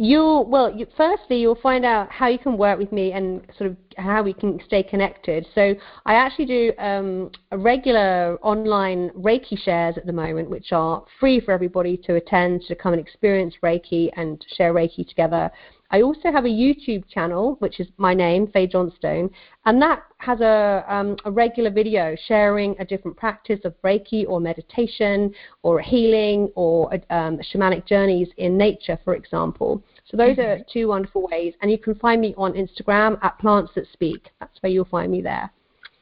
You 0.00 0.44
well, 0.46 0.72
you, 0.72 0.86
firstly, 0.96 1.40
you'll 1.40 1.56
find 1.56 1.84
out 1.84 2.08
how 2.08 2.28
you 2.28 2.38
can 2.38 2.56
work 2.56 2.78
with 2.78 2.92
me 2.92 3.10
and 3.10 3.44
sort 3.58 3.70
of 3.70 3.76
how 3.96 4.22
we 4.22 4.32
can 4.32 4.60
stay 4.64 4.80
connected. 4.80 5.44
So 5.56 5.74
I 6.06 6.14
actually 6.14 6.46
do 6.46 6.72
um, 6.78 7.32
a 7.50 7.58
regular 7.58 8.38
online 8.42 9.10
Reiki 9.10 9.60
shares 9.60 9.96
at 9.96 10.06
the 10.06 10.12
moment, 10.12 10.50
which 10.50 10.70
are 10.70 11.04
free 11.18 11.40
for 11.40 11.50
everybody 11.50 11.96
to 12.04 12.14
attend 12.14 12.62
to 12.68 12.76
come 12.76 12.92
and 12.92 13.04
experience 13.04 13.56
Reiki 13.60 14.10
and 14.16 14.40
share 14.56 14.72
Reiki 14.72 15.08
together. 15.08 15.50
I 15.90 16.02
also 16.02 16.30
have 16.30 16.44
a 16.44 16.48
YouTube 16.48 17.08
channel, 17.08 17.56
which 17.60 17.80
is 17.80 17.88
my 17.96 18.12
name, 18.12 18.46
Fay 18.48 18.66
Johnstone, 18.66 19.30
and 19.64 19.80
that 19.80 20.02
has 20.18 20.40
a, 20.40 20.84
um, 20.86 21.16
a 21.24 21.30
regular 21.30 21.70
video 21.70 22.14
sharing 22.26 22.76
a 22.78 22.84
different 22.84 23.16
practice 23.16 23.60
of 23.64 23.74
Reiki 23.82 24.28
or 24.28 24.38
meditation 24.38 25.32
or 25.62 25.80
healing 25.80 26.50
or 26.56 26.92
um, 27.08 27.38
shamanic 27.38 27.86
journeys 27.86 28.28
in 28.36 28.58
nature, 28.58 28.98
for 29.02 29.14
example. 29.14 29.82
So 30.04 30.16
those 30.18 30.36
mm-hmm. 30.36 30.60
are 30.60 30.64
two 30.70 30.88
wonderful 30.88 31.26
ways, 31.30 31.54
and 31.62 31.70
you 31.70 31.78
can 31.78 31.94
find 31.94 32.20
me 32.20 32.34
on 32.36 32.52
Instagram 32.52 33.18
at 33.22 33.38
Plants 33.38 33.72
That 33.74 33.86
Speak. 33.92 34.28
That's 34.40 34.62
where 34.62 34.70
you'll 34.70 34.84
find 34.84 35.10
me 35.10 35.22
there. 35.22 35.50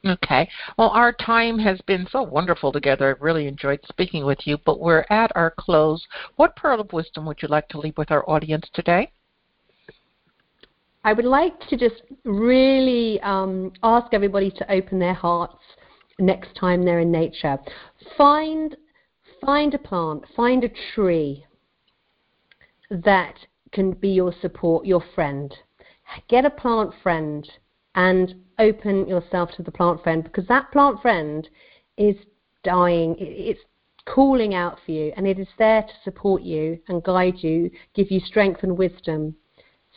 Okay. 0.04 0.48
Well, 0.78 0.90
our 0.90 1.12
time 1.12 1.58
has 1.58 1.80
been 1.86 2.06
so 2.10 2.22
wonderful 2.22 2.72
together. 2.72 3.10
I've 3.10 3.22
really 3.22 3.46
enjoyed 3.46 3.80
speaking 3.88 4.24
with 4.24 4.38
you, 4.46 4.58
but 4.64 4.80
we're 4.80 5.04
at 5.10 5.32
our 5.34 5.52
close. 5.58 6.04
What 6.36 6.54
pearl 6.56 6.80
of 6.80 6.92
wisdom 6.92 7.24
would 7.26 7.42
you 7.42 7.48
like 7.48 7.68
to 7.68 7.78
leave 7.78 7.96
with 7.96 8.10
our 8.10 8.28
audience 8.28 8.68
today? 8.72 9.10
I 11.06 11.12
would 11.12 11.24
like 11.24 11.60
to 11.68 11.76
just 11.76 12.02
really 12.24 13.20
um, 13.20 13.72
ask 13.84 14.12
everybody 14.12 14.50
to 14.50 14.72
open 14.72 14.98
their 14.98 15.14
hearts 15.14 15.62
next 16.18 16.56
time 16.56 16.84
they're 16.84 16.98
in 16.98 17.12
nature. 17.12 17.58
Find 18.18 18.76
find 19.40 19.72
a 19.72 19.78
plant, 19.78 20.24
find 20.34 20.64
a 20.64 20.70
tree 20.94 21.46
that 22.90 23.36
can 23.70 23.92
be 23.92 24.08
your 24.08 24.34
support, 24.40 24.84
your 24.84 25.04
friend. 25.14 25.54
get 26.26 26.44
a 26.44 26.50
plant 26.50 26.90
friend 27.04 27.48
and 27.94 28.34
open 28.58 29.06
yourself 29.06 29.50
to 29.52 29.62
the 29.62 29.70
plant 29.70 30.02
friend 30.02 30.24
because 30.24 30.48
that 30.48 30.72
plant 30.72 31.00
friend 31.00 31.48
is 31.96 32.16
dying. 32.64 33.14
It's 33.20 33.60
calling 34.06 34.54
out 34.54 34.80
for 34.84 34.90
you 34.90 35.12
and 35.16 35.24
it 35.24 35.38
is 35.38 35.48
there 35.56 35.82
to 35.82 35.92
support 36.02 36.42
you 36.42 36.80
and 36.88 37.04
guide 37.04 37.36
you, 37.44 37.70
give 37.94 38.10
you 38.10 38.18
strength 38.18 38.64
and 38.64 38.76
wisdom. 38.76 39.36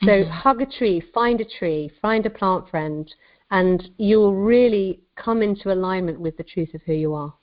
So 0.04 0.08
mm-hmm. 0.08 0.32
hug 0.32 0.62
a 0.62 0.66
tree, 0.66 1.04
find 1.14 1.42
a 1.42 1.46
tree, 1.46 1.92
find 2.02 2.26
a 2.26 2.30
plant 2.30 2.70
friend, 2.70 3.14
and 3.52 3.90
you 3.98 4.18
will 4.18 4.36
really 4.36 5.02
come 5.16 5.42
into 5.42 5.74
alignment 5.74 6.20
with 6.20 6.38
the 6.38 6.44
truth 6.44 6.74
of 6.74 6.82
who 6.86 6.94
you 6.94 7.14
are. 7.14 7.34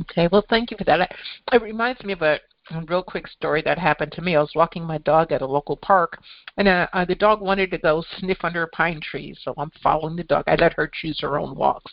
Okay, 0.00 0.28
well, 0.32 0.44
thank 0.48 0.70
you 0.70 0.76
for 0.76 0.84
that. 0.84 1.14
It 1.52 1.62
reminds 1.62 2.02
me 2.02 2.14
of 2.14 2.22
a, 2.22 2.40
real 2.88 3.02
quick 3.02 3.28
story 3.28 3.60
that 3.62 3.78
happened 3.78 4.10
to 4.12 4.22
me. 4.22 4.34
I 4.34 4.40
was 4.40 4.52
walking 4.54 4.82
my 4.82 4.96
dog 4.98 5.32
at 5.32 5.42
a 5.42 5.46
local 5.46 5.76
park, 5.76 6.18
and 6.56 6.66
uh, 6.66 6.86
uh, 6.94 7.04
the 7.04 7.14
dog 7.14 7.42
wanted 7.42 7.70
to 7.72 7.78
go 7.78 8.02
sniff 8.18 8.38
under 8.42 8.62
a 8.62 8.68
pine 8.68 9.00
tree, 9.02 9.36
so 9.42 9.52
I'm 9.58 9.70
following 9.82 10.16
the 10.16 10.24
dog. 10.24 10.44
I 10.46 10.54
let 10.54 10.72
her 10.72 10.90
choose 10.92 11.20
her 11.20 11.38
own 11.38 11.54
walks. 11.54 11.92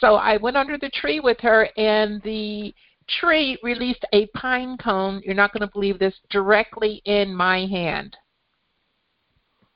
So 0.00 0.16
I 0.16 0.36
went 0.36 0.56
under 0.56 0.76
the 0.76 0.90
tree 0.90 1.20
with 1.20 1.38
her, 1.40 1.68
and 1.76 2.20
the 2.22 2.74
tree 3.20 3.56
released 3.62 4.04
a 4.12 4.26
pine 4.28 4.76
cone. 4.76 5.22
You're 5.24 5.34
not 5.34 5.52
going 5.52 5.66
to 5.66 5.72
believe 5.72 6.00
this 6.00 6.14
directly 6.30 7.00
in 7.04 7.32
my 7.32 7.66
hand. 7.66 8.16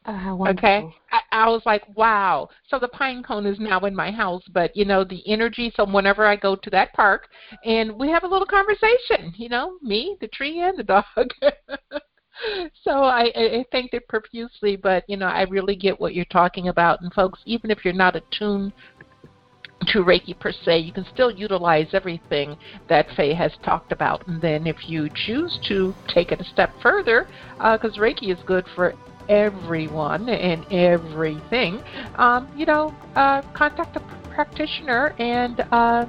Oh, 0.05 0.46
okay, 0.48 0.92
I, 1.12 1.20
I 1.30 1.48
was 1.48 1.62
like, 1.64 1.82
wow. 1.96 2.48
So 2.66 2.78
the 2.80 2.88
pine 2.88 3.22
cone 3.22 3.46
is 3.46 3.61
now 3.61 3.80
in 3.80 3.94
my 3.94 4.11
house, 4.11 4.42
but 4.53 4.76
you 4.76 4.84
know 4.84 5.05
the 5.05 5.22
energy. 5.30 5.72
So 5.76 5.84
whenever 5.84 6.26
I 6.26 6.34
go 6.34 6.57
to 6.57 6.70
that 6.70 6.92
park, 6.92 7.28
and 7.64 7.92
we 7.92 8.09
have 8.11 8.24
a 8.24 8.28
little 8.28 8.46
conversation, 8.46 9.32
you 9.36 9.48
know, 9.48 9.76
me, 9.80 10.16
the 10.20 10.28
tree, 10.28 10.61
and 10.61 10.76
the 10.76 10.82
dog. 10.82 11.05
so 12.82 12.90
I, 12.90 13.30
I 13.36 13.64
thanked 13.70 13.94
it 13.94 14.09
profusely, 14.09 14.74
but 14.74 15.05
you 15.07 15.16
know 15.16 15.26
I 15.26 15.42
really 15.42 15.76
get 15.76 16.00
what 16.00 16.14
you're 16.14 16.24
talking 16.26 16.68
about. 16.68 17.00
And 17.00 17.12
folks, 17.12 17.38
even 17.46 17.70
if 17.70 17.84
you're 17.84 17.94
not 17.94 18.16
attuned 18.16 18.72
to 19.88 19.98
Reiki 20.05 20.38
per 20.38 20.53
se, 20.53 20.78
you 20.78 20.92
can 20.92 21.07
still 21.12 21.30
utilize 21.30 21.88
everything 21.92 22.57
that 22.88 23.07
Fay 23.16 23.34
has 23.34 23.53
talked 23.64 23.92
about. 23.92 24.26
And 24.26 24.40
then 24.40 24.66
if 24.66 24.88
you 24.88 25.09
choose 25.14 25.59
to 25.68 25.94
take 26.09 26.32
it 26.32 26.40
a 26.40 26.44
step 26.44 26.70
further, 26.82 27.26
because 27.57 27.98
uh, 27.98 28.00
Reiki 28.00 28.32
is 28.32 28.38
good 28.46 28.64
for 28.74 28.94
everyone 29.28 30.28
and 30.28 30.64
everything, 30.72 31.82
um, 32.16 32.48
you 32.56 32.66
know, 32.66 32.94
uh, 33.16 33.42
contact 33.52 33.96
a 33.96 34.00
practitioner 34.30 35.14
and, 35.18 35.64
uh, 35.72 36.06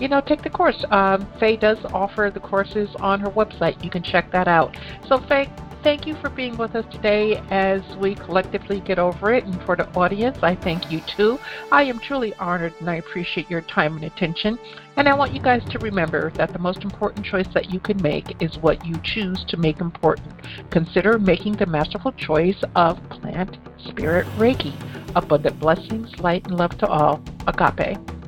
you 0.00 0.08
know, 0.08 0.20
take 0.20 0.42
the 0.42 0.50
course. 0.50 0.84
Um, 0.90 1.26
Fay 1.38 1.56
does 1.56 1.78
offer 1.92 2.30
the 2.32 2.40
courses 2.40 2.88
on 3.00 3.20
her 3.20 3.30
website. 3.30 3.82
You 3.84 3.90
can 3.90 4.02
check 4.02 4.30
that 4.32 4.48
out. 4.48 4.76
So, 5.06 5.18
Fay, 5.18 5.50
thank 5.82 6.06
you 6.06 6.14
for 6.16 6.30
being 6.30 6.56
with 6.56 6.74
us 6.74 6.84
today 6.90 7.42
as 7.50 7.82
we 7.96 8.14
collectively 8.14 8.80
get 8.80 8.98
over 8.98 9.32
it. 9.32 9.44
And 9.44 9.62
for 9.62 9.76
the 9.76 9.88
audience, 9.94 10.38
I 10.42 10.54
thank 10.54 10.90
you 10.90 11.00
too. 11.00 11.38
I 11.70 11.84
am 11.84 11.98
truly 11.98 12.34
honored 12.34 12.74
and 12.80 12.88
I 12.88 12.96
appreciate 12.96 13.50
your 13.50 13.60
time 13.62 13.96
and 13.96 14.04
attention. 14.04 14.58
And 14.96 15.08
I 15.08 15.14
want 15.14 15.34
you 15.34 15.40
guys 15.40 15.64
to 15.70 15.78
remember 15.78 16.30
that 16.32 16.52
the 16.52 16.58
most 16.58 16.82
important 16.82 17.24
choice 17.24 17.48
that 17.54 17.70
you 17.70 17.80
can 17.80 18.00
make 18.02 18.42
is 18.42 18.58
what 18.58 18.84
you 18.86 18.96
choose 19.02 19.44
to 19.48 19.56
make 19.56 19.80
important. 19.80 20.32
Consider 20.70 21.18
making 21.18 21.56
the 21.56 21.66
masterful 21.66 22.12
choice 22.12 22.62
of 22.74 22.98
plant 23.08 23.58
spirit 23.86 24.26
Reiki. 24.36 24.74
Abundant 25.16 25.58
blessings, 25.58 26.18
light, 26.20 26.46
and 26.46 26.56
love 26.56 26.76
to 26.78 26.86
all. 26.86 27.22
Agape. 27.46 28.19